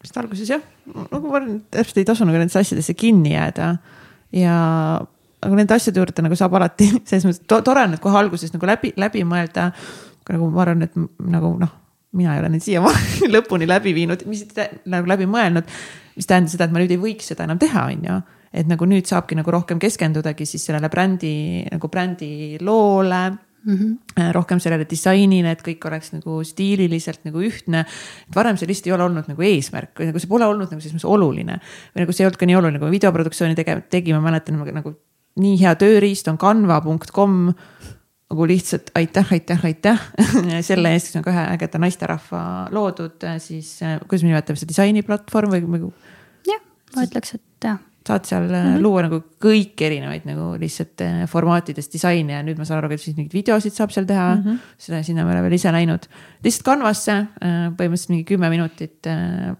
[0.00, 3.74] vist alguses jah, nagu ma arvan, et täpselt ei tasu nagu nendesse asjadesse kinni jääda
[4.32, 4.56] ja
[5.40, 8.52] aga nende asjade juurde nagu saab alati selles mõttes to tore on, et kohe alguses
[8.54, 9.70] nagu läbi, läbi mõelda.
[10.30, 10.98] nagu ma arvan, et
[11.32, 11.72] nagu noh,
[12.18, 14.46] mina ei ole neid siiamaani lõpuni läbi viinud, mis
[14.90, 15.68] nagu läbi mõelnud.
[16.16, 18.18] mis tähendab seda, et ma nüüd ei võiks seda enam teha, on ju.
[18.52, 23.28] et nagu nüüd saabki nagu rohkem keskendudagi siis sellele brändi nagu brändi loole
[23.60, 24.32] Mm -hmm.
[24.32, 27.84] rohkem sellele disainile, et kõik oleks nagu stiililiselt nagu ühtne.
[28.34, 30.94] varem see lihtsalt ei ole olnud nagu eesmärk või nagu see pole olnud nagu selles
[30.94, 31.60] mõttes oluline.
[31.92, 34.96] või nagu see ei olnud ka nii oluline, kui me videoproduktsiooni tege-, tegime, mäletan nagu
[35.40, 37.36] nii hea tööriist on canva.com
[38.30, 40.02] nagu lihtsalt aitäh, aitäh, aitäh
[40.68, 42.42] selle eest, see on ka ühe ägeda naisterahva
[42.74, 43.76] loodud siis,
[44.06, 45.92] kuidas me nimetame seda disainiplatvorm või,
[46.46, 46.62] jah,
[46.94, 48.82] ma ütleks, et jah saad seal mm -hmm.
[48.82, 53.00] luua nagu kõiki erinevaid nagu lihtsalt äh, formaatides disaine ja nüüd ma saan aru, et
[53.00, 54.42] siis mingeid videosid saab seal teha mm.
[54.42, 54.58] -hmm.
[54.78, 56.08] seda, sinna me oleme veel ise läinud.
[56.44, 59.06] lihtsalt Canvasse äh, põhimõtteliselt mingi kümme minutit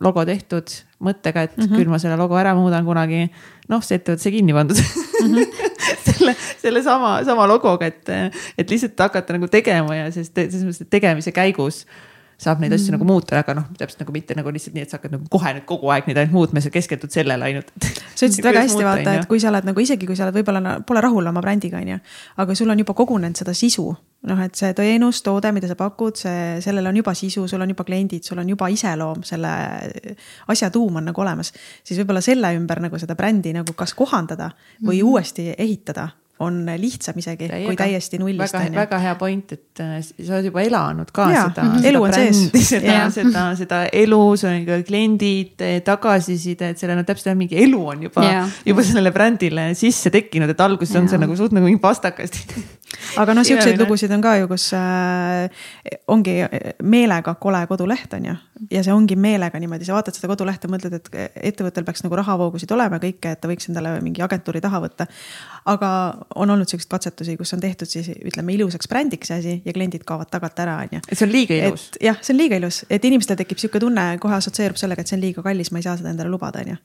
[0.01, 1.77] logo tehtud mõttega, et mm -hmm.
[1.77, 3.31] küll ma selle logo ära muudan kunagi.
[3.69, 5.35] noh, see ettevõte kinni pandud mm.
[5.35, 5.71] -hmm.
[6.09, 8.09] selle, selle sama, sama logoga, et,
[8.59, 11.87] et lihtsalt hakata nagu tegema ja sest selles mõttes, et tegemise käigus
[12.41, 12.97] saab neid asju mm.
[12.97, 15.53] nagu muuta, aga noh, täpselt nagu mitte nagu lihtsalt nii, et sa hakkad nagu kohe
[15.57, 17.73] nüüd kogu aeg neid ainult muutma, sa keskendud sellele ainult.
[18.17, 20.79] sa ütlesid väga hästi, vaata, et kui sa oled nagu isegi, kui sa oled võib-olla
[20.89, 21.99] pole rahul oma brändiga, on ju.
[22.45, 23.85] aga sul on juba kogunenud seda sisu,
[24.31, 27.75] noh, et see teenus, toode, mida sa pakud, see, sellel on juba sisu, sul on
[27.75, 29.53] juba kliendid, sul on juba iseloom, selle
[30.53, 31.53] asja tuum on nagu olemas.
[31.85, 34.51] siis võib-olla selle ümber nagu seda brändi nagu kas kohandada
[34.81, 35.13] või mm -hmm.
[35.13, 36.09] uuesti ehitada
[36.41, 37.69] on lihtsam isegi Täiega.
[37.69, 38.55] kui täiesti nullist.
[38.55, 42.03] väga, väga hea point, et äh, sa oled juba elanud ka ja, seda, seda elu
[42.07, 47.37] on brändi, seda, seda, seda elu, sul on ka kliendid, tagasiside, et sellel on täpselt
[47.39, 48.27] mingi elu on juba,
[48.67, 51.03] juba sellele brändile sisse tekkinud, et alguses ja.
[51.03, 52.41] on see nagu suht nagu mingi pastakast
[53.21, 55.47] aga noh, siukseid lugusid on ka ju, kus äh,
[56.11, 56.37] ongi
[56.83, 58.35] meelega kole koduleht on ju.
[58.71, 61.11] ja see ongi meelega niimoodi, sa vaatad seda kodulehte, mõtled, et
[61.51, 65.07] ettevõttel peaks nagu rahavoogusid olema ja kõike, et ta võiks endale mingi agentuuri taha võtta.
[65.71, 65.91] aga
[66.35, 70.07] on olnud siukseid katsetusi, kus on tehtud siis ütleme ilusaks brändiks see asi ja kliendid
[70.09, 71.03] kaovad tagant ära, on ju.
[71.07, 71.91] et see on liiga ilus.
[72.01, 75.19] jah, see on liiga ilus, et inimestel tekib sihuke tunne, kohe assotsieerub sellega, et see
[75.19, 76.81] on liiga kallis, ma ei saa seda endale lubada, on ju.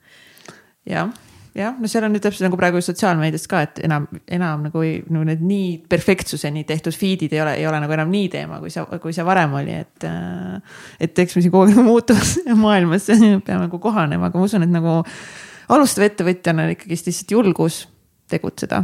[0.95, 1.15] jah
[1.55, 4.07] jah, no seal on nüüd täpselt nagu praegu sotsiaalmeedias ka, et enam,
[4.37, 8.11] enam nagu ei, no need nii perfektsuseni tehtud feed'id ei ole, ei ole nagu enam
[8.11, 10.07] nii teema, kui see, kui see varem oli, et.
[10.99, 14.73] et eks me siin kogu aeg muutuvas maailmas peame nagu kohanema, aga ma usun, et
[14.73, 14.99] nagu
[15.71, 17.81] alustava ettevõtjana ikkagist lihtsalt julgus
[18.31, 18.83] tegutseda.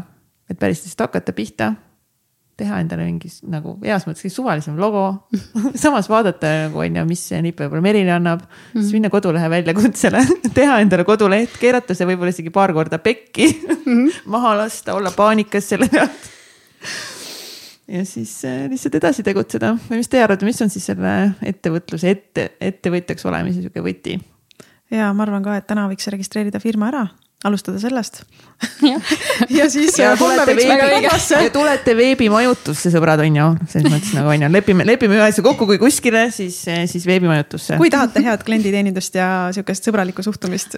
[0.49, 1.73] et päris lihtsalt hakata pihta
[2.61, 5.05] teha endale mingi nagu heas mõttes suvalisem logo
[5.83, 8.81] samas vaadata nagu on ju, mis see nipp võib-olla Merile annab mm, -hmm.
[8.81, 10.23] siis minna kodulehe väljakutsele
[10.57, 14.19] teha endale koduleht, keerata see võib-olla isegi paar korda pekki mm, -hmm.
[14.35, 16.29] maha lasta, olla paanikas selle pealt.
[17.87, 22.09] ja siis äh, lihtsalt edasi tegutseda või mis teie arvate, mis on siis selle ettevõtluse
[22.09, 24.19] ette, ettevõtjaks olemise sihuke võti?
[24.91, 27.07] ja ma arvan ka, et täna võiks registreerida firma ära
[27.47, 28.21] alustada sellest
[29.57, 34.45] ja siis ja tulete, veebi, ja tulete veebimajutusse, sõbrad, on ju, selles mõttes nagu on
[34.45, 36.59] ju, lepime, lepime ühe asja kokku, kui kuskile, siis,
[36.91, 37.79] siis veebimajutusse.
[37.81, 40.77] kui tahate head klienditeenindust ja sihukest sõbralikku suhtumist.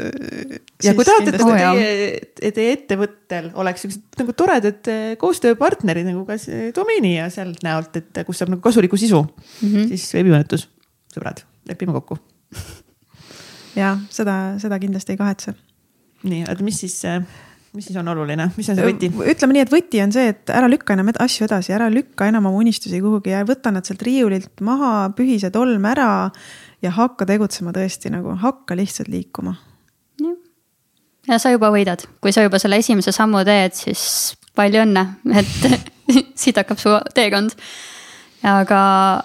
[0.83, 7.17] ja kui tahate, et teie, teie ettevõttel oleks siuksed nagu toredad koostööpartnerid nagu kas domeeni
[7.17, 9.91] ja sealt näolt, et kus saab nagu kasulikku sisu mm, -hmm.
[9.91, 10.69] siis veebimajutus,
[11.11, 12.17] sõbrad, lepime kokku.
[13.75, 15.57] ja seda, seda kindlasti ei kahetse
[16.27, 16.95] nii, oota, mis siis,
[17.75, 19.09] mis siis on oluline, mis on see võti?
[19.33, 22.49] ütleme nii, et võti on see, et ära lükka enam asju edasi, ära lükka enam
[22.49, 26.09] oma unistusi kuhugi ja võta nad sealt riiulilt maha, pühi see tolm ära
[26.83, 29.55] ja hakka tegutsema tõesti nagu, hakka lihtsalt liikuma.
[31.27, 35.07] ja sa juba võidad, kui sa juba selle esimese sammu teed, siis palju õnne,
[35.39, 35.89] et
[36.41, 37.55] siit hakkab su teekond
[38.43, 38.79] aga,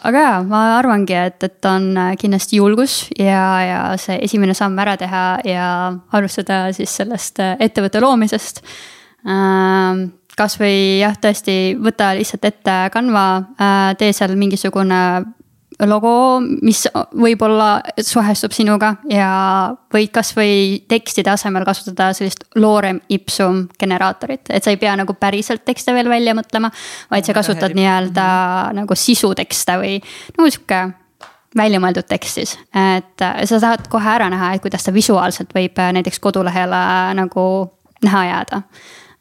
[0.06, 1.90] aga jaa, ma arvangi, et, et on
[2.20, 5.66] kindlasti julgus ja, ja see esimene samm ära teha ja
[6.14, 8.62] alustada siis sellest ettevõtte loomisest.
[9.28, 10.06] Ähm,
[10.38, 13.26] kasvõi jah, tõesti võta lihtsalt ette Canva,
[13.58, 15.00] äh, tee seal mingisugune
[15.86, 16.82] logo, mis
[17.14, 19.30] võib-olla suhestub sinuga ja
[19.94, 25.62] võid kasvõi tekstide asemel kasutada sellist lorem ipsum generaatorit, et sa ei pea nagu päriselt
[25.68, 26.70] tekste veel välja mõtlema.
[27.10, 28.80] vaid sa kasutad nii-öelda -hmm.
[28.80, 30.00] nagu sisutekste või
[30.38, 30.88] nagu sihuke
[31.56, 35.78] väljamõeldud tekst siis, et äh, sa saad kohe ära näha, et kuidas ta visuaalselt võib
[35.78, 37.70] äh, näiteks kodulehele nagu
[38.04, 38.62] näha jääda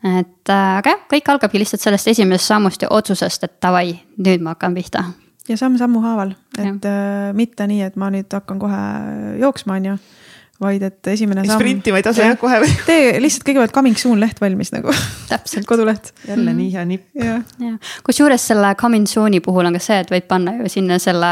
[0.03, 4.41] et äh, aga jah, kõik algabki lihtsalt sellest esimesest sammust ja otsusest, et davai, nüüd
[4.41, 5.05] ma hakkan pihta
[5.47, 8.81] ja samm-sammu haaval, et äh, mitte nii, et ma nüüd hakkan kohe
[9.41, 9.97] jooksma, on ju
[10.61, 11.59] vaid et esimene samm.
[11.59, 12.71] sprintima ei tasu jah kohe või?
[12.89, 14.93] tee lihtsalt kõigepealt coming soon leht valmis nagu.
[15.69, 16.13] koduleht.
[16.27, 17.11] jälle nii hea nipp.
[18.07, 21.31] kusjuures selle coming soon'i puhul on ka see, et võid panna ju sinna selle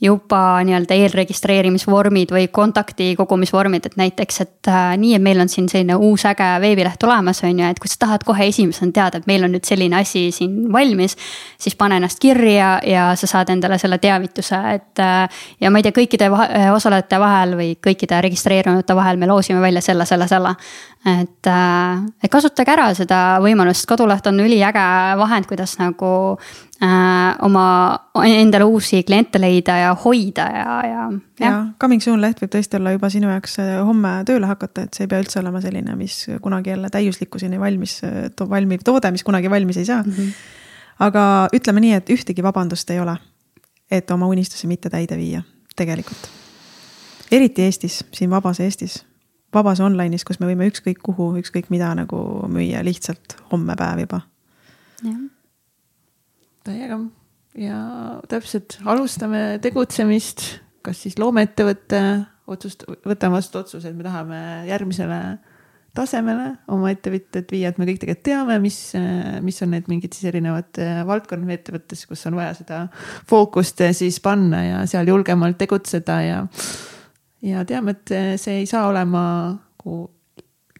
[0.00, 5.68] juba nii-öelda eelregistreerimisvormid või kontakti kogumisvormid, et näiteks, et äh, nii, et meil on siin
[5.68, 9.28] selline uus äge veebileht tulemas, on ju, et kui sa tahad kohe esimesena teada, et
[9.28, 11.16] meil on nüüd selline asi siin valmis.
[11.60, 15.84] siis pane ennast kirja ja sa saad endale selle teavituse, et äh, ja ma ei
[15.84, 20.56] tea, kõikide vahe, osalejate vahel või kõikide registreerunute vahel me loosime välja selle, selle, selle
[21.06, 24.82] et, äh, et kasutage ära seda võimalust, koduleht on üliäge
[25.16, 27.64] vahend, kuidas nagu äh, oma,
[28.26, 31.06] endale uusi kliente leida ja hoida ja, ja.
[31.40, 34.96] ja coming soon leht võib tõesti olla juba sinu jaoks äh, homme tööle hakata, et
[34.96, 38.00] see ei pea üldse olema selline, mis kunagi jälle täiuslikkuseni valmis
[38.36, 40.12] to,, valmiv toode, mis kunagi valmis ei saa mm.
[40.12, 40.32] -hmm.
[41.08, 43.16] aga ütleme nii, et ühtegi vabandust ei ole,
[43.90, 45.42] et oma unistusi mitte täide viia,
[45.76, 46.28] tegelikult.
[47.32, 49.04] eriti Eestis, siin vabas Eestis
[49.54, 52.20] vabas online'is, kus me võime ükskõik kuhu, ükskõik mida nagu
[52.50, 54.22] müüa lihtsalt homme päev juba.
[56.64, 57.00] täiega.
[57.58, 57.78] Ja
[58.30, 60.44] täpselt alustame tegutsemist,
[60.86, 62.00] kas siis loome ettevõtte,
[62.50, 65.20] otsust, võtame vastu otsuse, et me tahame järgmisele
[65.96, 68.78] tasemele oma ettevõtted viia, et me kõik tegelikult teame, mis,
[69.42, 70.78] mis on need mingid siis erinevad
[71.08, 72.84] valdkonnad ettevõttes, kus on vaja seda
[73.30, 76.40] fookust siis panna ja seal julgemalt tegutseda ja
[77.42, 79.22] ja teame, et see ei saa olema
[79.54, 80.02] nagu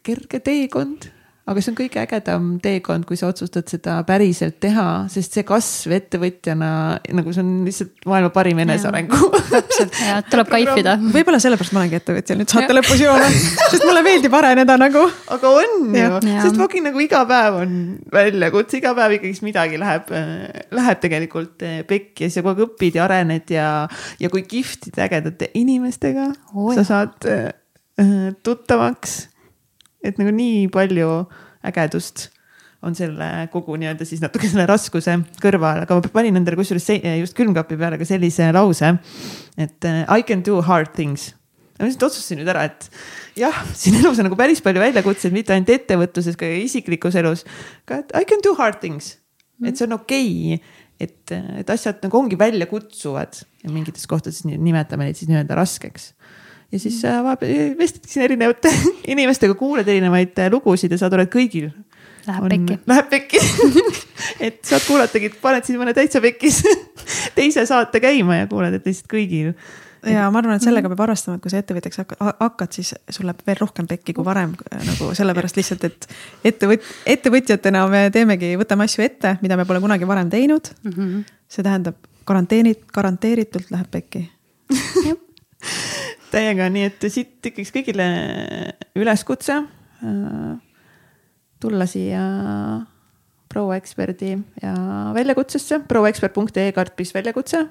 [0.03, 1.11] kerge teekond,
[1.51, 5.95] aga see on kõige ägedam teekond, kui sa otsustad seda päriselt teha, sest see kasv
[5.97, 6.71] ettevõtjana
[7.17, 9.19] nagu see on lihtsalt maailma parim enesearengu.
[9.51, 10.97] täpselt ja tuleb kaifida.
[11.03, 13.31] võib-olla sellepärast ma olengi ettevõtja nüüd saate lõpus jõuame,
[13.73, 15.07] sest mulle meeldib areneda nagu.
[15.37, 17.79] aga on ju, sest fucking nagu iga päev on
[18.15, 20.13] väljakutse, iga päev ikkagist midagi läheb,
[20.77, 23.71] läheb tegelikult eh, pekki ja sa kogu aeg õpid ja arened ja,
[24.23, 27.51] ja kui kihvtide ägedate inimestega oh, sa saad äh,
[28.47, 29.30] tuttavaks
[30.05, 31.11] et nagu nii palju
[31.67, 32.29] ägedust
[32.87, 36.87] on selle kogu nii-öelda siis natuke selle raskuse kõrval, aga ma panin endale kusjuures
[37.21, 38.95] just külmkapi peale ka sellise lause,
[39.61, 41.31] et uh, I can do hard things.
[41.79, 42.89] ma lihtsalt otsustasin nüüd ära, et
[43.41, 47.45] jah, siin elus on nagu päris palju väljakutseid, mitte ainult ettevõtluses, ka isiklikus elus.
[47.85, 49.19] aga I can do hard things,
[49.61, 55.09] et see on okei okay, et, et asjad nagu ongi väljakutsuvad ja mingites kohtades nimetame
[55.09, 56.13] neid siis nii-öelda raskeks
[56.73, 58.73] ja siis äh, vahepeal vestled siin erinevate
[59.13, 61.71] inimestega, kuulad erinevaid äh, lugusid ja saad aru, et kõigil.
[62.27, 62.79] Läheb on, pekki.
[62.91, 63.43] Läheb pekki
[64.47, 66.63] et saad kuulatagi, paned siin mõne täitsa pekkis
[67.39, 69.55] teise saate käima ja kuuled, et lihtsalt kõigil
[70.07, 73.43] ja ma arvan, et sellega peab arvestama, et kui sa ettevõtjaks hakkad, siis sul läheb
[73.47, 76.07] veel rohkem pekki kui varem nagu sellepärast lihtsalt, et
[76.53, 76.87] ettevõt-,
[77.17, 80.95] ettevõtjatena me teemegi, võtame asju ette, mida me pole kunagi varem teinud mm.
[80.97, 81.25] -hmm.
[81.49, 84.25] see tähendab karanteeni, garanteeritult läheb pekki
[86.33, 88.07] täiega, nii et siit ikkagi kõigile
[88.99, 90.55] üleskutse äh,
[91.61, 92.23] tulla siia
[93.51, 94.75] proua eksperdi ja
[95.17, 97.65] väljakutsesse, prouaekspert.ee karpis väljakutse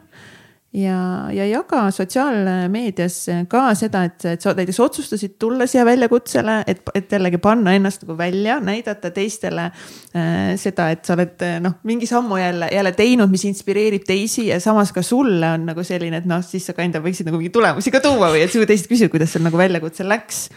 [0.74, 3.16] ja, ja jaga sotsiaalmeedias
[3.50, 8.06] ka seda, et, et sa näiteks otsustasid tulla siia väljakutsele, et, et jällegi panna ennast
[8.06, 13.32] nagu välja, näidata teistele äh, seda, et sa oled noh, mingi sammu jälle, jälle teinud,
[13.34, 16.86] mis inspireerib teisi ja samas ka sulle on nagu selline, et noh, siis sa ka
[16.86, 19.58] enda võiksid nagu mingeid tulemusi ka tuua või et su teised küsivad, kuidas sul nagu
[19.60, 20.50] väljakutsel läks.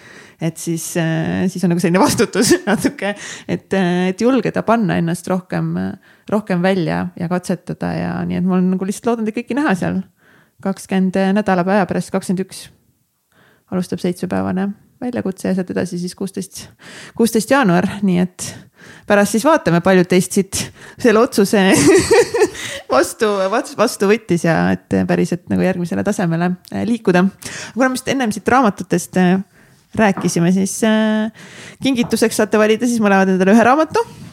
[0.42, 3.14] Et siis, äh, siis on nagu selline vastutus natuke,
[3.46, 8.46] et, äh, et julgeda panna ennast rohkem äh, rohkem välja ja katsetada ja nii, et
[8.46, 10.02] ma olen nagu lihtsalt loodan teid kõiki näha seal.
[10.62, 12.68] kakskümmend nädalapäeva pärast, kakskümmend üks
[13.72, 14.68] alustab seitsmepäevane
[15.02, 16.66] väljakutse ja sealt edasi siis kuusteist,
[17.18, 18.46] kuusteist jaanuar, nii et
[19.08, 20.60] pärast siis vaatame, paljud teist siit
[21.00, 21.62] selle otsuse
[22.94, 23.30] vastu,
[23.78, 26.52] vastu võttis ja et päriselt nagu järgmisele tasemele
[26.88, 27.24] liikuda.
[27.74, 29.18] kuna me just ennem siit raamatutest
[29.94, 31.32] rääkisime, siis äh,
[31.82, 34.31] kingituseks saate valida siis mõlemad endale ühe raamatu Äh,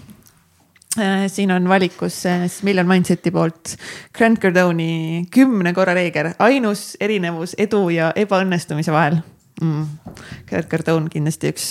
[1.27, 3.75] siin on valikus äh, siis Million Mindseti poolt
[4.17, 9.19] Grant Cardone'i kümne korra reegel, ainus erinevus edu ja ebaõnnestumise vahel
[9.61, 9.85] mm..
[10.49, 11.67] Grant Cardone kindlasti üks,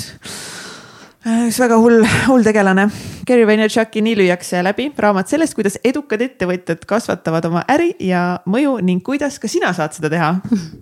[1.26, 2.86] äh, üks väga hull, hull tegelane.
[3.26, 8.78] Gary Vaynerchuki nii lüüakse läbi raamat sellest, kuidas edukad ettevõtjad kasvatavad oma äri ja mõju
[8.86, 10.30] ning kuidas ka sina saad seda teha.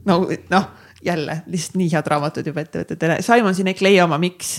[0.09, 0.21] no
[0.53, 0.71] noh,
[1.05, 4.59] jälle lihtsalt nii head raamatud juba ettevõtetele, Simon Sinek, leia oma miks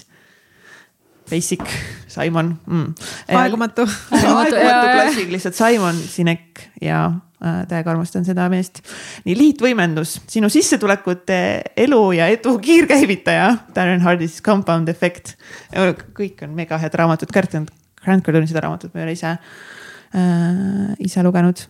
[1.29, 1.63] Basic,
[2.07, 2.93] Simon mm..
[3.35, 3.85] aegumatu.
[4.15, 7.01] Aegumatu klassik, lihtsalt Simon Sinek ja
[7.43, 8.79] äh, täiega armastan seda meest.
[9.25, 11.39] nii, liitvõimendus, sinu sissetulekute,
[11.87, 15.35] elu ja edu kiirkäivitaja, Darren Hardis Compound Effect.
[16.17, 17.67] kõik on mega head raamatud, Gert on,
[18.03, 21.65] Grant Cardone'i seda raamatut ma ei ole ise äh,, ise lugenud.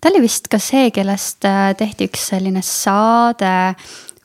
[0.00, 3.52] Ta oli vist ka see, kellest äh, tehti üks selline saade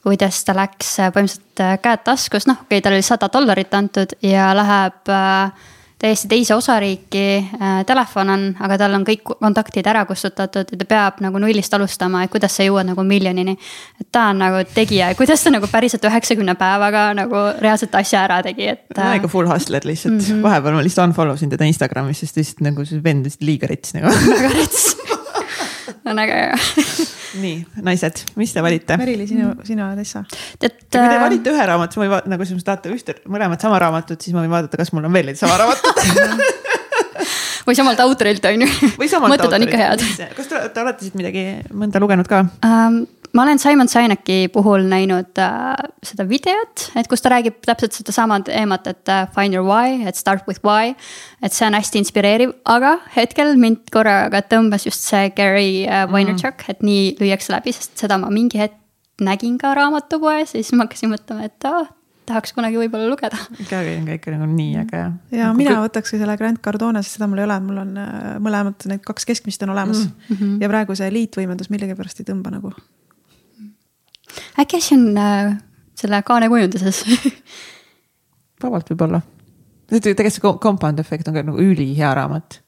[0.04, 3.74] kuidas ta läks äh, põhimõtteliselt äh, käed taskus, noh, okei okay,, tal oli sada dollarit
[3.76, 5.68] antud ja läheb äh,
[6.00, 7.24] täiesti teise osariiki
[7.84, 12.22] telefon on, aga tal on kõik kontaktid ära kustutatud ja ta peab nagu nullist alustama,
[12.24, 13.58] et kuidas sa jõuad nagu miljonini.
[14.00, 18.24] et ta on nagu tegija ja kuidas ta nagu päriselt üheksakümne päevaga nagu reaalselt asja
[18.30, 19.18] ära tegi, et äh....
[19.20, 20.42] ikka full hustler lihtsalt mm, -hmm.
[20.48, 23.98] vahepeal ma lihtsalt unfollow sin teda Instagramis, sest lihtsalt nagu see vend lihtsalt liiga rets
[24.00, 24.08] nagu.
[24.08, 24.94] väga rets
[26.12, 26.40] on äge
[27.44, 28.98] nii, naised, mis te valite?
[29.00, 30.24] Merili, sinu, sina, Tessa.
[30.60, 30.80] tead.
[30.90, 33.80] kui te äh, valite ühe raamatu, siis ma võin, nagu siis tahate ühte, mõlemat sama
[33.82, 36.02] raamatut, siis ma võin vaadata, kas mul on veel neid sama raamatut
[37.70, 38.70] või samalt autorilt on ju.
[38.98, 40.06] mõtted on ikka head.
[40.38, 43.04] kas te, te olete siit midagi, mõnda lugenud ka um,?
[43.34, 45.76] Ma olen Simon Sineki puhul näinud äh,
[46.06, 50.18] seda videot, et kus ta räägib täpselt sedasama teemat, et äh, find your why, et
[50.18, 50.96] start with why.
[51.44, 56.66] et see on hästi inspireeriv, aga hetkel mind korraga tõmbas just see Gary äh, Vaynerchuk
[56.66, 58.78] mm., et nii lüüakse läbi, sest seda ma mingi hetk
[59.22, 61.90] nägin ka raamatupoes ja siis ma hakkasin mõtlema, et aa oh,
[62.30, 63.40] tahaks kunagi võib-olla lugeda.
[63.70, 65.02] Gary on ka ikka nagu nii äge.
[65.36, 68.88] ja mina võtakski selle Grand Cardone, sest seda mul ei ole, mul on äh, mõlemad
[68.92, 70.36] need kaks keskmist on olemas mm.
[70.36, 70.56] -hmm.
[70.64, 72.74] ja praegu see liitvõimendus millegipärast ei tõmba nagu
[74.60, 75.58] äkki asi on äh,
[76.00, 77.04] selle kaane kujunduses
[78.64, 79.22] vabalt võib-olla.
[79.90, 82.62] tegelikult see compound efekt on ka nagu ülihea raamat.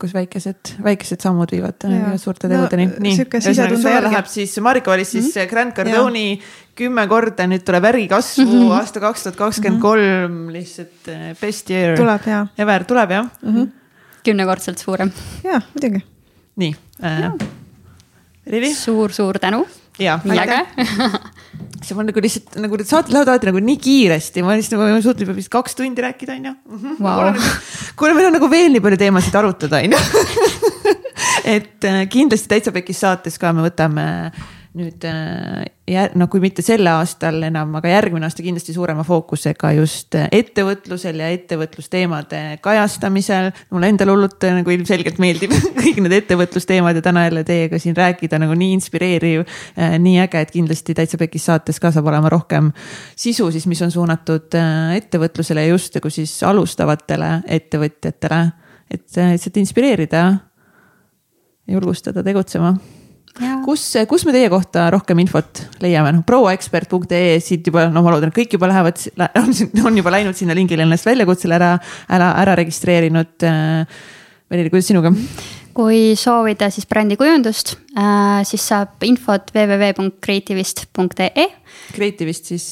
[0.00, 2.98] kus väikesed, väikesed sammud viivad, viivad suurte tegudeni no,.
[3.00, 5.50] nii, ühesõnaga läheb siis, Mariko valis siis mm -hmm.
[5.50, 6.40] Grand Cardoni
[6.76, 8.62] kümme korda, nüüd tuleb ärikasvu mm Mhm.
[8.62, 8.72] -hmm.
[8.76, 11.96] aasta kaks tuhat kakskümmend kolm, lihtsalt eh, best year.
[11.96, 13.56] tuleb ja, Ever tuleb jah mm?
[13.56, 13.68] -hmm.
[14.24, 15.12] kümnekordselt suurem.
[15.44, 16.04] ja muidugi.
[16.56, 16.74] nii
[17.04, 17.32] äh,.
[18.74, 19.66] Suur-suur tänu.
[19.98, 20.60] Äge.
[21.84, 25.00] see on nagu lihtsalt nagu need saated lähevad alati nagu nii kiiresti, ma lihtsalt nagu
[25.04, 26.54] suutnud juba vist kaks tundi rääkida, onju.
[27.00, 27.32] Vau.
[27.98, 30.00] kuule, meil on nagu veel nii palju teemasid arutada, onju.
[31.56, 34.06] et äh, kindlasti Täitsa Pekis saates ka me võtame
[34.78, 40.14] nüüd äh, no kui mitte sel aastal enam, aga järgmine aasta kindlasti suurema fookusega just
[40.14, 43.50] äh, ettevõtlusel ja ettevõtlusteemade kajastamisel.
[43.74, 47.98] mulle endale hullult äh, nagu ilmselgelt meeldib kõik need ettevõtlusteemad ja täna jälle teiega siin
[47.98, 49.42] rääkida nagu nii inspireeriv,
[49.74, 52.70] nii äge, et kindlasti Täitsa Pekis saates ka saab olema rohkem
[53.18, 54.54] sisu siis, mis on suunatud
[54.94, 58.40] ettevõtlusele just nagu siis alustavatele ettevõtjatele.
[58.90, 60.24] et lihtsalt inspireerida,
[61.70, 62.74] julgustada tegutsema
[63.64, 68.32] kus, kus me teie kohta rohkem infot leiame, noh prouaekspert.ee siit juba, no ma loodan,
[68.32, 69.00] et kõik juba lähevad,
[69.88, 71.72] on juba läinud sinna lingile ennast väljakutsele ära,
[72.10, 73.48] ära, ära registreerinud.
[74.50, 75.14] Velili, kuidas sinuga?
[75.80, 77.76] kui soovida siis brändikujundust,
[78.48, 81.46] siis saab infot www.creativist.ee.
[81.94, 82.66] Creativist siis,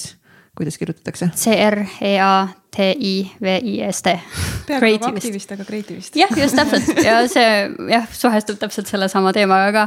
[0.59, 1.31] kuidas kirjutatakse?
[1.39, 4.17] C R E A T I V I S T.
[4.67, 6.17] peaaegu nagu aktivist, aga creativist.
[6.19, 7.51] jah, just täpselt ja see
[7.95, 9.85] jah, suhestub täpselt sellesama teemaga ka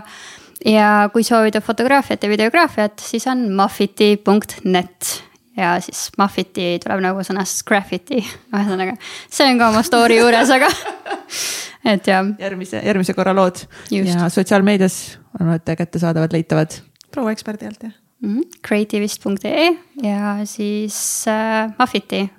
[0.65, 5.11] ja kui soovida fotograafiat ja videograafiat, siis on muffiti.net
[5.57, 8.21] ja siis muffiti tuleb nagu sõnast graffiti,
[8.53, 8.95] ühesõnaga
[9.27, 10.69] see on ka oma story juures, aga
[11.93, 12.33] et jah.
[12.41, 14.13] järgmise, järgmise korra lood Just.
[14.13, 15.01] ja sotsiaalmeedias
[15.39, 16.77] on alati kättesaadavad, leitavad.
[17.11, 18.59] proua eksperdi alt jah mm -hmm..
[18.67, 19.71] Creativist.ee
[20.03, 22.29] ja siis äh, muffiti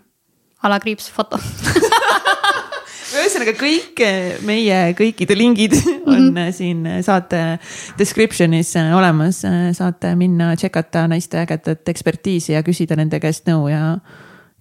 [0.63, 1.39] alakriips foto
[3.21, 4.03] ühesõnaga kõik
[4.49, 5.77] meie kõikide lingid
[6.13, 6.53] on mm -hmm.
[6.57, 7.59] siin saate
[7.99, 13.99] description'is olemas, saate minna tšekata naiste ägedat ekspertiisi ja küsida nende käest nõu ja,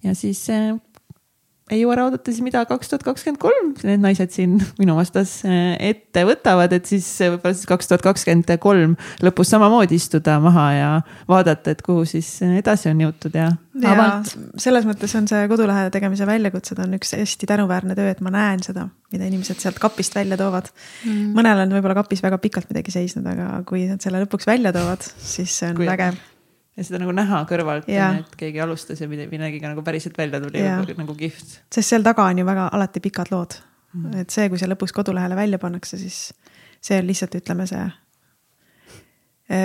[0.04, 0.72] ja siis eh,
[1.70, 3.70] ei jõua ära oodata siis, mida kaks tuhat kakskümmend kolm?
[3.86, 8.96] Need naised siin minu vastas ette võtavad, et siis võib-olla siis kaks tuhat kakskümmend kolm
[9.22, 10.88] lõpus samamoodi istuda maha ja
[11.30, 13.52] vaadata, et kuhu siis edasi on jõutud ja.
[13.82, 14.08] ja
[14.60, 18.64] selles mõttes on see kodulehe tegemise väljakutsed on üks hästi tänuväärne töö, et ma näen
[18.66, 20.72] seda, mida inimesed sealt kapist välja toovad.
[21.06, 21.32] Mm..
[21.38, 25.06] mõnel on võib-olla kapis väga pikalt midagi seisnud, aga kui nad selle lõpuks välja toovad,
[25.22, 25.88] siis see on kui...
[25.88, 26.18] vägev
[26.76, 30.62] ja seda nagu näha kõrvalt, et keegi alustas ja millegagi nagu päriselt välja tuli,
[30.98, 31.58] nagu kihvt.
[31.72, 33.58] sest seal taga on ju väga alati pikad lood
[33.92, 34.22] mm..
[34.22, 36.30] et see, kui see lõpuks kodulehele välja pannakse, siis
[36.82, 37.84] see on lihtsalt, ütleme see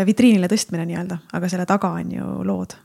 [0.07, 2.75] vitriinile tõstmine nii-öelda, aga selle taga on ju lood.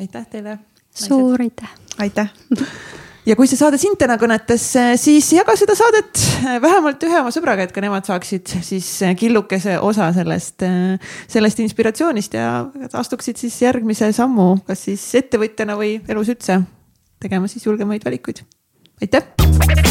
[0.00, 0.58] aitäh teile.
[0.94, 1.76] suur aitäh.
[1.98, 2.32] aitäh
[3.26, 4.64] ja kui see saade sind täna kõnetas,
[5.00, 6.22] siis jaga seda saadet
[6.62, 8.88] vähemalt ühe oma sõbraga, et ka nemad saaksid siis
[9.20, 10.64] killukese osa sellest,
[11.30, 12.50] sellest inspiratsioonist ja
[12.92, 16.62] astuksid siis järgmise sammu, kas siis ettevõtjana või elus üldse
[17.20, 18.44] tegema siis julgemaid valikuid.
[19.02, 19.89] aitäh.